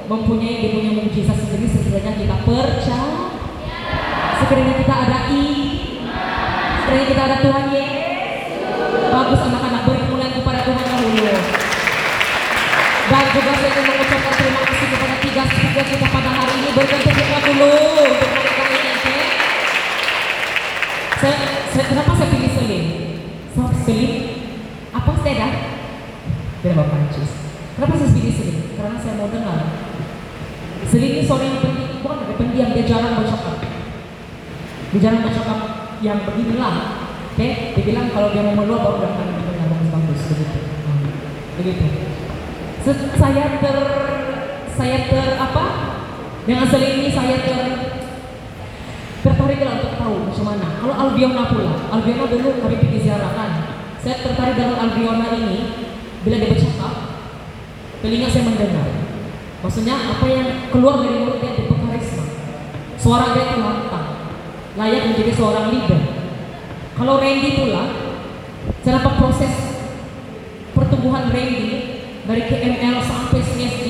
mempunyai 0.07 0.63
dia 0.63 0.71
punya 0.71 0.91
mujizat 0.95 1.35
sendiri 1.35 1.67
sekiranya 1.67 2.15
kita 2.15 2.35
percaya, 2.47 3.27
sekiranya 4.39 4.73
kita 4.79 4.95
ada 4.95 5.19
I, 5.27 5.47
sekiranya 6.79 7.05
kita 7.11 7.21
ada 7.27 7.37
Tuhan 7.43 7.65
Yesus. 7.75 8.05
Bagus 9.07 9.39
anak-anak 9.43 9.81
beri 9.83 9.99
kemuliaan 10.07 10.33
kepada 10.39 10.59
Tuhan 10.63 10.83
dahulu. 10.87 11.35
Dan 13.07 13.23
juga 13.31 13.51
saya 13.55 13.71
ingin 13.71 13.83
mengucapkan 13.87 14.33
terima 14.35 14.61
kasih 14.67 14.87
kepada 14.91 15.15
tiga 15.23 15.43
speaker 15.47 15.85
kita 15.91 16.07
pada 16.11 16.29
hari 16.31 16.53
ini. 16.59 16.69
Berikan 16.75 16.99
tepuk 17.07 17.41
dulu 17.47 17.71
untuk 18.03 18.29
mereka 18.35 18.63
ini? 18.67 18.91
Saya, 21.17 21.83
kenapa 21.87 22.11
saya 22.15 22.29
pilih 22.35 22.51
Selim? 22.51 22.85
Sebab 23.55 23.71
Selim, 23.83 24.11
apa 24.91 25.11
saya 25.23 25.35
dah? 25.39 25.51
Tidak 26.63 26.75
apa 26.75 26.83
Prancis. 26.91 27.31
Kenapa 27.79 27.93
saya 27.95 28.11
pilih 28.11 28.33
Selim? 28.35 28.57
Karena 28.75 28.97
saya 28.99 29.13
mau 29.15 29.31
dengar. 29.31 29.76
Selim 30.97 31.13
ini 31.13 31.29
seorang 31.29 31.45
yang 31.45 31.61
pendiam, 31.61 31.93
bukan 32.01 32.17
ada 32.25 32.33
pendiam, 32.41 32.69
dia 32.73 32.85
jarang 32.89 33.21
bercakap. 33.21 33.61
Dia 34.89 34.97
jarang 34.97 35.21
bercakap 35.21 35.59
yang 36.01 36.25
beginilah. 36.25 36.73
Oke, 37.37 37.77
dia 37.77 37.83
bilang 37.85 38.09
kalau 38.09 38.33
dia 38.33 38.41
mau 38.41 38.57
meluap 38.57 38.81
baru 38.81 39.05
datang 39.05 39.29
dengan 39.29 39.69
bagus-bagus 39.77 40.21
begitu. 40.25 40.59
Begitu. 41.61 41.85
Saya 43.13 43.61
ter 43.61 43.77
saya 44.73 44.97
ter 45.05 45.27
apa? 45.37 45.65
Dengan 46.49 46.65
Selim 46.65 46.93
ini 46.97 47.13
saya 47.13 47.45
ter 47.45 47.59
tertarik 49.21 49.61
lah 49.61 49.73
untuk 49.77 49.93
tahu 50.01 50.15
macam 50.33 50.45
mana. 50.49 50.81
Kalau 50.81 50.95
Albiona 50.97 51.45
pula, 51.45 51.77
Albiona 51.93 52.25
dulu 52.25 52.49
kami 52.57 52.81
pergi 52.81 53.05
ziarah 53.05 53.37
kan. 53.37 53.51
Saya 54.01 54.17
tertarik 54.25 54.57
dengan 54.57 54.81
Albiona 54.81 55.29
ini 55.29 55.57
bila 56.25 56.41
dia 56.41 56.49
bercakap, 56.57 56.93
telinga 58.01 58.33
saya 58.33 58.49
mendengar. 58.49 58.96
Maksudnya 59.57 59.95
apa 59.97 60.25
yang 60.29 60.69
keluar 60.69 61.01
dari 61.01 61.25
mulut 61.25 61.41
dia 61.41 61.57
itu 61.57 61.73
karisma. 61.73 62.25
Suara 63.01 63.33
dia 63.33 63.49
itu 63.49 63.57
lantang, 63.57 64.07
layak 64.77 65.09
menjadi 65.09 65.31
seorang 65.33 65.73
leader. 65.73 66.01
Kalau 66.93 67.17
Randy 67.17 67.49
pula, 67.57 67.83
dapat 68.85 69.13
proses 69.17 69.53
pertumbuhan 70.73 71.33
Randy 71.33 71.69
dari 72.25 72.41
KML 72.45 73.01
sampai 73.01 73.41
CSG, 73.41 73.85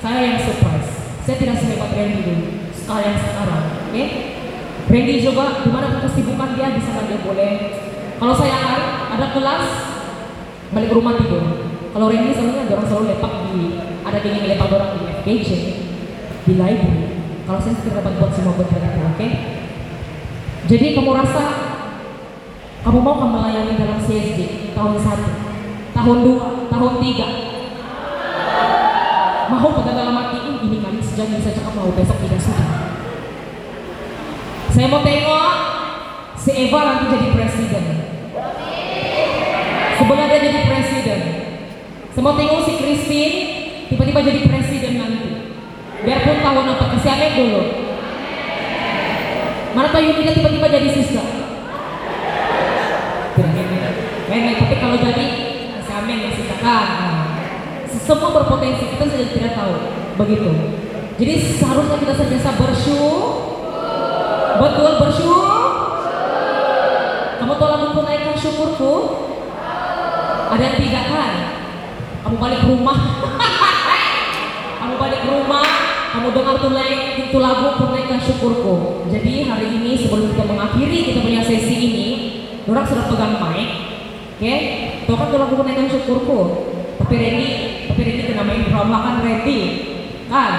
saya 0.00 0.20
yang 0.20 0.40
surprise. 0.40 0.90
Saya 1.28 1.36
tidak 1.44 1.56
sehebat 1.60 1.92
Randy 1.92 2.20
dulu, 2.24 2.46
sekarang 2.72 3.16
sekarang. 3.20 3.64
Oke? 3.92 4.04
Randy 4.86 5.14
juga 5.20 5.60
di 5.60 5.68
mana 5.68 6.00
kesibukan 6.00 6.56
dia 6.56 6.72
di 6.72 6.80
sana 6.80 7.04
dia 7.04 7.20
boleh. 7.20 7.52
Kalau 8.16 8.32
saya 8.32 8.54
ada, 8.64 8.78
ada 9.12 9.26
kelas 9.36 9.64
balik 10.72 10.88
ke 10.88 10.96
rumah 10.96 11.20
tidur. 11.20 11.44
Kalau 11.92 12.06
Randy 12.08 12.32
selalu 12.32 12.64
orang 12.64 12.86
selalu 12.88 13.04
lepak 13.12 13.32
di 13.52 13.60
ada 14.16 14.32
geng 14.32 14.48
lepak 14.48 14.72
orang 14.72 14.96
di 14.96 15.00
FKJ 15.20 15.48
di 16.48 16.52
library. 16.56 17.04
Kalau 17.44 17.60
saya 17.60 17.76
sekitar 17.76 18.00
dapat 18.00 18.16
buat 18.16 18.32
semua 18.32 18.56
benda 18.56 18.80
itu, 18.80 19.00
oke? 19.04 19.28
Jadi 20.72 20.86
kamu 20.96 21.12
rasa 21.12 21.44
kamu 22.80 22.98
mau 23.04 23.20
kamu 23.20 23.36
melayani 23.36 23.76
dalam 23.76 24.00
CSD 24.00 24.72
tahun 24.72 24.96
1, 24.96 25.92
tahun 25.92 26.18
2, 26.24 26.72
tahun 26.72 26.92
3 26.96 27.44
Mau 29.46 29.70
pada 29.78 29.94
dalam 29.94 30.18
hati 30.18 30.42
"Ih, 30.42 30.58
ini 30.64 30.82
kali 30.82 30.98
sejak 30.98 31.38
bisa 31.38 31.54
cakap 31.54 31.70
mau 31.76 31.94
besok 31.94 32.18
tidak 32.18 32.42
sudah 32.42 32.98
Saya 34.74 34.90
mau 34.90 35.06
tengok 35.06 35.50
si 36.34 36.50
Eva 36.66 36.80
nanti 36.82 37.14
jadi 37.14 37.28
presiden 37.30 37.84
Sebelum 40.02 40.26
dia 40.26 40.38
jadi 40.42 40.60
presiden 40.66 41.20
Semua 42.10 42.34
tengok 42.34 42.66
si 42.66 42.72
Christine 42.74 43.65
tiba-tiba 43.90 44.20
jadi 44.22 44.40
presiden 44.48 44.92
nanti. 44.98 45.30
Biarpun 46.06 46.38
tahun 46.38 46.70
apa 46.70 46.84
amin 46.92 47.32
dulu. 47.34 47.62
Mana 49.74 49.88
tahu 49.92 50.02
Yunida 50.08 50.32
tiba-tiba 50.32 50.66
jadi 50.70 50.88
siswa. 50.88 51.24
Nenek, 54.26 54.58
tapi 54.58 54.74
kalau 54.82 54.96
jadi 54.98 55.26
kasih 55.78 55.94
amin 56.02 56.18
ya 56.26 56.30
siswa 56.34 56.56
kan. 56.58 56.86
Nah, 56.98 57.26
Semua 57.96 58.30
berpotensi 58.34 58.90
kita 58.90 59.04
saja 59.06 59.26
tidak 59.32 59.52
tahu 59.54 59.74
begitu. 60.20 60.50
Jadi 61.16 61.34
seharusnya 61.56 61.96
kita 62.02 62.12
senantiasa 62.12 62.50
bersyukur. 62.60 63.22
Betul 64.56 64.90
bersyukur. 65.00 65.64
Kamu 67.40 67.54
tolong 67.60 67.80
mempernaikkan 67.90 68.36
syukurku. 68.36 68.94
Ada 70.46 70.62
yang 70.62 70.76
tidak 70.80 71.04
kan? 71.10 71.32
Kamu 72.24 72.36
balik 72.40 72.62
rumah. 72.64 72.98
kamu 74.80 74.94
balik 75.02 75.20
ke 75.24 75.28
rumah. 75.28 75.66
Kamu 76.16 76.32
dengar 76.32 76.56
tuh 76.64 76.72
naik 76.72 77.28
itu 77.28 77.36
lagu 77.36 77.76
pernaikkan 77.76 78.16
syukurku. 78.16 79.04
Jadi 79.12 79.44
hari 79.52 79.68
ini 79.68 80.00
sebelum 80.00 80.32
kita 80.32 80.48
mengakhiri 80.48 81.12
kita 81.12 81.20
punya 81.20 81.44
sesi 81.44 81.76
ini, 81.76 82.08
orang 82.64 82.88
sudah 82.88 83.04
pegang 83.04 83.36
mic. 83.36 83.68
Oke, 84.40 84.54
itu 85.04 85.12
kan 85.12 85.26
tuh 85.28 85.36
lagu 85.36 85.52
pernaikkan 85.60 85.92
syukurku. 85.92 86.40
Tapi 87.04 87.14
Randy, 87.20 87.48
tapi 87.92 88.00
Randy 88.00 88.22
kena 88.32 88.48
main 88.48 88.64
drum 88.64 88.88
lah 88.88 89.00
kan 89.04 89.16
Randy, 89.28 89.60
kan? 90.32 90.52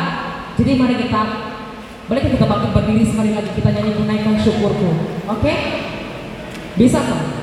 Jadi 0.62 0.72
mari 0.78 0.95
kita 1.01 1.22
balik 2.05 2.30
kita 2.38 2.45
bangkit 2.45 2.72
berdiri 2.78 3.05
sekali 3.10 3.32
lagi 3.34 3.49
kita 3.58 3.70
nyanyi 3.74 3.91
menaikkan 3.97 4.38
syukurku. 4.38 4.89
Oke? 5.26 5.53
Bisa 6.78 7.01
kan? 7.01 7.36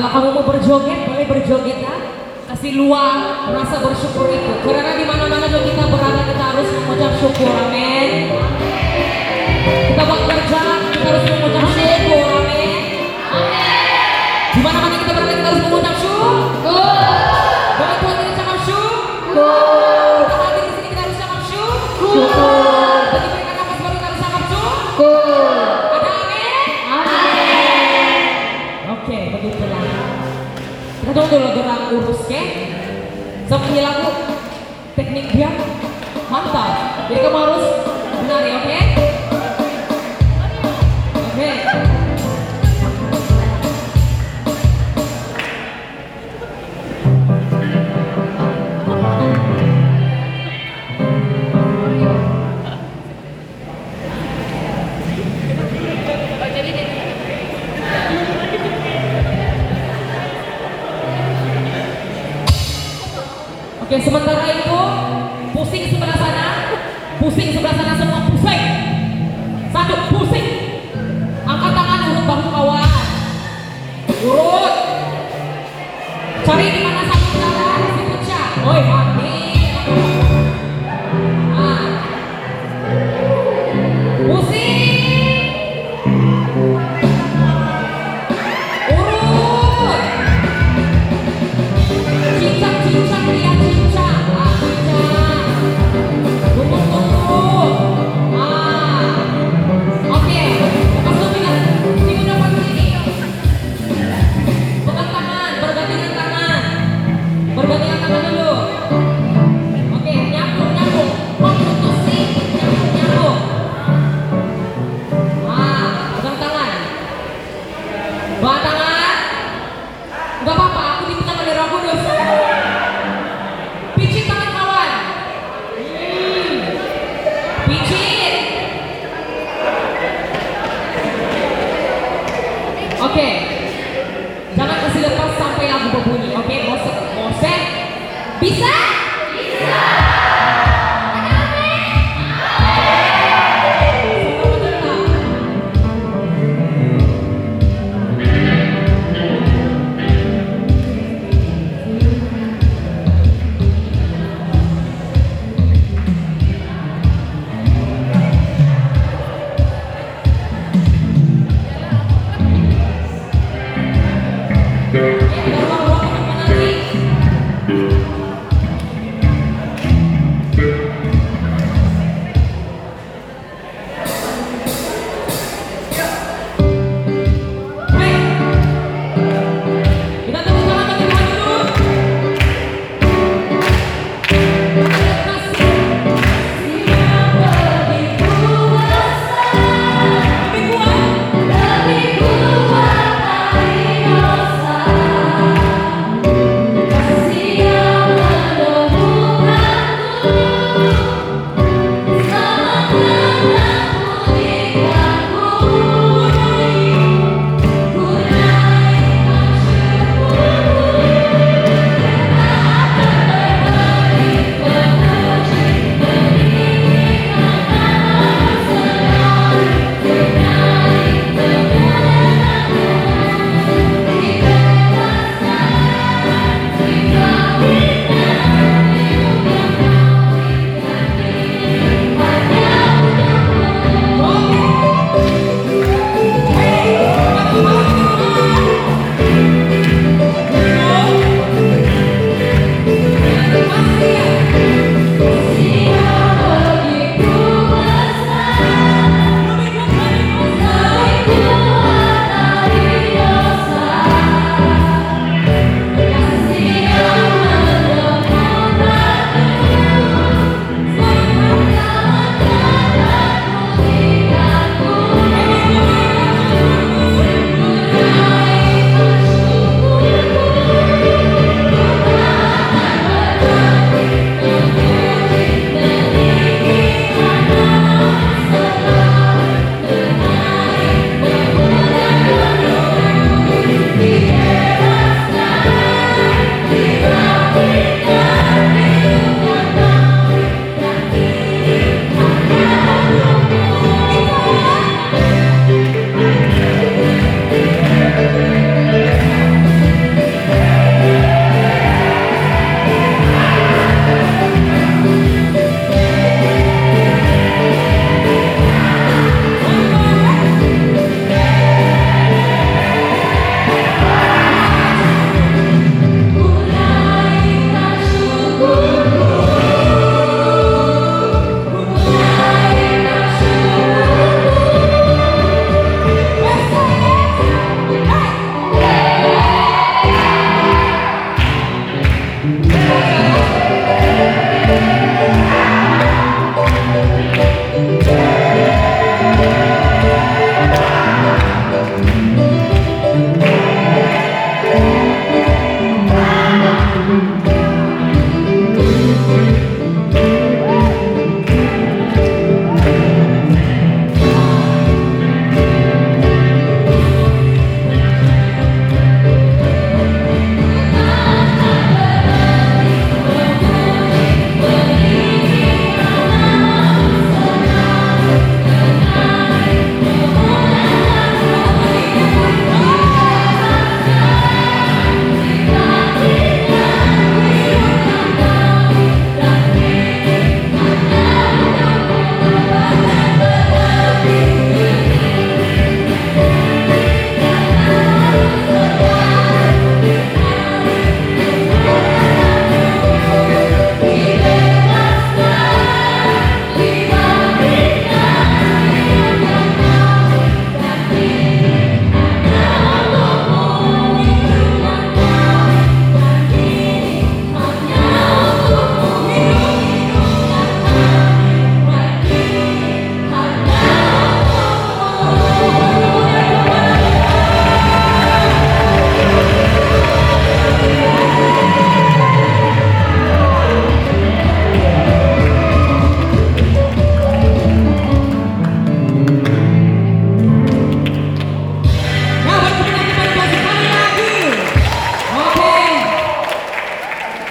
Kalau 0.00 0.16
kamu 0.16 0.28
mau 0.32 0.44
berjoget, 0.48 1.12
boleh 1.12 1.28
berjoget 1.28 1.76
ya. 1.84 1.92
Kasih 2.48 2.72
luang, 2.72 3.52
merasa 3.52 3.84
bersyukur 3.84 4.32
itu. 4.32 4.48
Karena 4.64 4.96
di 4.96 5.04
mana-mana 5.04 5.44
juga 5.44 5.60
kita 5.60 5.84
berada, 5.92 6.24
kita 6.24 6.44
harus 6.56 6.68
mengucap 6.72 7.12
syukur. 7.20 7.52
Amin. 7.52 7.99